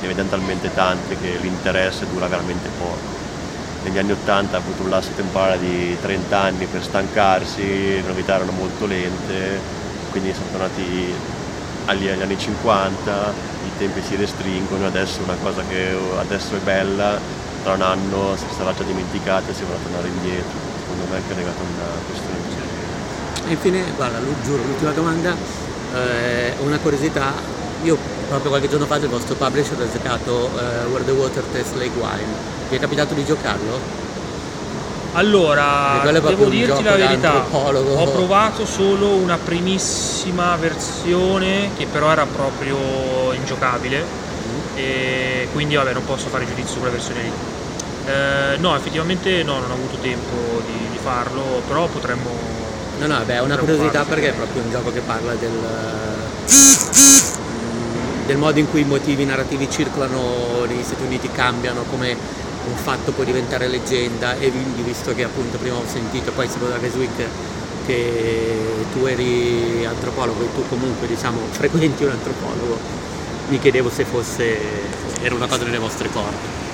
[0.00, 3.18] ne vediamo talmente tante che l'interesse dura veramente poco
[3.82, 8.34] negli anni 80 ha avuto un lasso temporale di 30 anni per stancarsi, le novità
[8.34, 9.60] erano molto lente,
[10.10, 11.14] quindi sono tornati
[11.86, 17.18] agli, anni 50, i tempi si restringono, adesso una cosa che adesso è bella,
[17.62, 20.58] tra un anno si sarà già dimenticata e si vorrà tornare indietro.
[20.80, 23.52] Secondo me è anche legata a una questione di genere.
[23.52, 25.34] Infine, guarda, lo giuro, l'ultima domanda,
[25.94, 27.32] eh, una curiosità,
[27.82, 27.96] io
[28.28, 31.96] proprio qualche giorno fa del vostro publisher ho giocato uh, Where the Water Tastes Like
[31.96, 34.07] Wine vi è capitato di giocarlo?
[35.18, 43.32] Allora, devo dirti la verità, ho provato solo una primissima versione che però era proprio
[43.32, 44.76] ingiocabile Mm.
[44.76, 47.32] e quindi vabbè non posso fare giudizio su quella versione lì.
[48.06, 52.30] Eh, no, effettivamente no, non ho avuto tempo di, di farlo, però potremmo...
[52.98, 55.50] No, no, beh, è una curiosità farlo, perché è proprio un gioco che parla del,
[58.26, 62.16] del modo in cui i motivi narrativi circolano negli Stati Uniti, cambiano, come
[62.68, 66.68] un fatto può diventare leggenda e quindi visto che appunto prima ho sentito poi sapevo
[66.68, 67.26] da Keswick
[67.86, 72.78] che tu eri antropologo e tu comunque diciamo frequenti un antropologo
[73.48, 74.58] mi chiedevo se fosse
[75.22, 76.66] era una cosa nelle vostre corde.